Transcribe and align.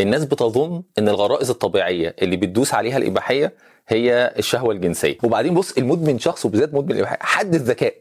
الناس 0.00 0.24
بتظن 0.24 0.82
إن 0.98 1.08
الغرائز 1.08 1.50
الطبيعية 1.50 2.14
اللي 2.22 2.36
بتدوس 2.36 2.74
عليها 2.74 2.96
الإباحية 2.96 3.52
هي 3.88 4.34
الشهوة 4.38 4.74
الجنسية. 4.74 5.16
وبعدين 5.22 5.54
بص 5.54 5.78
المدمن 5.78 6.18
شخص 6.18 6.46
وبالذات 6.46 6.74
مدمن 6.74 6.92
الإباحية 6.92 7.18
حد 7.20 7.54
الذكاء 7.54 7.94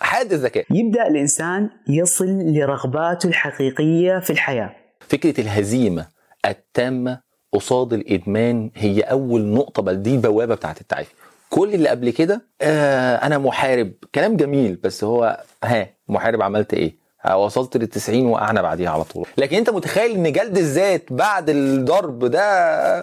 حاد 0.00 0.32
الذكاء. 0.32 0.64
يبدأ 0.70 1.06
الإنسان 1.06 1.70
يصل 1.88 2.26
لرغباته 2.26 3.26
الحقيقية 3.26 4.18
في 4.18 4.30
الحياة. 4.30 4.76
فكرة 5.00 5.40
الهزيمة 5.40 6.06
التامة 6.46 7.20
قصاد 7.52 7.92
الإدمان 7.92 8.70
هي 8.74 9.00
أول 9.00 9.42
نقطة 9.44 9.82
بل 9.82 10.02
دي 10.02 10.14
البوابة 10.14 10.54
بتاعت 10.54 10.80
التعافي 10.80 11.14
كل 11.50 11.74
اللي 11.74 11.88
قبل 11.88 12.10
كده 12.10 12.42
آه 12.60 13.16
أنا 13.16 13.38
محارب. 13.38 13.92
كلام 14.14 14.36
جميل 14.36 14.76
بس 14.76 15.04
هو 15.04 15.40
ها 15.64 15.88
محارب 16.08 16.42
عملت 16.42 16.74
إيه؟ 16.74 17.03
وصلت 17.32 17.76
لل 17.76 17.86
90 17.86 18.26
وقعنا 18.26 18.62
بعديها 18.62 18.90
على 18.90 19.04
طول. 19.04 19.26
لكن 19.38 19.56
أنت 19.56 19.70
متخيل 19.70 20.10
إن 20.10 20.32
جلد 20.32 20.58
الذات 20.58 21.02
بعد 21.12 21.50
الضرب 21.50 22.24
ده 22.24 23.00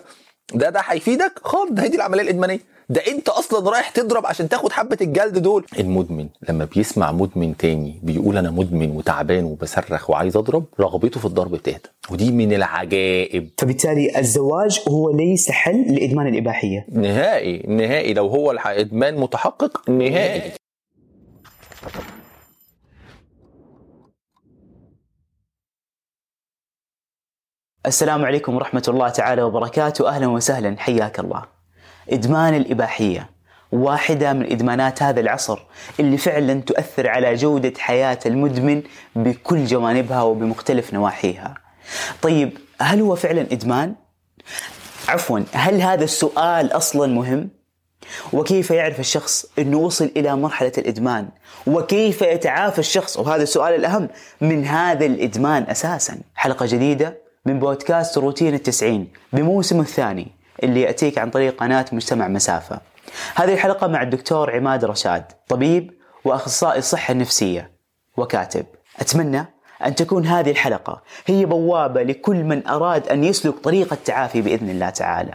ده 0.53 0.69
ده 0.69 0.79
هيفيدك؟ 0.85 1.31
خالص 1.43 1.71
ده 1.71 1.83
هي 1.83 1.87
دي 1.87 1.95
العملية 1.97 2.21
الإدمانية. 2.21 2.59
ده 2.89 3.01
أنت 3.07 3.29
أصلا 3.29 3.69
رايح 3.69 3.89
تضرب 3.89 4.25
عشان 4.25 4.49
تاخد 4.49 4.71
حبة 4.71 4.97
الجلد 5.01 5.37
دول. 5.37 5.65
المدمن 5.79 6.27
لما 6.49 6.65
بيسمع 6.65 7.11
مدمن 7.11 7.57
تاني 7.57 7.99
بيقول 8.03 8.37
أنا 8.37 8.51
مدمن 8.51 8.91
وتعبان 8.91 9.43
وبصرخ 9.43 10.09
وعايز 10.09 10.37
أضرب 10.37 10.65
رغبته 10.79 11.19
في 11.19 11.25
الضرب 11.25 11.51
بتهدى. 11.51 11.89
ودي 12.11 12.31
من 12.31 12.53
العجائب. 12.53 13.49
فبالتالي 13.57 14.19
الزواج 14.19 14.79
هو 14.89 15.11
ليس 15.11 15.51
حل 15.51 15.95
لإدمان 15.95 16.27
الإباحية. 16.27 16.85
نهائي 16.91 17.63
نهائي. 17.67 18.13
لو 18.13 18.27
هو 18.27 18.51
الح- 18.51 18.67
إدمان 18.67 19.15
متحقق 19.17 19.89
نهائي. 19.89 20.51
السلام 27.85 28.25
عليكم 28.25 28.55
ورحمة 28.55 28.83
الله 28.87 29.09
تعالى 29.09 29.41
وبركاته. 29.41 30.09
أهلا 30.09 30.27
وسهلا. 30.27 30.75
حياك 30.79 31.19
الله. 31.19 31.43
إدمان 32.09 32.55
الإباحية. 32.55 33.29
واحدة 33.71 34.33
من 34.33 34.51
إدمانات 34.51 35.03
هذا 35.03 35.19
العصر 35.19 35.59
اللي 35.99 36.17
فعلا 36.17 36.61
تؤثر 36.61 37.07
على 37.07 37.35
جودة 37.35 37.73
حياة 37.77 38.19
المدمن 38.25 38.83
بكل 39.15 39.65
جوانبها 39.65 40.21
وبمختلف 40.21 40.93
نواحيها. 40.93 41.55
طيب 42.21 42.57
هل 42.81 43.01
هو 43.01 43.15
فعلا 43.15 43.41
إدمان؟ 43.41 43.95
عفوا 45.07 45.39
هل 45.53 45.81
هذا 45.81 46.03
السؤال 46.03 46.71
أصلا 46.71 47.13
مهم؟ 47.13 47.49
وكيف 48.33 48.71
يعرف 48.71 48.99
الشخص 48.99 49.45
إنه 49.59 49.77
وصل 49.77 50.11
إلى 50.17 50.35
مرحلة 50.35 50.71
الإدمان؟ 50.77 51.29
وكيف 51.67 52.21
يتعافى 52.21 52.79
الشخص؟ 52.79 53.17
وهذا 53.17 53.43
السؤال 53.43 53.75
الأهم 53.75 54.09
من 54.41 54.65
هذا 54.65 55.05
الإدمان 55.05 55.63
أساسا. 55.63 56.17
حلقة 56.35 56.65
جديدة 56.65 57.30
من 57.45 57.59
بودكاست 57.59 58.17
روتين 58.17 58.53
التسعين 58.53 59.07
بموسمه 59.33 59.81
الثاني 59.81 60.27
اللي 60.63 60.81
يأتيك 60.81 61.17
عن 61.17 61.29
طريق 61.29 61.55
قناة 61.59 61.85
مجتمع 61.91 62.27
مسافة. 62.27 62.79
هذه 63.35 63.53
الحلقة 63.53 63.87
مع 63.87 64.01
الدكتور 64.01 64.55
عماد 64.55 64.85
رشاد 64.85 65.23
طبيب 65.47 65.91
وأخصائي 66.25 66.79
الصحة 66.79 67.11
النفسية 67.11 67.71
وكاتب. 68.17 68.65
أتمنى 68.99 69.45
أن 69.85 69.95
تكون 69.95 70.25
هذه 70.25 70.51
الحلقة 70.51 71.01
هي 71.25 71.45
بوابة 71.45 72.03
لكل 72.03 72.43
من 72.43 72.67
أراد 72.67 73.07
أن 73.07 73.23
يسلك 73.23 73.59
طريق 73.59 73.93
التعافي 73.93 74.41
بإذن 74.41 74.69
الله 74.69 74.89
تعالى. 74.89 75.33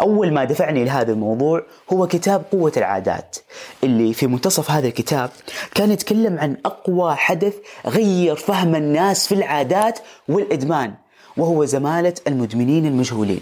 أول 0.00 0.32
ما 0.32 0.44
دفعني 0.44 0.84
لهذا 0.84 1.12
الموضوع 1.12 1.62
هو 1.92 2.06
كتاب 2.06 2.42
قوة 2.52 2.72
العادات 2.76 3.36
اللي 3.84 4.12
في 4.12 4.26
منتصف 4.26 4.70
هذا 4.70 4.86
الكتاب 4.86 5.30
كان 5.74 5.90
يتكلم 5.90 6.38
عن 6.38 6.56
أقوى 6.64 7.14
حدث 7.14 7.54
غير 7.86 8.36
فهم 8.36 8.74
الناس 8.74 9.26
في 9.26 9.34
العادات 9.34 9.98
والإدمان. 10.28 10.94
وهو 11.36 11.64
زمالة 11.64 12.14
المدمنين 12.26 12.86
المجهولين. 12.86 13.40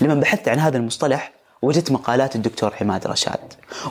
لما 0.00 0.14
بحثت 0.14 0.48
عن 0.48 0.58
هذا 0.58 0.76
المصطلح 0.76 1.32
وجدت 1.62 1.92
مقالات 1.92 2.36
الدكتور 2.36 2.70
حماد 2.70 3.06
رشاد 3.06 3.38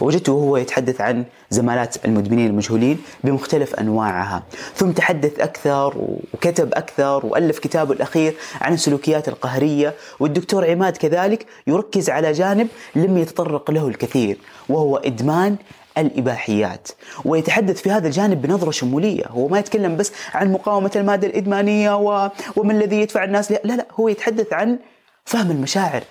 وجدته 0.02 0.34
وهو 0.34 0.58
يتحدث 0.58 1.02
عن 1.02 1.26
زمالات 1.50 2.06
المدمنين 2.06 2.48
المجهولين 2.48 2.98
بمختلف 3.24 3.76
أنواعها 3.76 4.44
ثم 4.76 4.92
تحدث 4.92 5.40
أكثر 5.40 5.94
وكتب 6.34 6.74
أكثر 6.74 7.26
وألف 7.26 7.60
كتابه 7.60 7.94
الأخير 7.94 8.36
عن 8.62 8.74
السلوكيات 8.74 9.28
القهرية 9.28 9.94
والدكتور 10.20 10.70
عماد 10.70 10.98
كذلك 10.98 11.46
يركز 11.68 12.10
على 12.10 12.32
جانب 12.32 12.68
لم 12.96 13.18
يتطرق 13.18 13.72
له 13.72 13.88
الكثير 13.88 14.38
وهو 14.70 14.98
إدمان 14.98 15.56
الإباحيات 15.98 16.88
ويتحدث 17.26 17.82
في 17.82 17.92
هذا 17.92 18.08
الجانب 18.08 18.42
بنظرة 18.42 18.72
شمولية 18.72 19.24
هو 19.28 19.48
ما 19.48 19.60
يتكلم 19.60 19.98
بس 19.98 20.12
عن 20.34 20.52
مقاومة 20.52 20.92
المادة 20.96 21.28
الإدمانية 21.28 21.98
و... 21.98 22.30
وما 22.56 22.74
الذي 22.74 23.02
يدفع 23.02 23.24
الناس 23.24 23.52
لا 23.52 23.60
لا 23.64 23.86
هو 24.00 24.08
يتحدث 24.08 24.54
عن 24.54 24.80
فهم 25.26 25.52
المشاعر 25.52 26.04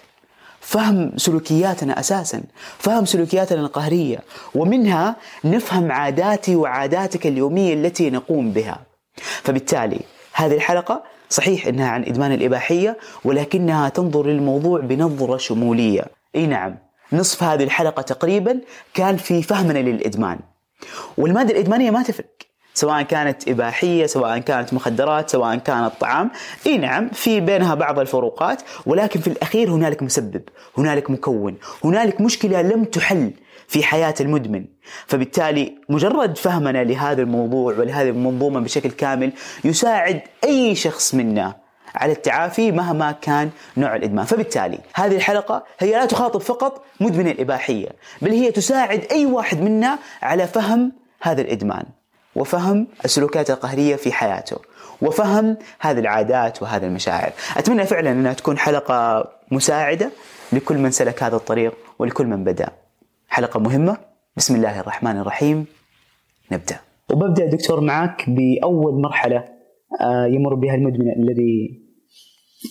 فهم 0.60 1.12
سلوكياتنا 1.16 2.00
أساسا، 2.00 2.42
فهم 2.78 3.04
سلوكياتنا 3.04 3.60
القهرية، 3.60 4.18
ومنها 4.54 5.16
نفهم 5.44 5.92
عاداتي 5.92 6.56
وعاداتك 6.56 7.26
اليومية 7.26 7.74
التي 7.74 8.10
نقوم 8.10 8.52
بها. 8.52 8.78
فبالتالي 9.16 10.00
هذه 10.32 10.54
الحلقة 10.54 11.02
صحيح 11.30 11.66
إنها 11.66 11.88
عن 11.88 12.02
إدمان 12.02 12.32
الإباحية 12.32 12.98
ولكنها 13.24 13.88
تنظر 13.88 14.26
للموضوع 14.26 14.80
بنظرة 14.80 15.36
شمولية. 15.36 16.04
إي 16.36 16.46
نعم، 16.46 16.76
نصف 17.12 17.42
هذه 17.42 17.64
الحلقة 17.64 18.02
تقريبا 18.02 18.60
كان 18.94 19.16
في 19.16 19.42
فهمنا 19.42 19.78
للإدمان. 19.78 20.38
والمادة 21.18 21.50
الإدمانية 21.50 21.90
ما 21.90 22.02
تفرق، 22.02 22.26
سواء 22.74 23.02
كانت 23.02 23.48
إباحية 23.48 24.06
سواء 24.06 24.38
كانت 24.38 24.74
مخدرات 24.74 25.30
سواء 25.30 25.56
كانت 25.56 25.92
طعام 26.00 26.30
إي 26.66 26.78
نعم 26.78 27.08
في 27.08 27.40
بينها 27.40 27.74
بعض 27.74 27.98
الفروقات 27.98 28.62
ولكن 28.86 29.20
في 29.20 29.26
الأخير 29.26 29.70
هنالك 29.70 30.02
مسبب 30.02 30.42
هنالك 30.78 31.10
مكون 31.10 31.56
هنالك 31.84 32.20
مشكلة 32.20 32.62
لم 32.62 32.84
تحل 32.84 33.32
في 33.68 33.82
حياة 33.82 34.14
المدمن. 34.20 34.64
فبالتالي 35.06 35.74
مجرد 35.88 36.38
فهمنا 36.38 36.84
لهذا 36.84 37.22
الموضوع 37.22 37.74
ولهذه 37.78 38.08
المنظومة 38.08 38.60
بشكل 38.60 38.90
كامل 38.90 39.32
يساعد 39.64 40.20
أي 40.44 40.74
شخص 40.74 41.14
منا 41.14 41.56
على 41.94 42.12
التعافي 42.12 42.72
مهما 42.72 43.12
كان 43.12 43.50
نوع 43.76 43.96
الإدمان، 43.96 44.24
فبالتالي 44.24 44.78
هذه 44.94 45.16
الحلقة 45.16 45.64
هي 45.78 45.92
لا 45.92 46.06
تخاطب 46.06 46.40
فقط 46.40 46.84
مدمن 47.00 47.28
الإباحية، 47.28 47.88
بل 48.22 48.30
هي 48.30 48.50
تساعد 48.50 49.06
أي 49.10 49.26
واحد 49.26 49.60
منا 49.60 49.98
على 50.22 50.46
فهم 50.46 50.92
هذا 51.22 51.40
الإدمان. 51.40 51.84
وفهم 52.36 52.86
السلوكيات 53.04 53.50
القهرية 53.50 53.96
في 53.96 54.12
حياته 54.12 54.56
وفهم 55.02 55.56
هذه 55.80 55.98
العادات 55.98 56.62
وهذه 56.62 56.84
المشاعر. 56.84 57.32
أتمنى 57.56 57.84
فعلا 57.84 58.10
أنها 58.10 58.32
تكون 58.32 58.58
حلقة 58.58 59.28
مساعدة 59.50 60.10
لكل 60.52 60.78
من 60.78 60.90
سلك 60.90 61.22
هذا 61.22 61.36
الطريق 61.36 61.74
ولكل 61.98 62.26
من 62.26 62.44
بدأ. 62.44 62.68
حلقة 63.28 63.60
مهمة. 63.60 63.96
بسم 64.36 64.54
الله 64.56 64.80
الرحمن 64.80 65.18
الرحيم. 65.18 65.66
نبدأ. 66.52 66.76
وببدأ 67.12 67.46
دكتور 67.46 67.80
معك 67.80 68.30
بأول 68.30 69.02
مرحلة 69.02 69.44
آه، 70.00 70.26
يمر 70.26 70.54
بها 70.54 70.74
المدمن 70.74 71.12
الذي 71.22 71.79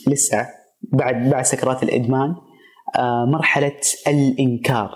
لسه 0.08 0.48
بعد 0.94 1.30
بعد 1.30 1.44
سكرات 1.46 1.84
الإدمان 1.84 2.36
آه، 2.98 3.26
مرحلة 3.26 3.80
الإنكار 4.08 4.90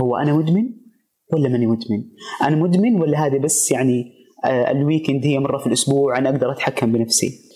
هو 0.00 0.16
أنا 0.16 0.32
مدمن 0.32 0.64
ولا 1.32 1.48
ماني 1.48 1.66
مدمن؟ 1.66 2.04
أنا 2.42 2.56
مدمن 2.56 3.00
ولا 3.00 3.26
هذه 3.26 3.38
بس 3.38 3.70
يعني 3.70 4.04
آه، 4.44 4.70
الويكند 4.70 5.24
هي 5.24 5.38
مرة 5.38 5.58
في 5.58 5.66
الأسبوع 5.66 6.18
أنا 6.18 6.30
أقدر 6.30 6.52
أتحكم 6.52 6.92
بنفسي؟ 6.92 7.48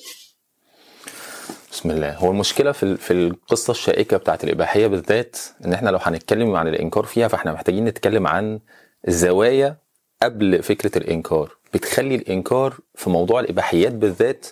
بسم 1.73 1.91
الله 1.91 2.17
هو 2.17 2.31
المشكلة 2.31 2.73
في 2.73 2.97
في 2.97 3.11
القصة 3.11 3.71
الشائكة 3.71 4.17
بتاعت 4.17 4.45
الإباحية 4.45 4.87
بالذات 4.87 5.37
إن 5.65 5.73
إحنا 5.73 5.91
لو 5.91 5.99
هنتكلم 6.03 6.57
عن 6.57 6.69
الإنكار 6.69 7.05
فيها 7.05 7.29
فإحنا 7.29 7.53
محتاجين 7.53 7.85
نتكلم 7.85 8.27
عن 8.27 8.61
الزوايا 9.09 9.77
قبل 10.23 10.63
فكرة 10.63 10.99
الإنكار 10.99 11.57
بتخلي 11.75 12.15
الإنكار 12.15 12.75
في 12.95 13.11
موضوع 13.11 13.41
الإباحيات 13.41 13.93
بالذات 13.93 14.47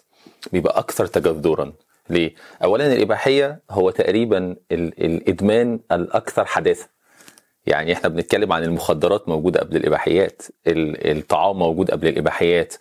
بيبقى 0.52 0.78
أكثر 0.78 1.06
تجذرا 1.06 1.72
ليه؟ 2.10 2.34
اولا 2.64 2.92
الإباحية 2.92 3.60
هو 3.70 3.90
تقريبا 3.90 4.38
ال- 4.72 5.04
الإدمان 5.04 5.80
الأكثر 5.92 6.44
حداثة. 6.44 6.88
يعني 7.66 7.92
إحنا 7.92 8.08
بنتكلم 8.08 8.52
عن 8.52 8.62
المخدرات 8.62 9.28
موجودة 9.28 9.60
قبل 9.60 9.76
الإباحيات 9.76 10.42
ال- 10.66 11.18
الطعام 11.18 11.58
موجود 11.58 11.90
قبل 11.90 12.08
الإباحيات. 12.08 12.74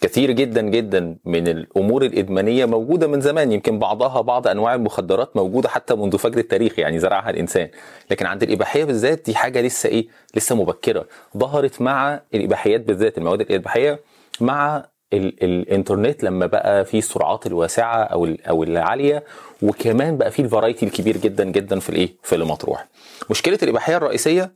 كثير 0.00 0.30
جدا 0.30 0.62
جدا 0.62 1.16
من 1.24 1.48
الأمور 1.48 2.04
الإدمانية 2.04 2.64
موجودة 2.64 3.06
من 3.06 3.20
زمان 3.20 3.52
يمكن 3.52 3.78
بعضها 3.78 4.20
بعض 4.20 4.48
أنواع 4.48 4.74
المخدرات 4.74 5.36
موجودة 5.36 5.68
حتى 5.68 5.94
منذ 5.94 6.18
فجر 6.18 6.38
التاريخ 6.38 6.78
يعني 6.78 6.98
زرعها 6.98 7.30
الإنسان. 7.30 7.68
لكن 8.10 8.26
عند 8.26 8.42
الإباحية 8.42 8.84
بالذات 8.84 9.22
دي 9.26 9.34
حاجة 9.34 9.60
لسه 9.60 9.88
إيه؟ 9.88 10.06
لسه 10.34 10.54
مبكرة. 10.54 11.06
ظهرت 11.36 11.80
مع 11.82 12.20
الإباحيات 12.34 12.80
بالذات 12.80 13.18
المواد 13.18 13.40
الإباحية 13.40 14.00
مع 14.40 14.84
ال 15.12 15.44
الانترنت 15.44 16.22
لما 16.24 16.46
بقى 16.46 16.84
فيه 16.84 16.98
السرعات 16.98 17.46
الواسعة 17.46 18.02
أو 18.04 18.24
أو 18.48 18.62
العالية 18.62 19.24
وكمان 19.62 20.16
بقى 20.18 20.30
فيه 20.30 20.42
الفرايتي 20.42 20.86
الكبير 20.86 21.16
جدا 21.16 21.44
جدا 21.44 21.78
في 21.80 21.88
الإيه؟ 21.90 22.16
في 22.22 22.34
المطروح. 22.34 22.88
مشكلة 23.30 23.58
الإباحية 23.62 23.96
الرئيسية 23.96 24.52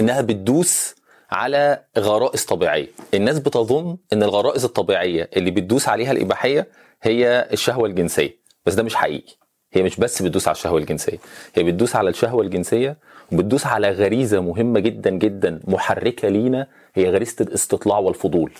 إنها 0.00 0.20
بتدوس 0.20 0.94
على 1.30 1.82
غرائز 1.98 2.44
طبيعية. 2.44 2.86
الناس 3.14 3.38
بتظن 3.38 3.96
إن 4.12 4.22
الغرائز 4.22 4.64
الطبيعية 4.64 5.30
اللي 5.36 5.50
بتدوس 5.50 5.88
عليها 5.88 6.12
الإباحية 6.12 6.68
هي 7.02 7.48
الشهوة 7.52 7.86
الجنسية. 7.88 8.38
بس 8.66 8.74
ده 8.74 8.82
مش 8.82 8.94
حقيقي. 8.94 9.34
هي 9.72 9.82
مش 9.82 9.96
بس 9.96 10.22
بتدوس 10.22 10.48
على 10.48 10.54
الشهوة 10.54 10.78
الجنسية. 10.78 11.18
هي 11.54 11.62
بتدوس 11.62 11.96
على 11.96 12.10
الشهوة 12.10 12.42
الجنسية 12.42 12.96
وبتدوس 13.32 13.66
على 13.66 13.90
غريزة 13.90 14.40
مهمة 14.40 14.80
جدا 14.80 15.10
جدا 15.10 15.60
محركة 15.64 16.28
لينا 16.28 16.66
هي 16.94 17.10
غريزة 17.10 17.36
الاستطلاع 17.40 17.98
والفضول. 17.98 18.52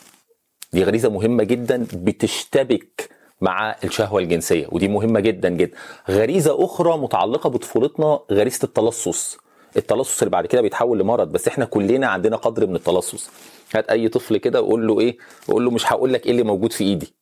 دي 0.73 0.85
غريزة 0.85 1.09
مهمة 1.11 1.45
جدا 1.45 1.87
بتشتبك 1.93 3.11
مع 3.41 3.77
الشهوة 3.85 4.21
الجنسية 4.23 4.67
ودي 4.73 4.89
مهمة 4.89 5.21
جدا 5.21 5.49
جدا. 5.49 5.77
غريزة 6.11 6.65
أخرى 6.65 6.99
متعلقة 6.99 7.51
بطفولتنا 7.51 8.21
غريزة 8.33 8.59
التلصص. 8.65 9.39
التلصص 9.77 10.23
اللي 10.23 10.31
بعد 10.31 10.47
كده 10.47 10.61
بيتحول 10.63 10.99
لمرض 10.99 11.33
بس 11.33 11.49
إحنا 11.49 11.65
كلنا 11.65 12.07
عندنا 12.07 12.37
قدر 12.37 12.67
من 12.67 12.77
التلصص. 12.77 13.31
هات 13.75 13.89
أي 13.91 14.09
طفل 14.09 14.37
كده 14.37 14.63
وقول 14.63 14.87
له 14.87 15.01
إيه 15.01 15.17
وقول 15.49 15.65
له 15.65 15.71
مش 15.71 15.93
هقول 15.93 16.13
لك 16.13 16.27
إيه 16.27 16.33
اللي 16.33 16.43
موجود 16.43 16.73
في 16.73 16.85
إيدي. 16.85 17.15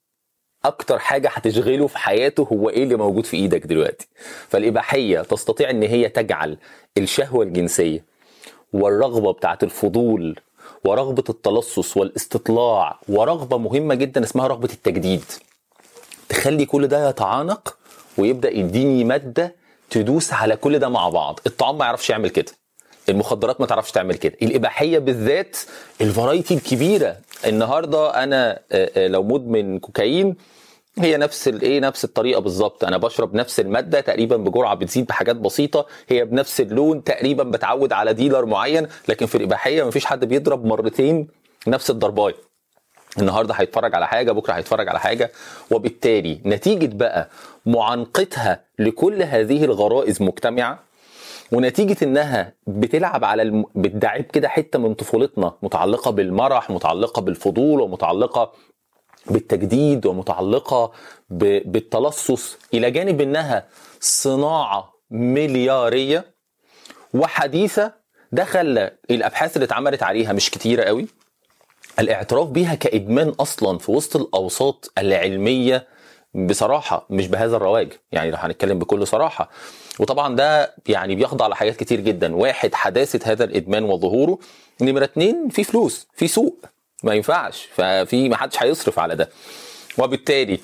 أكتر 0.65 0.99
حاجة 0.99 1.29
هتشغله 1.33 1.87
في 1.87 1.99
حياته 1.99 2.49
هو 2.53 2.71
إيه 2.71 2.83
اللي 2.83 2.97
موجود 2.97 3.27
في 3.27 3.37
إيدك 3.37 3.67
دلوقتي. 3.67 4.09
فالإباحية 4.49 5.21
تستطيع 5.21 5.71
إن 5.71 5.83
هي 5.83 6.09
تجعل 6.09 6.59
الشهوة 6.99 7.45
الجنسية 7.45 8.05
والرغبة 8.73 9.33
بتاعت 9.33 9.63
الفضول 9.65 10.37
ورغبة 10.87 11.25
التلصص 11.29 11.97
والاستطلاع 11.97 12.99
ورغبة 13.09 13.59
مهمة 13.59 13.95
جدا 13.95 14.25
اسمها 14.25 14.47
رغبة 14.47 14.69
التجديد. 14.73 15.25
تخلي 16.29 16.67
كل 16.67 16.87
ده 16.87 17.09
يتعانق 17.09 17.77
ويبدأ 18.19 18.51
يديني 18.51 19.05
مادة 19.05 19.55
تدوس 19.91 20.33
على 20.33 20.57
كل 20.57 20.79
ده 20.79 20.89
مع 20.89 21.09
بعض. 21.09 21.41
الطعام 21.47 21.79
ما 21.79 21.85
يعرفش 21.85 22.11
يعمل 22.11 22.29
كده. 22.29 22.53
المخدرات 23.09 23.61
ما 23.61 23.67
تعرفش 23.67 23.91
تعمل 23.93 24.15
كده. 24.15 24.35
الإباحية 24.43 24.99
بالذات 24.99 25.57
الفرايتي 26.01 26.55
الكبيرة. 26.55 27.17
النهارده 27.47 28.23
أنا 28.23 28.61
آه، 28.73 28.91
آه، 28.97 29.09
لو 29.09 29.23
مدمن 29.23 29.79
كوكايين 29.79 30.37
هي 30.99 31.17
نفس 31.17 31.49
الايه 31.49 31.81
نفس 31.81 32.05
الطريقة 32.05 32.41
بالظبط. 32.41 32.85
أنا 32.85 32.97
بشرب 32.97 33.35
نفس 33.35 33.61
المادة 33.61 34.01
تقريبا 34.01 34.37
بجرعة 34.37 34.75
بتزيد 34.75 35.07
بحاجات 35.07 35.37
بسيطة. 35.37 35.87
هي 36.09 36.25
بنفس 36.25 36.61
اللون 36.61 37.05
تقريبا 37.05 37.43
بتعود 37.43 37.93
على 37.93 38.13
ديلر 38.15 38.45
معين 38.47 38.87
لكن 39.09 39.27
في 39.27 39.35
الإباحية 39.35 39.83
مفيش 39.85 40.05
حد 40.07 40.25
بيضرب 40.25 40.65
مرتين 40.65 41.29
نفس 41.67 41.91
الضرباية. 41.91 42.35
النهارده 43.19 43.55
هيتفرج 43.55 43.95
على 43.95 44.07
حاجة 44.07 44.33
بكرة 44.33 44.53
هيتفرج 44.53 44.89
على 44.89 45.01
حاجة. 45.01 45.33
وبالتالي 45.71 46.41
نتيجة 46.47 46.91
بقى 46.97 47.29
معانقتها 47.67 48.65
لكل 48.79 49.23
هذه 49.23 49.65
الغرائز 49.65 50.23
مجتمعة 50.23 50.79
ونتيجة 51.53 51.97
إنها 52.05 52.53
بتلعب 52.67 53.25
على 53.25 53.43
الم... 53.43 53.65
بتدعب 53.75 54.23
كده 54.23 54.49
حتة 54.49 54.79
من 54.79 54.95
طفولتنا 54.95 55.53
متعلقة 55.63 56.11
بالمرح 56.11 56.71
متعلقة 56.71 57.23
بالفضول 57.23 57.81
ومتعلقة 57.81 58.53
بالتجديد 59.31 60.07
ومتعلقة 60.07 60.93
ب... 61.31 61.73
بالتلصص 61.73 62.57
إلى 62.75 62.91
جانب 62.91 63.21
إنها 63.21 63.67
صناعة 64.01 64.93
مليارية 65.11 66.25
وحديثة 67.15 67.93
ده 68.33 68.45
خلى 68.45 68.93
الأبحاث 69.11 69.57
اللي 69.57 69.65
اتعملت 69.65 70.03
عليها 70.03 70.33
مش 70.33 70.51
كتيرة 70.51 70.83
قوي 70.83 71.07
الاعتراف 71.99 72.49
بيها 72.49 72.75
كإدمان 72.75 73.29
أصلا 73.29 73.79
في 73.79 73.91
وسط 73.93 74.17
الأوساط 74.17 74.93
العلمية 74.99 75.87
بصراحة 76.35 77.07
مش 77.11 77.29
بهذا 77.29 77.57
الرواج 77.57 77.93
يعني 78.13 78.31
لو 78.31 78.37
هنتكلم 78.37 78.79
بكل 78.79 79.07
صراحة. 79.07 79.51
وطبعا 80.01 80.37
ده 80.37 80.75
يعني 80.89 81.15
بيخضع 81.15 81.47
لحاجات 81.49 81.77
كتير 81.77 82.01
جدا 82.01 82.37
واحد 82.37 82.75
حداثة 82.75 83.33
هذا 83.33 83.45
الإدمان 83.45 83.85
وظهوره 83.85 84.39
نمره 84.81 85.05
اتنين 85.05 85.49
في 85.49 85.65
فلوس 85.65 86.07
في 86.15 86.29
سوق. 86.29 86.59
ما 87.07 87.15
ينفعش. 87.15 87.69
ففي 87.75 88.29
ما 88.29 88.37
حدش 88.37 88.63
هيصرف 88.63 88.99
على 88.99 89.17
ده. 89.17 89.29
وبالتالي 89.99 90.59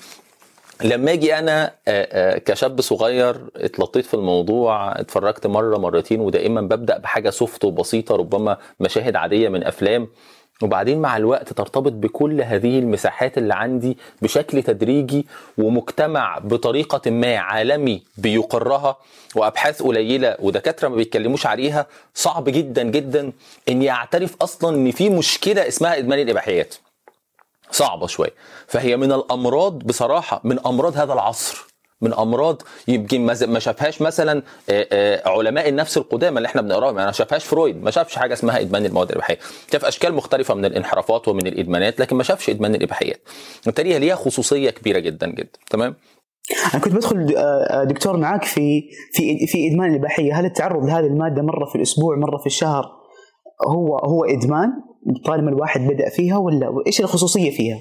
لما 0.83 1.11
أجي 1.13 1.39
أنا 1.39 1.65
آه، 1.87 2.07
آه، 2.11 2.37
كشاب 2.37 2.81
صغير 2.81 3.35
اتلطيت 3.55 4.05
في 4.05 4.13
الموضوع 4.13 4.99
اتفرجت 4.99 5.47
مرة 5.47 5.77
مرتين 5.77 6.19
ودائما 6.19 6.61
ببدأ 6.61 6.97
بحاجة 6.97 7.29
سوفت 7.29 7.65
وبسيطة 7.65 8.15
ربما 8.15 8.57
مشاهد 8.79 9.15
عادية 9.15 9.49
من 9.49 9.63
أفلام 9.63 10.07
وبعدين 10.63 11.01
مع 11.01 11.17
الوقت 11.17 11.53
ترتبط 11.53 11.91
بكل 11.91 12.41
هذه 12.41 12.79
المساحات 12.79 13.37
اللي 13.37 13.53
عندي 13.53 13.97
بشكل 14.21 14.63
تدريجي 14.63 15.25
ومجتمع 15.57 16.37
بطريقة 16.37 17.11
ما 17.11 17.37
عالمي 17.37 18.03
بيقرها 18.17 18.97
وأبحاث 19.35 19.81
قليلة 19.81 20.35
ودكاترة 20.39 20.87
ما 20.87 20.95
بيتكلموش 20.95 21.45
عليها 21.45 21.87
صعب 22.13 22.49
جدا 22.49 22.83
جدا 22.83 23.31
إني 23.69 23.89
أعترف 23.89 24.35
أصلا 24.41 24.75
إن 24.75 24.91
في 24.91 25.09
مشكلة 25.09 25.67
اسمها 25.67 25.97
إدمان 25.97 26.19
الإباحيات. 26.19 26.75
صعبة 27.71 28.07
شوية. 28.07 28.33
فهي 28.67 28.97
من 28.97 29.11
الأمراض 29.11 29.79
بصراحة 29.79 30.41
من 30.43 30.59
أمراض 30.65 30.97
هذا 30.97 31.13
العصر. 31.13 31.72
من 32.03 32.13
أمراض 32.13 32.61
يمكن 32.87 33.25
ما 33.25 33.59
شافهاش 33.59 34.01
مثلا 34.01 34.43
علماء 35.25 35.69
النفس 35.69 35.97
القدامى 35.97 36.37
اللي 36.37 36.47
إحنا 36.47 36.61
بنقراهم. 36.61 36.95
يعني 36.95 37.05
ما 37.05 37.11
شافهاش 37.11 37.45
فرويد 37.45 37.83
ما 37.83 37.91
شافش 37.91 38.15
حاجة 38.15 38.33
اسمها 38.33 38.59
إدمان 38.61 38.85
المواد 38.85 39.09
الإباحية. 39.09 39.37
شاف 39.71 39.85
أشكال 39.85 40.13
مختلفة 40.13 40.53
من 40.53 40.65
الانحرافات 40.65 41.27
ومن 41.27 41.47
الإدمانات 41.47 41.99
لكن 41.99 42.15
ما 42.15 42.23
شافش 42.23 42.49
إدمان 42.49 42.75
الإباحيات. 42.75 43.21
بالتالي 43.65 43.93
هي 43.93 43.99
ليها 43.99 44.15
خصوصية 44.15 44.69
كبيرة 44.69 44.99
جدا 44.99 45.27
جدا. 45.27 45.59
تمام؟ 45.69 45.95
أنا 46.73 46.83
كنت 46.83 46.93
بدخل 46.93 47.35
دكتور 47.87 48.17
معاك 48.17 48.43
في 48.43 48.83
في 49.13 49.47
في 49.47 49.67
إدمان 49.67 49.91
الإباحية. 49.91 50.39
هل 50.39 50.45
التعرض 50.45 50.85
لهذه 50.85 51.05
المادة 51.05 51.41
مرة 51.41 51.65
في 51.65 51.75
الأسبوع 51.75 52.15
مرة 52.17 52.37
في 52.37 52.45
الشهر 52.45 52.85
هو 53.67 53.97
هو 53.97 54.25
إدمان 54.25 54.69
طالما 55.25 55.49
الواحد 55.49 55.81
بدأ 55.81 56.09
فيها 56.09 56.37
ولا؟ 56.37 56.83
إيش 56.87 57.01
الخصوصية 57.01 57.51
فيها؟ 57.51 57.79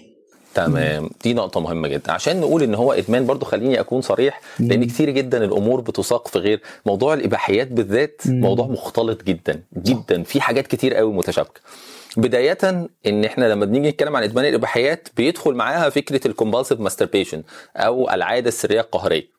تمام. 0.54 1.10
دي 1.22 1.34
نقطة 1.34 1.60
مهمة 1.60 1.88
جدا. 1.88 2.12
عشان 2.12 2.40
نقول 2.40 2.62
إن 2.62 2.75
هو 2.75 2.93
إدمان 2.93 3.26
برضو 3.26 3.44
خليني 3.46 3.81
أكون 3.81 4.00
صريح 4.00 4.40
لأن 4.60 4.84
كتير 4.84 5.10
جدا 5.10 5.44
الأمور 5.44 5.81
بتساق 5.81 6.28
في 6.28 6.38
غير 6.38 6.60
موضوع 6.87 7.14
الإباحيات 7.14 7.69
بالذات 7.69 8.20
موضوع 8.26 8.66
مختلط 8.66 9.22
جدا 9.22 9.62
جدا. 9.76 10.22
في 10.22 10.40
حاجات 10.40 10.66
كتير 10.66 10.94
قوي 10.94 11.12
متشابكة. 11.12 11.60
بداية 12.16 12.58
إن 13.06 13.25
إحنا 13.25 13.44
لما 13.52 13.64
بنيجي 13.64 13.88
نتكلم 13.88 14.16
عن 14.16 14.22
إدمان 14.22 14.44
الإباحيات 14.44 15.08
بيدخل 15.16 15.54
معاها 15.54 15.90
فكرة 15.90 16.26
ال 16.26 16.31
compulsive 16.31 16.81
masturbation 16.81 17.43
أو 17.76 18.10
العادة 18.10 18.49
السرية 18.49 18.81
القهرية. 18.81 19.32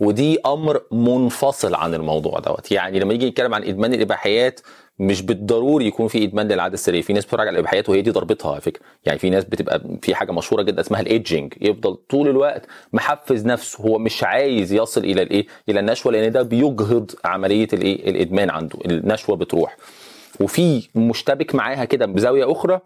ودي 0.00 0.38
أمر 0.46 0.82
منفصل 0.92 1.74
عن 1.74 1.94
الموضوع 1.94 2.38
دوت. 2.38 2.72
يعني 2.72 3.00
لما 3.00 3.14
يجي 3.14 3.30
نتكلم 3.30 3.54
عن 3.54 3.64
إدمان 3.64 3.94
الإباحيات 3.94 4.60
مش 5.00 5.22
بالضروري 5.22 5.86
يكون 5.86 6.08
في 6.08 6.24
إدمان 6.24 6.48
للعاده 6.48 6.74
السريه 6.74 7.02
في 7.02 7.12
ناس 7.12 7.24
بتتفرج 7.24 7.40
على 7.48 7.54
الإباحيات 7.54 7.88
وهي 7.88 8.02
دي 8.02 8.10
ضربتها 8.10 8.52
على 8.52 8.60
فكرة. 8.60 8.82
يعني 9.04 9.18
في 9.18 9.30
ناس 9.30 9.44
بتبقى 9.44 9.80
في 10.02 10.14
حاجة 10.14 10.32
مشهورة 10.32 10.62
جدا 10.62 10.80
اسمها 10.80 11.00
ال 11.00 11.08
edging 11.08 11.54
يفضل 11.60 11.94
طول 11.94 12.28
الوقت 12.28 12.66
محفز 12.92 13.46
نفسه. 13.46 13.84
هو 13.84 13.98
مش 13.98 14.24
عايز 14.24 14.72
يصل 14.72 15.04
إلى 15.04 15.22
الإيه؟ 15.22 15.46
إلى 15.68 15.80
النشوة 15.80 16.12
لأن 16.12 16.32
ده 16.32 16.42
بيجهض 16.42 17.10
عملية 17.24 17.68
الإيه؟ 17.72 18.10
الإدمان 18.10 18.50
عنده. 18.50 18.78
النشوة 18.86 19.36
بتروح. 19.36 19.76
وفي 20.40 20.88
مشتبك 20.94 21.54
معاها 21.54 21.84
كده 21.84 22.06
بزاوية 22.06 22.52
أخرى 22.52 22.80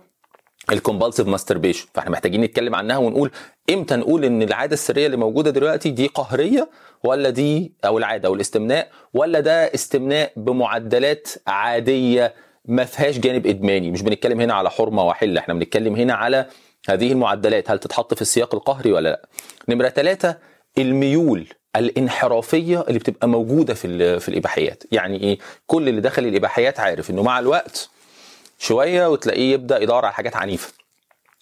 ال 0.73 0.77
compulsive 0.77 1.27
masturbation 1.29 1.87
فإحنا 1.95 2.11
محتاجين 2.11 2.41
نتكلم 2.41 2.75
عنها 2.75 2.97
ونقول 2.99 3.31
إمتى 3.71 3.97
نقول 3.97 4.25
إن 4.25 4.43
العادة 4.43 4.75
السرية 4.75 5.07
اللي 5.07 5.17
موجودة 5.17 5.51
دلوقتي 5.51 5.91
دي 5.91 6.07
قهرية 6.07 6.71
ولا 7.05 7.31
دي 7.31 7.73
أو 7.85 7.99
العادة 7.99 8.29
أو 8.29 8.35
الاستمناء 8.35 8.89
ولا 9.15 9.41
ده 9.41 9.75
استمناء 9.75 10.33
بمعدلات 10.37 11.29
عادية 11.47 12.35
ما 12.65 12.85
فيهاش 12.85 13.19
جانب 13.19 13.47
إدماني. 13.47 13.91
مش 13.91 14.03
بنتكلم 14.03 14.41
هنا 14.41 14.55
على 14.55 14.71
حرمة 14.71 15.07
وحلة 15.07 15.41
إحنا 15.41 15.55
بنتكلم 15.55 15.97
هنا 15.97 16.15
على 16.15 16.47
هذه 16.89 17.13
المعدلات. 17.13 17.71
هل 17.71 17.79
تتحط 17.79 18.15
في 18.15 18.23
السياق 18.23 18.55
القهري 18.55 18.93
ولا 18.93 19.09
لأ؟ 19.09 19.29
نمرة 19.69 19.89
ثلاثة 19.89 20.37
الميول 20.79 21.47
الانحرافية 21.77 22.85
اللي 22.89 22.99
بتبقى 22.99 23.29
موجودة 23.29 23.75
في 23.75 24.21
في 24.21 24.29
الإباحيات. 24.29 24.83
يعني 24.93 25.21
إيه؟ 25.21 25.39
كل 25.67 25.89
اللي 25.89 26.01
دخل 26.01 26.25
الإباحيات 26.27 26.81
عارف 26.81 27.11
إنه 27.11 27.23
مع 27.23 27.39
الوقت 27.39 27.91
شوية 28.59 29.09
وتلاقيه 29.09 29.53
يبدأ 29.53 29.79
يدور 29.83 30.05
على 30.05 30.15
حاجات 30.15 30.37
عنيفة. 30.37 30.73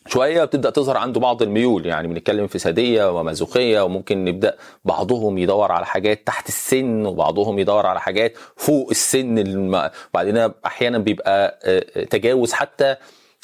شوية 0.07 0.45
بتبدأ 0.45 0.71
تظهر 0.71 0.97
عنده 0.97 1.21
بعض 1.21 1.43
الميول 1.43 1.87
يعني 1.87 2.09
بنتكلم 2.09 2.47
في 2.47 2.59
ساديه 2.59 3.19
ومازوخيه 3.19 3.81
وممكن 3.85 4.25
نبدأ 4.25 4.57
بعضهم 4.85 5.39
يدور 5.39 5.73
على 5.73 5.87
حاجات 5.87 6.27
تحت 6.27 6.49
السن 6.49 7.07
وبعضهم 7.07 7.59
يدور 7.59 7.87
على 7.87 8.01
حاجات 8.01 8.35
فوق 8.57 8.91
السن 8.91 9.39
الم... 9.39 9.91
وبعدين 10.11 10.51
أحيانا 10.67 10.99
بيبقى 10.99 11.59
آه، 11.65 11.85
آه، 11.97 12.05
تجاوز 12.05 12.53
حتى 12.53 12.97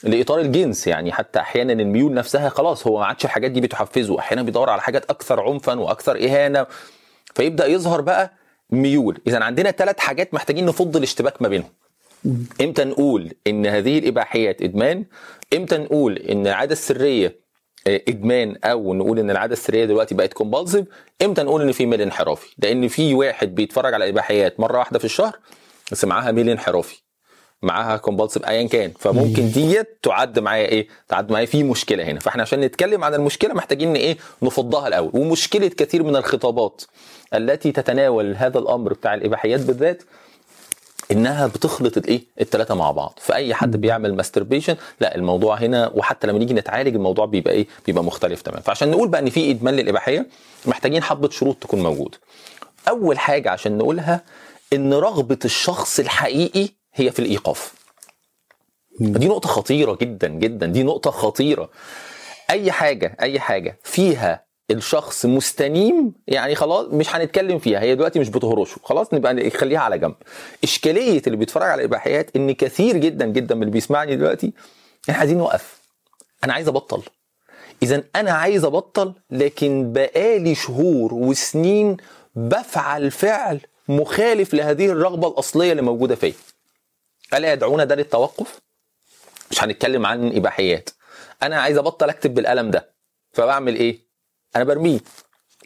لإطار 0.05 0.41
الجنس 0.41 0.87
يعني 0.87 1.13
حتى 1.13 1.41
أحيانا 1.41 1.73
الميول 1.73 2.15
نفسها 2.15 2.49
خلاص 2.49 2.87
هو 2.87 2.99
ما 2.99 3.07
عادش 3.07 3.25
الحاجات 3.25 3.51
دي 3.51 3.61
بتحفزه 3.61 4.19
أحيانا 4.19 4.43
بيدور 4.43 4.71
على 4.71 4.83
حاجات 4.83 5.11
أكثر 5.11 5.41
عنفا 5.41 5.81
وأكثر 5.81 6.25
إهانة. 6.25 6.67
فيبدأ 7.35 7.67
يظهر 7.67 8.01
بقى 8.01 8.33
ميول. 8.71 9.21
اذا 9.27 9.45
عندنا 9.45 9.71
ثلاث 9.71 9.99
حاجات 9.99 10.35
محتاجين 10.35 10.67
نفض 10.67 10.97
الاشتباك 10.97 11.43
ما 11.43 11.49
بينهم. 11.49 11.71
إمتى 12.61 12.85
نقول 12.85 13.33
إن 13.47 13.67
هذه 13.67 13.99
الإباحيات 13.99 14.63
إدمان؟ 14.63 15.05
إمتى 15.55 15.77
نقول 15.79 16.17
إن 16.19 16.47
العادة 16.47 16.73
السرية 16.73 17.49
آه، 17.87 18.03
إدمان؟ 18.09 18.57
أو 18.65 18.95
نقول 18.95 19.19
إن 19.19 19.31
العادة 19.31 19.53
السرية 19.53 19.85
دلوقتي 19.85 20.15
بقت 20.15 20.33
compulsive 20.33 20.87
إمتى 21.23 21.43
نقول 21.43 21.63
إن 21.63 21.73
في 21.73 21.87
ميل 21.87 22.03
انحرافي؟ 22.03 22.55
لأن 22.59 22.89
في 22.89 23.15
واحد 23.15 23.55
بيتفرج 23.55 23.95
على 23.95 24.05
الاباحيات 24.05 24.61
مرة 24.61 24.79
واحدة 24.79 24.99
في 24.99 25.05
الشهر 25.05 25.39
بس 25.93 26.05
معاها 26.05 26.33
ميل 26.33 26.49
انحرافي. 26.51 27.03
معاها 27.63 27.97
compulsive 27.97 28.47
ايا 28.49 28.69
كان. 28.69 28.93
فممكن 28.99 29.51
ديت 29.51 29.99
تعد 30.03 30.39
معايا 30.39 30.69
إيه؟ 30.69 30.89
تعد 31.09 31.33
معايا 31.33 31.47
في 31.47 31.63
مشكلة 31.63 32.05
هنا. 32.05 32.21
فإحنا 32.21 32.43
عشان 32.43 32.61
نتكلم 32.61 33.05
عن 33.05 33.15
المشكلة 33.15 33.55
محتاجين 33.55 33.97
إيه؟ 33.97 34.17
نفضها 34.43 34.89
الأول. 34.89 35.11
ومشكلة 35.15 35.69
كثير 35.69 36.03
من 36.03 36.17
الخطابات 36.17 36.83
التي 37.35 37.73
تتناول 37.73 38.35
هذا 38.37 38.59
الأمر 38.59 38.93
بتاع 38.93 39.15
الإباحيات 39.15 39.61
بالذات 39.61 40.03
إنها 41.13 41.47
بتخلط 41.47 41.97
الإيه؟ 41.97 42.23
الثلاثه 42.41 42.75
مع 42.75 42.91
بعض. 42.91 43.19
فأي 43.23 43.55
حد 43.55 43.77
بيعمل 43.77 44.15
ماستربيشن 44.15 44.77
لا 45.01 45.15
الموضوع 45.15 45.57
هنا 45.57 45.91
وحتى 45.95 46.27
لما 46.27 46.39
نيجي 46.39 46.55
نتعالج 46.55 46.95
الموضوع 46.95 47.27
بيبقى 47.27 47.55
إيه؟ 47.55 47.67
بيبقى 47.87 48.05
مختلف 48.05 48.43
تماما 48.43 48.63
فعشان 48.63 48.91
نقول 48.91 49.09
بقى 49.09 49.21
إن 49.21 49.31
في 49.31 49.51
إدمان 49.51 49.75
للإباحية 49.75 50.27
محتاجين 50.67 51.03
حبة 51.03 51.31
شروط 51.31 51.57
تكون 51.57 51.83
موجوده 51.83 52.19
أول 52.89 53.19
حاجة 53.19 53.51
عشان 53.51 53.79
نقولها 53.79 54.21
إن 54.73 54.95
رغبة 54.95 55.39
الشخص 55.45 55.99
الحقيقي 55.99 56.69
هي 56.95 57.11
في 57.11 57.19
الإيقاف. 57.19 57.75
دي 59.01 59.29
نقطة 59.29 59.49
خطيرة 59.49 59.99
جدا 60.01 60.29
جدا. 60.29 60.67
دي 60.67 60.83
نقطة 60.83 61.11
خطيرة. 61.11 61.71
أي 62.51 62.73
حاجة 62.73 63.17
أي 63.23 63.41
حاجة 63.41 63.79
فيها 63.85 64.45
الشخص 64.71 65.27
مستنيم 65.27 66.13
يعني 66.27 66.55
خلاص 66.55 66.87
مش 66.87 67.15
هنتكلم 67.17 67.59
فيها 67.59 67.81
هي 67.81 67.95
دلوقتي 67.95 68.19
مش 68.19 68.29
بتهرشه 68.29 68.79
خلاص 68.83 69.15
نبقى 69.15 69.35
نخليها 69.35 69.81
على 69.81 69.99
جنب. 69.99 70.15
إشكالية 70.65 71.23
اللي 71.27 71.37
بيتفرج 71.37 71.71
على 71.71 71.81
الإباحيات 71.81 72.37
إن 72.37 72.53
كثير 72.53 72.97
جدا 72.97 73.27
جدا 73.27 73.55
من 73.55 73.63
اللي 73.63 73.73
بيسمعني 73.73 74.17
دلوقتي 74.17 74.53
إحنا 75.11 75.19
عايزين 75.21 75.39
نوقف. 75.39 75.79
أنا 76.45 76.53
عايز 76.53 76.69
أبطل. 76.69 77.03
اذا 77.83 78.03
أنا 78.17 78.31
عايز 78.33 78.65
أبطل 78.65 79.15
لكن 79.31 79.93
بقالي 79.93 80.55
شهور 80.55 81.15
وسنين 81.15 81.97
بفعل 82.35 83.11
فعل 83.11 83.61
مخالف 83.89 84.55
لهذه 84.55 84.87
الرغبة 84.87 85.29
الأصلية 85.29 85.71
اللي 85.73 85.83
موجودة 85.83 86.15
فيا. 86.15 86.33
ألا 87.35 87.53
يدعونا 87.53 87.85
ده 87.85 87.95
للتوقف؟ 87.95 88.61
مش 89.51 89.65
هنتكلم 89.65 90.07
عن 90.07 90.37
إباحيات. 90.37 90.91
أنا 91.43 91.61
عايز 91.61 91.79
أبطل 91.79 92.09
أكتب 92.09 92.35
بالقلم 92.35 92.71
ده. 92.71 92.95
فبعمل 93.33 93.75
إيه؟ 93.77 94.08
أنا 94.57 94.65
برميه. 94.65 95.01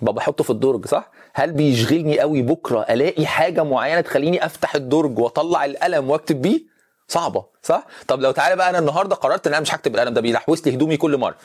بابا 0.03 0.13
بحطه 0.17 0.45
في 0.45 0.51
الدرج 0.51 0.87
صح؟ 0.87 1.11
هل 1.35 1.53
بيشغلني 1.53 2.21
قوي 2.21 2.43
بكرة 2.43 2.81
ألاقي 2.81 3.27
حاجة 3.27 3.63
معينة 3.65 4.01
تخليني 4.01 4.47
أفتح 4.47 4.75
الدرج 4.75 5.19
وأطلع 5.19 5.65
القلم 5.65 6.11
وأكتب 6.11 6.43
بيه؟ 6.43 6.61
صعبة 7.09 7.45
صح؟ 7.63 7.87
طب 8.09 8.21
لو 8.21 8.31
تعالى 8.31 8.57
بقى 8.57 8.71
أنا 8.71 8.79
النهارده 8.79 9.17
قررت 9.17 9.47
إن 9.47 9.53
أنا 9.53 9.63
مش 9.63 9.75
هكتب 9.75 9.95
القلم 9.95 10.15
ده 10.15 10.21
بيلحوس 10.21 10.67
لي 10.67 10.75
هدومي 10.75 10.97
كل 10.97 11.17
مرة 11.17 11.37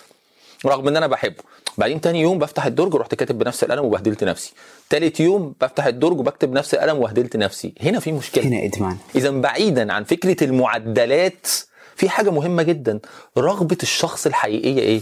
رغم 0.66 0.88
إن 0.88 0.98
أنا 0.98 1.08
بحبه. 1.08 1.44
بعدين 1.78 2.02
تاني 2.02 2.22
يوم 2.22 2.40
بفتح 2.40 2.66
الدرج 2.66 2.94
ورحت 2.94 3.16
كاتب 3.16 3.38
بنفس 3.40 3.64
القلم 3.64 3.86
وبهدلت 3.86 4.24
نفسي. 4.24 4.54
تالت 4.90 5.20
يوم 5.20 5.56
بفتح 5.62 5.86
الدرج 5.86 6.20
وبكتب 6.20 6.52
نفس 6.54 6.74
القلم 6.74 6.98
وهدلت 6.98 7.38
نفسي. 7.38 7.74
هنا 7.82 8.00
في 8.00 8.12
مشكلة. 8.12 8.44
هنا 8.44 8.66
إدمان. 8.66 8.98
إذا 9.16 9.30
بعيدا 9.30 9.94
عن 9.94 10.04
فكرة 10.04 10.44
المعدلات 10.44 11.48
في 11.96 12.10
حاجة 12.10 12.30
مهمة 12.30 12.64
جدا. 12.64 13.00
رغبة 13.38 13.78
الشخص 13.84 14.26
الحقيقية 14.26 14.80
إيه؟ 14.82 15.02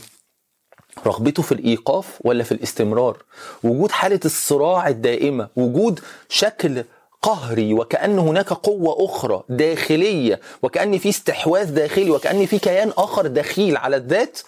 رغبته 1.08 1.44
في 1.44 1.52
الإيقاف 1.52 2.20
ولا 2.22 2.44
في 2.44 2.52
الاستمرار؟ 2.52 3.18
وجود 3.64 3.92
حالة 3.92 4.20
الصراع 4.26 4.88
الدائمة 4.88 5.48
وجود 5.56 6.00
شكل 6.30 6.84
قهري 7.22 7.74
وكأن 7.74 8.20
هناك 8.20 8.54
قوة 8.54 9.06
أخرى 9.06 9.44
داخلية 9.50 10.40
وكأن 10.62 10.98
في 10.98 11.10
استحواذ 11.10 11.74
داخلي 11.74 12.10
وكأن 12.10 12.46
في 12.46 12.60
كيان 12.60 12.92
آخر 12.98 13.28
دخيل 13.28 13.78
على 13.78 13.96
الذات 13.96 14.40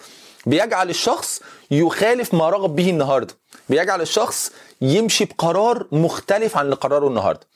بيجعل 0.46 0.90
الشخص 0.90 1.40
يخالف 1.70 2.34
ما 2.34 2.50
رغب 2.50 2.76
به 2.76 2.90
النهارده. 2.90 3.34
بيجعل 3.68 4.00
الشخص 4.00 4.52
يمشي 4.80 5.24
بقرار 5.24 5.86
مختلف 5.92 6.56
عن 6.56 6.64
اللي 6.64 6.76
قرره 6.76 7.08
النهارده. 7.08 7.46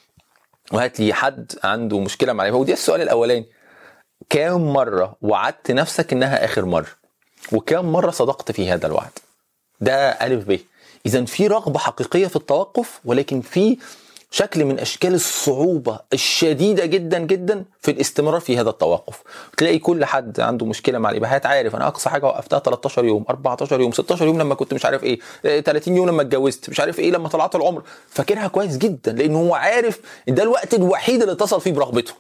وهات 0.72 1.00
لي 1.00 1.12
حد 1.12 1.52
عنده 1.64 1.98
مشكلة 1.98 2.32
مع 2.32 2.52
ودي 2.52 2.72
السؤال 2.72 3.02
الأولاني. 3.02 3.46
كام 4.30 4.72
مرة 4.72 5.16
وعدت 5.22 5.70
نفسك 5.70 6.12
إنها 6.12 6.44
آخر 6.44 6.64
مرة؟ 6.64 7.01
وكم 7.52 7.84
مرة 7.92 8.10
صدقت 8.10 8.52
في 8.52 8.70
هذا 8.70 8.86
الوعد. 8.86 9.10
ده 9.80 9.94
ألف 10.10 10.44
ب. 10.48 10.58
إذا 11.06 11.24
في 11.24 11.46
رغبة 11.46 11.78
حقيقية 11.78 12.26
في 12.26 12.36
التوقف 12.36 13.00
ولكن 13.04 13.40
في 13.40 13.78
شكل 14.30 14.64
من 14.64 14.78
أشكال 14.78 15.14
الصعوبة 15.14 16.00
الشديدة 16.12 16.84
جدا 16.86 17.18
جدا 17.18 17.64
في 17.80 17.90
الاستمرار 17.90 18.40
في 18.40 18.58
هذا 18.60 18.70
التوقف. 18.70 19.22
تلاقي 19.56 19.78
كل 19.78 20.04
حد 20.04 20.40
عنده 20.40 20.66
مشكلة 20.66 20.98
مع 20.98 21.10
الإباحات 21.10 21.46
عارف 21.46 21.76
أنا 21.76 21.86
أقصى 21.86 22.10
حاجة 22.10 22.26
وقفتها 22.26 22.58
13 22.58 23.04
يوم 23.04 23.24
14 23.30 23.80
يوم 23.80 23.92
16 23.92 24.26
يوم 24.26 24.38
لما 24.38 24.54
كنت 24.54 24.74
مش 24.74 24.84
عارف 24.84 25.04
إيه 25.04 25.20
30 25.60 25.96
يوم 25.96 26.08
لما 26.08 26.22
اتجوزت 26.22 26.70
مش 26.70 26.80
عارف 26.80 26.98
إيه 26.98 27.10
لما 27.10 27.28
طلعت 27.28 27.54
العمر. 27.54 27.82
فاكرها 28.08 28.48
كويس 28.48 28.76
جدا 28.76 29.12
لأنه 29.12 29.38
هو 29.38 29.54
عارف 29.54 30.00
ده 30.28 30.42
الوقت 30.42 30.74
الوحيد 30.74 31.20
اللي 31.20 31.32
اتصل 31.32 31.60
فيه 31.60 31.72
برغبته. 31.72 32.12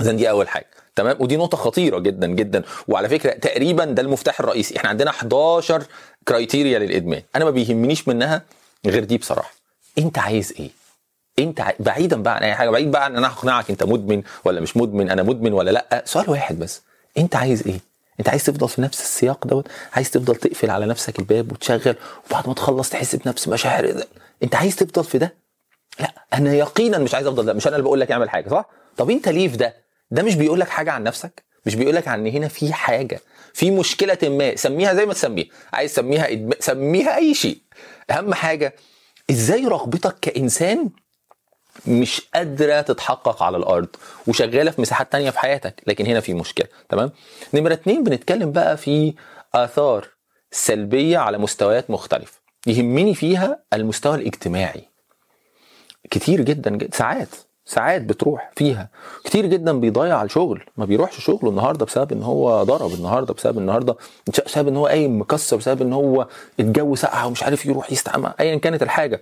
إذا 0.00 0.12
دي 0.12 0.30
أول 0.30 0.48
حاجة. 0.48 0.70
تمام؟ 1.02 1.16
ودي 1.20 1.36
نقطة 1.36 1.56
خطيرة 1.56 1.98
جدا 1.98 2.26
جدا. 2.26 2.62
وعلى 2.88 3.08
فكرة 3.08 3.30
تقريبا 3.32 3.84
ده 3.84 4.02
المفتاح 4.02 4.40
الرئيسي. 4.40 4.76
إحنا 4.76 4.88
عندنا 4.88 5.10
11 5.10 5.82
كرايتيريا 6.28 6.78
للإدمان. 6.78 7.22
أنا 7.36 7.44
ما 7.44 7.50
بيهمنيش 7.50 8.08
منها 8.08 8.42
غير 8.86 9.04
دي 9.04 9.18
بصراحة. 9.18 9.52
أنت 9.98 10.18
عايز 10.18 10.52
إيه؟ 10.60 10.70
أنت. 11.38 11.62
بعيدا 11.80 12.22
بقى 12.22 12.36
عن 12.36 12.42
أي 12.42 12.54
حاجة 12.54 12.70
بعيد 12.70 12.90
بقى 12.90 13.04
عن 13.04 13.10
إن 13.10 13.16
أنا 13.16 13.26
أقنعك 13.26 13.70
أنت 13.70 13.82
مدمن 13.82 14.22
ولا 14.44 14.60
مش 14.60 14.76
مدمن 14.76 15.10
أنا 15.10 15.22
مدمن 15.22 15.52
ولا 15.52 15.70
لأ. 15.70 16.02
سؤال 16.06 16.30
واحد 16.30 16.58
بس. 16.58 16.82
أنت 17.18 17.36
عايز 17.36 17.66
إيه؟ 17.66 17.80
أنت 18.20 18.28
عايز 18.28 18.44
تفضل 18.44 18.68
في 18.68 18.82
نفس 18.82 19.00
السياق 19.00 19.46
دوت؟ 19.46 19.68
عايز 19.92 20.10
تفضل 20.10 20.36
تقفل 20.36 20.70
على 20.70 20.86
نفسك 20.86 21.18
الباب 21.18 21.52
وتشغل 21.52 21.94
وبعد 22.30 22.48
ما 22.48 22.54
تخلص 22.54 22.90
تحس 22.90 23.16
بنفس 23.16 23.48
مشاعر 23.48 23.90
ده. 23.90 24.06
أنت 24.42 24.54
عايز 24.54 24.76
تفضل 24.76 25.04
في 25.04 25.18
ده؟ 25.18 25.34
لأ. 26.00 26.12
أنا 26.34 26.54
يقينا 26.54 26.98
مش 26.98 27.14
عايز 27.14 27.26
أفضل 27.26 27.46
ده. 27.46 27.52
مش 27.52 27.66
أنا 27.66 27.76
اللي 27.76 27.84
بقول 27.84 28.00
لك 28.00 28.12
اعمل 28.12 28.30
حاجة 28.30 28.48
صح؟ 28.48 28.64
طب 28.96 29.10
أنت 29.10 29.28
ليه 29.28 29.48
في 29.48 29.56
ده؟ 29.56 29.74
ده 30.10 30.22
مش 30.22 30.34
بيقول 30.34 30.60
لك 30.60 30.68
حاجة 30.68 30.92
عن 30.92 31.02
نفسك 31.02 31.44
مش 31.66 31.74
بيقول 31.74 31.94
لك 31.94 32.08
عن 32.08 32.26
هنا 32.26 32.48
في 32.48 32.72
حاجة 32.72 33.20
في 33.54 33.70
مشكلة 33.70 34.18
ما 34.22 34.56
سميها 34.56 34.94
زي 34.94 35.06
ما 35.06 35.12
تسميها 35.14 35.46
عايز 35.72 35.92
تسميها 35.92 36.32
إدم... 36.32 36.50
سميها 36.60 37.16
أي 37.16 37.34
شيء. 37.34 37.58
أهم 38.10 38.34
حاجة 38.34 38.74
إزاي 39.30 39.66
رغبتك 39.66 40.16
كإنسان 40.20 40.90
مش 41.86 42.22
قادرة 42.34 42.80
تتحقق 42.80 43.42
على 43.42 43.56
الأرض 43.56 43.88
وشغالة 44.26 44.70
في 44.70 44.80
مساحات 44.80 45.12
تانية 45.12 45.30
في 45.30 45.38
حياتك 45.38 45.82
لكن 45.86 46.06
هنا 46.06 46.20
في 46.20 46.34
مشكلة 46.34 46.66
تمام؟ 46.88 47.12
نمرة 47.54 47.72
اتنين 47.72 48.04
بنتكلم 48.04 48.52
بقى 48.52 48.76
في 48.76 49.14
آثار 49.54 50.08
سلبية 50.50 51.18
على 51.18 51.38
مستويات 51.38 51.90
مختلفة 51.90 52.40
يهمني 52.66 53.14
فيها 53.14 53.62
المستوى 53.72 54.14
الاجتماعي. 54.14 54.84
كتير 56.10 56.40
جدا 56.40 56.70
جدا 56.70 56.96
ساعات. 56.96 57.28
ساعات 57.70 58.02
بتروح 58.02 58.50
فيها. 58.56 58.88
كتير 59.24 59.46
جدا 59.46 59.80
بيضيع 59.80 60.22
الشغل 60.22 60.64
ما 60.76 60.84
بيروحش 60.84 61.24
شغله 61.24 61.50
النهارده 61.50 61.86
بسبب 61.86 62.12
إن 62.12 62.22
هو 62.22 62.62
ضرب 62.62 62.92
النهارده 62.94 63.34
بسبب 63.34 63.58
النهارده 63.58 63.96
بسبب 64.46 64.68
إن 64.68 64.76
هو 64.76 64.86
قايم 64.86 65.20
مكسر 65.20 65.56
بسبب 65.56 65.82
إن 65.82 65.92
هو 65.92 66.26
الجو 66.60 66.94
سقع 66.94 67.24
ومش 67.24 67.42
عارف 67.42 67.66
يروح 67.66 67.92
يستعمى 67.92 68.32
ايا 68.40 68.56
كانت 68.56 68.82
الحاجة. 68.82 69.20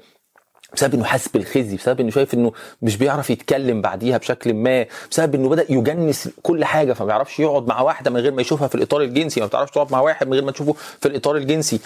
بسبب 0.75 0.95
إنه 0.95 1.05
حاسس 1.05 1.29
بالخزي 1.29 1.77
بسبب 1.77 2.01
إنه 2.01 2.11
شايف 2.11 2.35
إنه 2.35 2.53
مش 2.83 2.97
بيعرف 2.97 3.31
يتكلم 3.31 3.81
بعديها 3.83 4.19
بشكل 4.19 4.55
ما 4.55 4.87
بسبب 5.11 5.35
إنه 5.35 5.49
بدأ 5.49 5.67
يجنس 5.73 6.29
كل 6.43 6.65
حاجة 6.65 6.93
فما 6.93 7.07
بيعرفش 7.07 7.41
يقعد 7.41 7.67
مع 7.67 7.81
واحدة 7.81 8.11
من 8.11 8.21
غير 8.21 8.33
ما 8.33 8.41
يشوفها 8.43 8.69
في 8.69 8.75
الإطار 8.75 9.03
الجنسي 9.03 9.41
ما 9.41 9.47
بتعرفش 9.47 9.73
تقعد 9.73 9.93
مع 9.93 10.01
واحد 10.01 10.27
من 10.27 10.35
غير 10.35 10.45
ما 10.45 10.53
تشوفه 10.53 10.73
في 11.01 11.09
الإطار 11.09 11.37
الجنسي. 11.37 11.81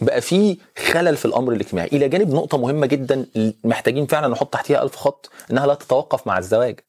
بقى 0.00 0.20
في 0.20 0.58
خلل 0.78 1.16
في 1.16 1.24
الأمر 1.24 1.52
الاجتماعي. 1.52 1.88
إلى 1.92 2.08
جانب 2.08 2.34
نقطة 2.34 2.58
مهمة 2.58 2.86
جدا 2.86 3.26
محتاجين 3.64 4.06
فعلا 4.06 4.28
نحط 4.28 4.52
تحتها 4.52 4.82
ألف 4.82 4.96
خط 4.96 5.30
إنها 5.50 5.66
لا 5.66 5.74
تتوقف 5.74 6.26
مع 6.26 6.38
الزواج. 6.38 6.80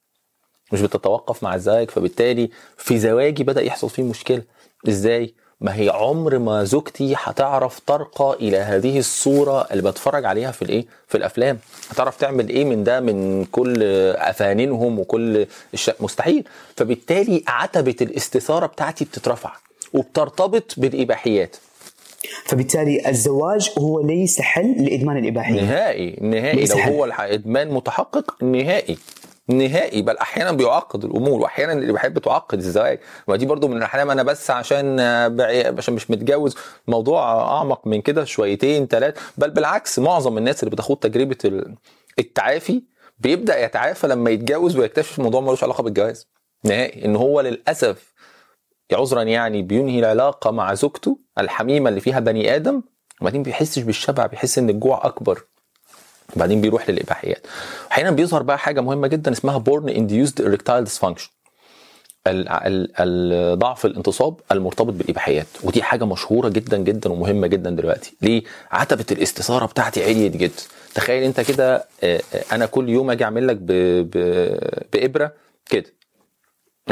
مش 0.71 0.81
بتتوقف 0.81 1.43
مع 1.43 1.55
الزواج 1.55 1.91
فبالتالي 1.91 2.49
في 2.77 2.99
زواجي 2.99 3.43
بدأ 3.43 3.61
يحصل 3.61 3.89
فيه 3.89 4.03
مشكلة. 4.03 4.41
إزاي؟ 4.89 5.33
ما 5.61 5.75
هي 5.75 5.89
عمر 5.89 6.37
ما 6.37 6.63
زوجتي 6.63 7.13
هتعرف 7.17 7.79
ترقى 7.79 8.33
إلى 8.33 8.57
هذه 8.57 8.99
الصورة 8.99 9.67
اللي 9.71 9.91
بتفرج 9.91 10.25
عليها 10.25 10.51
في 10.51 10.61
الإيه؟ 10.61 10.85
في 11.07 11.17
الأفلام. 11.17 11.59
هتعرف 11.89 12.17
تعمل 12.17 12.49
إيه 12.49 12.65
من 12.65 12.83
ده؟ 12.83 12.99
من 12.99 13.45
كل 13.45 13.83
أفانينهم 14.13 14.99
وكل 14.99 15.45
الش... 15.73 15.91
مستحيل. 15.99 16.47
فبالتالي 16.75 17.43
عتبه 17.47 17.95
الاستثارة 18.01 18.65
بتاعتي 18.65 19.05
بتترفع 19.05 19.51
وبترتبط 19.93 20.73
بالإباحيات. 20.77 21.55
فبالتالي 22.45 23.09
الزواج 23.09 23.71
هو 23.79 24.01
ليس 24.01 24.41
حل 24.41 24.85
لإدمان 24.85 25.17
الإباحية. 25.17 25.61
نهائي 25.61 26.17
نهائي. 26.21 26.65
لو 26.65 26.77
هو 26.77 27.05
إدمان 27.19 27.71
متحقق 27.71 28.43
نهائي. 28.43 28.97
نهائي. 29.47 30.01
بل 30.01 30.17
أحيانا 30.17 30.51
بيعقد 30.51 31.05
الأمور 31.05 31.41
واحيانا 31.41 31.73
اللي 31.73 31.93
بيحب 31.93 32.19
تعقد 32.19 32.57
الزواج 32.57 32.99
ودي 33.27 33.45
برضو 33.45 33.67
من 33.67 33.77
الاحيان 33.77 34.09
أنا 34.09 34.23
بس 34.23 34.51
عشان. 34.51 34.99
عشان 35.77 35.93
مش 35.93 36.11
متجوز 36.11 36.55
موضوع 36.87 37.41
أعمق 37.57 37.87
من 37.87 38.01
كده 38.01 38.23
شويتين 38.23 38.87
ثلاث 38.87 39.17
بل 39.37 39.49
بالعكس 39.49 39.99
معظم 39.99 40.37
الناس 40.37 40.63
اللي 40.63 40.71
بتاخد 40.71 40.97
تجربة 40.97 41.37
التعافي 42.19 42.81
بيبدأ 43.19 43.63
يتعافى 43.63 44.07
لما 44.07 44.29
يتجوز 44.29 44.77
ويكتشف 44.77 45.19
الموضوع 45.19 45.41
ملوش 45.41 45.63
علاقة 45.63 45.83
بالجواز. 45.83 46.27
نهائي. 46.63 47.05
إن 47.05 47.15
هو 47.15 47.41
للأسف 47.41 48.08
عذرا 48.93 49.21
يعني 49.23 49.61
بينهي 49.61 49.99
العلاقة 49.99 50.51
مع 50.51 50.73
زوجته 50.73 51.17
الحميمة 51.39 51.89
اللي 51.89 51.99
فيها 52.01 52.19
بني 52.19 52.55
آدم 52.55 52.81
وبعدين 53.21 53.43
بيحسش 53.43 53.81
بالشبع 53.81 54.25
بيحس 54.25 54.57
إن 54.57 54.69
الجوع 54.69 55.05
أكبر. 55.05 55.43
وبعدين 56.35 56.61
بيروح 56.61 56.89
للإباحيات. 56.89 57.47
أحيانا 57.91 58.11
بيظهر 58.11 58.43
بقى 58.43 58.57
حاجة 58.59 58.81
مهمة 58.81 59.07
جدا 59.07 59.31
اسمها 59.31 59.57
porn 59.57 59.89
induced 59.89 60.41
erectile 60.57 60.89
dysfunction. 60.89 61.29
ال- 62.27 62.49
ال- 62.49 62.91
ال- 62.99 63.59
ضعف 63.59 63.85
الانتصاب 63.85 64.39
المرتبط 64.51 64.93
بالإباحيات. 64.93 65.47
ودي 65.63 65.83
حاجة 65.83 66.05
مشهورة 66.05 66.49
جدا 66.49 66.77
جدا 66.77 67.11
ومهمة 67.11 67.47
جدا 67.47 67.69
دلوقتي. 67.69 68.15
ليه؟ 68.21 68.43
عتبة 68.71 69.05
الاستثارة 69.11 69.65
بتاعتي 69.65 70.03
عليت 70.03 70.37
جدا. 70.37 70.61
تخيل 70.95 71.23
أنت 71.23 71.41
كده 71.41 71.75
آه، 72.03 72.21
آه، 72.33 72.43
أنا 72.51 72.65
كل 72.65 72.89
يوم 72.89 73.11
أجي 73.11 73.23
أعمل 73.23 73.47
لك. 73.47 73.57
بإبرة 74.93 75.33
كده. 75.65 75.85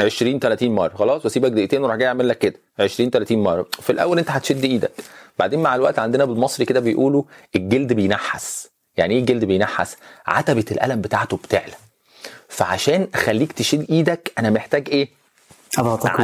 20 0.00 0.38
30 0.38 0.74
مرة. 0.74 0.94
خلاص؟ 0.94 1.24
واسيبك 1.24 1.50
دقيقتين 1.50 1.82
وأروح 1.82 1.96
جاي 1.96 2.08
اعمل 2.08 2.28
لك 2.28 2.38
كده. 2.38 2.54
20 2.80 3.10
30 3.10 3.38
مرة. 3.42 3.66
في 3.80 3.90
الأول 3.90 4.18
أنت 4.18 4.30
هتشد 4.30 4.64
إيدك. 4.64 4.90
بعدين 5.38 5.62
مع 5.62 5.74
الوقت 5.74 5.98
عندنا 5.98 6.24
بالمصري 6.24 6.64
كده 6.66 6.80
بيقولوا 6.80 7.22
الجلد 7.56 7.92
بينحس. 7.92 8.68
يعني 8.96 9.14
إيه 9.14 9.20
الجلد 9.20 9.44
بينحس؟ 9.44 9.96
عتبة 10.26 10.64
الألم 10.70 11.00
بتاعته 11.00 11.36
بتعلى. 11.36 11.74
فعشان 12.48 13.08
أخليك 13.14 13.52
تشيل 13.52 13.86
إيدك 13.90 14.32
أنا 14.38 14.50
محتاج 14.50 14.88
إيه؟ 14.88 15.08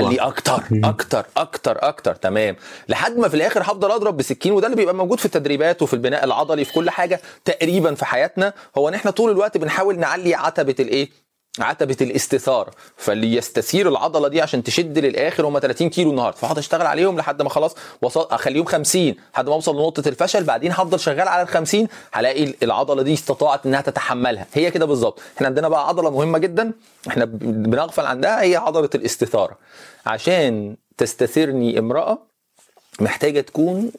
علي 0.07 0.16
أكتر 0.16 0.62
أكتر 0.85 1.26
أكتر 1.37 1.78
أكتر. 1.88 2.14
تمام. 2.14 2.57
لحد 2.88 3.16
ما 3.19 3.28
في 3.28 3.35
الآخر 3.37 3.62
هفضل 3.62 3.90
أضرب 3.90 4.16
بسكين 4.16 4.52
وده 4.52 4.66
اللي 4.66 4.76
بيبقى 4.76 4.95
موجود 4.95 5.19
في 5.19 5.25
التدريبات 5.26 5.83
وفي 5.83 5.95
البناء 5.95 6.25
العضلي 6.25 6.64
في 6.64 6.73
كل 6.73 6.90
حاجة 6.90 7.21
تقريبا 7.45 7.95
في 7.95 8.04
حياتنا. 8.04 8.52
هو 8.78 8.88
إن 8.88 8.95
إحنا 8.95 9.11
طول 9.11 9.31
الوقت 9.31 9.57
بنحاول 9.57 9.99
نعلي 9.99 10.35
عتبة 10.35 10.75
الإيه؟ 10.81 11.09
عتبة 11.61 11.96
الاستثاره 12.00 12.70
فاللي 12.96 13.34
يستثير 13.37 13.88
العضلة 13.88 14.28
دي 14.28 14.40
عشان 14.42 14.62
تشد 14.62 14.99
للآخر 14.99 15.46
هم 15.46 15.58
30 15.58 15.90
كيلو 15.90 16.11
النهارده. 16.11 16.37
فهقعد 16.37 16.58
أشتغل 16.58 16.87
عليهم 16.87 17.16
لحد 17.18 17.42
ما 17.42 17.49
خلاص 17.49 17.75
وصل 18.02 18.28
أخليهم 18.30 18.64
50 18.64 19.14
لحد 19.34 19.49
ما 19.49 19.54
أوصل 19.54 19.75
لنقطة 19.76 20.08
الفشل 20.08 20.44
بعدين 20.44 20.73
هفضل 20.73 21.00
شغال 21.00 21.28
على 21.28 21.42
ال 21.42 21.49
50 21.49 21.88
هلاقي 22.12 22.54
العضلة 22.62 23.02
دي 23.02 23.14
استطاعت 23.14 23.66
إنها 23.66 23.80
تتحملها. 23.80 24.46
هي 24.54 24.70
كده 24.70 24.87
بالظبط. 24.87 25.20
إحنا 25.37 25.46
عندنا 25.46 25.68
بقى 25.68 25.88
عضلة 25.88 26.11
مهمة 26.11 26.38
جدا. 26.38 26.73
إحنا 27.08 27.25
بنغفل 27.25 28.06
عندها 28.06 28.42
هي 28.42 28.56
عضلة 28.56 28.90
الاستثارة. 28.94 29.58
عشان 30.06 30.76
تستثيرني 30.99 31.78
امرأة 31.78 32.18
محتاجة 33.01 33.41
تكون 33.41 33.93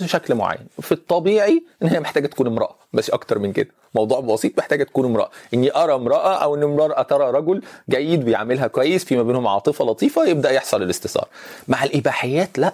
بشكل 0.00 0.34
معين. 0.34 0.66
في 0.80 0.92
الطبيعي 0.92 1.64
إن 1.82 1.88
هي 1.88 2.00
محتاجة 2.00 2.26
تكون 2.26 2.46
امرأة 2.46 2.76
بس 2.92 3.10
أكتر 3.10 3.38
من 3.38 3.52
كده. 3.52 3.68
موضوع 3.94 4.20
بسيط 4.20 4.58
محتاجة 4.58 4.84
تكون 4.84 5.04
امرأة. 5.04 5.30
اني 5.54 5.76
ارى 5.76 5.94
امرأة 5.94 6.34
أو 6.34 6.54
إن 6.54 6.62
امرأة 6.62 7.02
ترى 7.02 7.30
رجل 7.30 7.62
جيد 7.90 8.24
بيعاملها 8.24 8.66
كويس 8.66 9.04
في 9.04 9.16
ما 9.16 9.22
بينهم 9.22 9.46
عاطفة 9.46 9.84
لطيفة 9.84 10.26
يبدأ 10.26 10.50
يحصل 10.50 10.82
الاستثار. 10.82 11.28
مع 11.68 11.84
الإباحيات 11.84 12.58
لأ. 12.58 12.72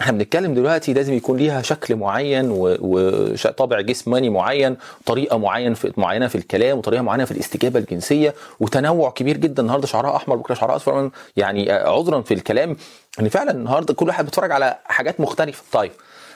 إحنا 0.00 0.12
بنتكلم 0.12 0.54
دلوقتي 0.54 0.92
لازم 0.92 1.14
يكون 1.14 1.36
ليها 1.36 1.62
شكل 1.62 1.96
معين 1.96 2.46
وطابع 2.50 3.80
جسماني 3.80 4.30
معين 4.30 4.76
طريقة 5.06 5.38
معين 5.38 5.74
في 5.74 5.92
معينة 5.96 6.28
في 6.28 6.34
الكلام 6.34 6.78
وطريقة 6.78 7.02
معينة 7.02 7.24
في 7.24 7.30
الاستجابة 7.32 7.78
الجنسية 7.80 8.34
وتنوع 8.60 9.10
كبير 9.10 9.36
جدا. 9.36 9.62
النهارده 9.62 9.86
شعرها 9.86 10.16
أحمر 10.16 10.36
بكرة 10.36 10.54
شعرها 10.54 10.76
أصفر 10.76 11.10
يعني 11.36 11.72
عذرا 11.72 12.20
في 12.20 12.34
الكلام. 12.34 12.76
ان 13.20 13.28
فعلا 13.28 13.50
النهارده 13.50 13.94
كل 13.94 14.06
واحد 14.08 14.24
بيتفرج 14.24 14.52
على 14.52 14.78
حاجات 14.84 15.20
مختلفة. 15.20 15.62
طيب 15.72 15.92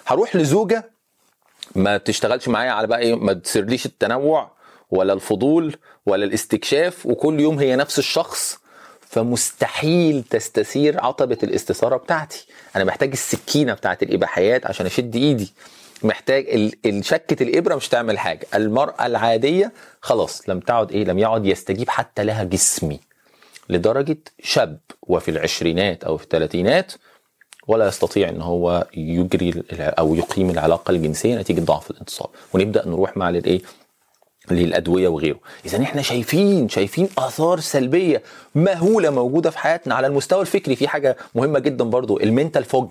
هروح 0.06 0.36
لزوجة. 0.36 0.90
ما 1.74 1.96
تشتغلش 1.96 2.48
معايا 2.48 2.70
على 2.70 2.86
بقى 2.86 2.98
إيه؟ 2.98 3.14
ما 3.14 3.32
تسيرليش 3.32 3.86
التنوع 3.86 4.50
ولا 4.90 5.12
الفضول 5.12 5.76
ولا 6.06 6.24
الاستكشاف 6.24 7.06
وكل 7.06 7.40
يوم 7.40 7.58
هي 7.58 7.76
نفس 7.76 7.98
الشخص. 7.98 8.58
فمستحيل 9.10 10.22
تستثير 10.22 11.04
عتبة 11.04 11.38
الاستثارة 11.42 11.96
بتاعتي. 11.96 12.46
أنا 12.76 12.84
محتاج 12.84 13.10
السكينة 13.10 13.74
بتاعت 13.74 14.02
الإباحيات 14.02 14.66
عشان 14.66 14.86
أشد 14.86 15.16
إيدي. 15.16 15.52
محتاج 16.02 16.70
شكة 17.00 17.42
الإبرة 17.42 17.74
مش 17.74 17.88
تعمل 17.88 18.18
حاجة. 18.18 18.46
المرأة 18.54 19.06
العادية 19.06 19.72
خلاص 20.00 20.48
لم 20.48 20.60
تعد 20.60 20.92
إيه 20.92 21.04
لم 21.04 21.18
يعد 21.18 21.46
يستجيب 21.46 21.90
حتى 21.90 22.24
لها 22.24 22.44
جسمي. 22.44 23.00
لدرجة 23.68 24.18
شاب 24.42 24.78
وفي 25.02 25.30
العشرينات 25.30 26.04
أو 26.04 26.16
في 26.16 26.24
الثلاثينات 26.24 26.92
ولا 27.66 27.88
يستطيع 27.88 28.28
إن 28.28 28.40
هو 28.42 28.86
يجري 28.94 29.62
أو 29.72 30.14
يقيم 30.14 30.50
العلاقة 30.50 30.90
الجنسية 30.90 31.36
نتيجة 31.36 31.60
ضعف 31.60 31.90
الانتصاب. 31.90 32.28
ونبدأ 32.54 32.88
نروح 32.88 33.16
مع 33.16 33.28
الايه 33.28 33.60
للأدوية 34.50 35.08
وغيره. 35.08 35.38
إذا 35.64 35.82
إحنا 35.82 36.02
شايفين 36.02 36.68
شايفين 36.68 37.08
آثار 37.18 37.60
سلبية 37.60 38.22
مهولة 38.54 39.10
موجودة 39.10 39.50
في 39.50 39.58
حياتنا 39.58 39.94
على 39.94 40.06
المستوى 40.06 40.40
الفكري. 40.40 40.76
في 40.76 40.88
حاجة 40.88 41.16
مهمة 41.34 41.58
جدا 41.58 41.84
برضو 41.84 42.20
ال 42.20 42.27
mental 42.27 42.64
fog. 42.64 42.88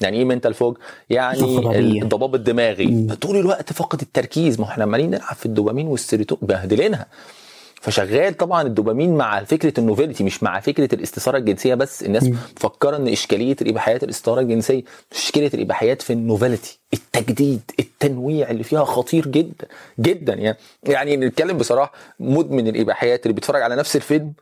يعني 0.00 0.16
إيه 0.16 0.24
mental 0.24 0.54
fog؟ 0.54 0.76
يعني 1.10 2.02
الضباب 2.02 2.34
الدماغي. 2.34 3.16
طول 3.20 3.36
الوقت 3.36 3.72
فقد 3.72 4.00
التركيز. 4.00 4.60
ما 4.60 4.66
إحنا 4.66 4.84
عمالين 4.84 5.10
نلعب 5.10 5.36
في 5.36 5.46
الدوبامين 5.46 5.86
والسيروتونين 5.86 6.46
بهدلينها. 6.46 7.06
فشغال 7.82 8.36
طبعا 8.36 8.62
الدوبامين 8.62 9.16
مع 9.16 9.44
فكرة 9.44 9.80
ال 9.80 9.86
novelty 9.86 10.24
مش 10.24 10.42
مع 10.42 10.60
فكرة 10.60 10.94
الاستثارة 10.94 11.36
الجنسية 11.38 11.74
بس. 11.74 12.02
الناس 12.02 12.30
مفكرة 12.56 12.96
إن 12.96 13.08
إشكالية 13.08 13.56
الإباحيات 13.62 14.04
الاستثارة 14.04 14.40
الجنسية 14.40 14.82
مشكله 15.12 15.50
الإباحيات 15.54 16.02
في 16.02 16.12
ال 16.12 16.20
novelty 16.20 16.80
التجديد 16.94 17.60
التنويع 17.80 18.50
اللي 18.50 18.62
فيها 18.62 18.84
خطير 18.84 19.28
جدا 19.28 19.66
جدا 20.00 20.34
يعني. 20.34 20.56
يعني 20.82 21.16
نتكلم 21.16 21.58
بصراحة 21.58 21.92
مدمن 22.20 22.68
الإباحيات 22.68 23.26
اللي 23.26 23.34
بيتفرج 23.34 23.62
على 23.62 23.76
نفس 23.76 23.96
الفيلم 23.96 24.32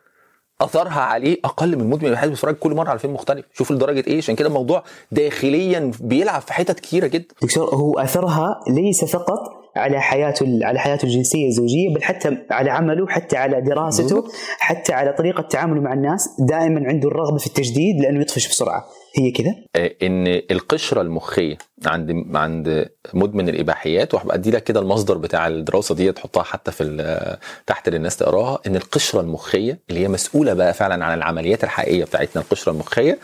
أثرها 0.60 1.00
عليه 1.00 1.38
أقل 1.44 1.76
من 1.76 1.86
مدمن 1.90 2.04
الإباحيات 2.04 2.30
بيتفرج 2.30 2.54
كل 2.54 2.74
مرة 2.74 2.90
على 2.90 2.98
فيلم 2.98 3.14
مختلف. 3.14 3.44
شوف 3.54 3.72
لدرجة 3.72 4.04
إيه؟ 4.06 4.18
عشان 4.18 4.34
كده 4.36 4.48
الموضوع 4.48 4.84
داخليا 5.12 5.90
بيلعب 6.00 6.42
في 6.42 6.52
حتت 6.52 6.80
كتيرة 6.80 7.06
جدا. 7.06 7.34
دكتور 7.42 7.74
هو 7.74 7.98
أثرها 7.98 8.60
ليس 8.68 9.04
فقط 9.04 9.59
على 9.80 10.00
حياته 10.00 10.58
على 10.62 10.78
حياته 10.78 11.04
الجنسية 11.06 11.48
الزوجية 11.48 11.94
بل 11.94 12.02
حتى 12.02 12.36
على 12.50 12.70
عمله 12.70 13.06
حتى 13.08 13.36
على 13.36 13.60
دراسته 13.60 14.24
حتى 14.58 14.92
على 14.92 15.12
طريقة 15.12 15.42
تعامله 15.42 15.80
مع 15.80 15.92
الناس 15.92 16.28
دائما 16.48 16.88
عنده 16.88 17.08
الرغبة 17.08 17.38
في 17.38 17.46
التجديد 17.46 18.00
لأنه 18.00 18.20
يطفش 18.20 18.48
بسرعة. 18.48 18.84
هي 19.18 19.30
كده 19.30 19.54
إن 20.02 20.26
القشرة 20.50 21.00
المخية 21.00 21.58
عند 21.86 22.10
عند 22.34 22.88
مدمن 23.14 23.48
الإباحيات 23.48 24.14
وهبقى 24.14 24.36
أدي 24.36 24.50
لك 24.50 24.64
كده 24.64 24.80
المصدر 24.80 25.18
بتاع 25.18 25.46
الدراسة 25.46 25.94
دي 25.94 26.12
تحطها 26.12 26.42
حتى 26.42 26.72
في 26.72 27.28
تحت 27.66 27.88
للناس 27.88 28.16
تقراها 28.16 28.58
إن 28.66 28.76
القشرة 28.76 29.20
المخية 29.20 29.80
اللي 29.90 30.00
هي 30.00 30.08
مسؤولة 30.08 30.54
بقى 30.54 30.74
فعلا 30.74 31.04
عن 31.04 31.18
العمليات 31.18 31.64
الحقيقية 31.64 32.04
بتاعتنا 32.04 32.42
القشرة 32.42 32.72
المخية 32.72 33.18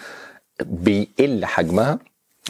بيقل 0.64 1.45
حجمها 1.45 1.99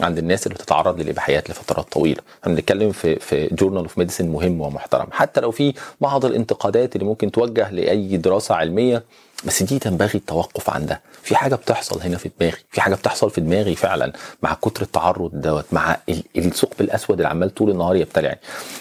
عند 0.01 0.17
الناس 0.17 0.47
اللي 0.47 0.55
بتتعرض 0.55 1.01
للإباحيات 1.01 1.49
لفترات 1.49 1.91
طويلة. 1.91 2.21
إحنا 2.43 2.53
بنتكلم 2.53 2.91
في 2.91 3.15
في 3.15 3.47
journal 3.47 3.81
of 3.81 3.97
medicine 3.97 4.27
مهم 4.27 4.61
ومحترم. 4.61 5.07
حتى 5.11 5.41
لو 5.41 5.51
في 5.51 5.73
بعض 6.01 6.25
الانتقادات 6.25 6.95
اللي 6.95 7.05
ممكن 7.07 7.31
توجه 7.31 7.71
لأي 7.71 8.17
دراسة 8.17 8.55
علمية 8.55 9.03
بس 9.45 9.63
دي 9.63 9.79
تنبغي 9.79 10.15
التوقف 10.15 10.69
عندها 10.69 11.01
في 11.23 11.35
حاجة 11.35 11.55
بتحصل 11.55 12.01
هنا 12.01 12.17
في 12.17 12.29
دماغي. 12.39 12.57
في 12.71 12.81
حاجة 12.81 12.95
بتحصل 12.95 13.29
في 13.31 13.41
دماغي 13.41 13.75
فعلا 13.75 14.13
مع 14.43 14.53
كتر 14.53 14.81
التعرض 14.81 15.31
دوت 15.33 15.65
مع 15.71 15.97
الثقب 16.37 16.81
الأسود 16.81 17.17
اللي 17.17 17.29
عمال 17.29 17.53
طول 17.53 17.69
النهار 17.69 17.95
يبتلعني. 17.95 18.39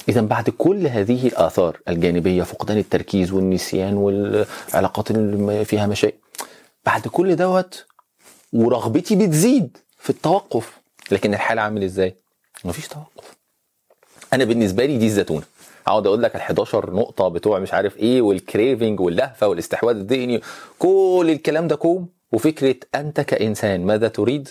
اذا 0.09 0.20
بعد 0.20 0.50
كل 0.50 0.87
هذه 0.87 1.26
الآثار 1.26 1.76
الجانبية 1.88 2.42
فقدان 2.42 2.79
التركيز 2.79 3.33
والنسيان 3.33 3.94
والعلاقات 3.94 5.11
اللي 5.11 5.64
فيها 5.64 5.87
مشاكل 5.87 6.16
بعد 6.87 7.09
كل 7.09 7.37
دوت 7.37 7.87
ورغبتي 8.52 9.16
بتزيد 9.16 9.76
في 9.98 10.11
التوقف. 10.11 10.72
لكن 11.11 11.35
الحال 11.35 11.59
عامل 11.59 11.85
إزاي؟ 11.85 12.16
مفيش 12.64 12.88
توقف. 12.88 13.37
أنا 14.33 14.45
بالنسبة 14.45 14.85
لي 14.87 14.99
دي 14.99 15.07
الزتونة. 15.07 15.42
أقعد 15.87 16.07
أقول 16.07 16.23
لك 16.23 16.37
ال 16.37 16.40
11 16.40 16.92
نقطة 16.95 17.29
بتوع 17.29 17.59
مش 17.59 17.75
عارف 17.75 17.97
إيه 17.97 18.23
وال 18.23 18.40
craving 18.40 19.01
واللهفة 19.01 19.49
والاستحواذ 19.49 19.97
الذهني 19.97 20.40
كل 20.79 21.27
الكلام 21.29 21.69
ده 21.69 21.77
كوم 21.77 22.09
وفكرة 22.33 22.77
أنت 22.95 23.21
كإنسان 23.21 23.87
ماذا 23.87 24.09
تريد؟ 24.09 24.49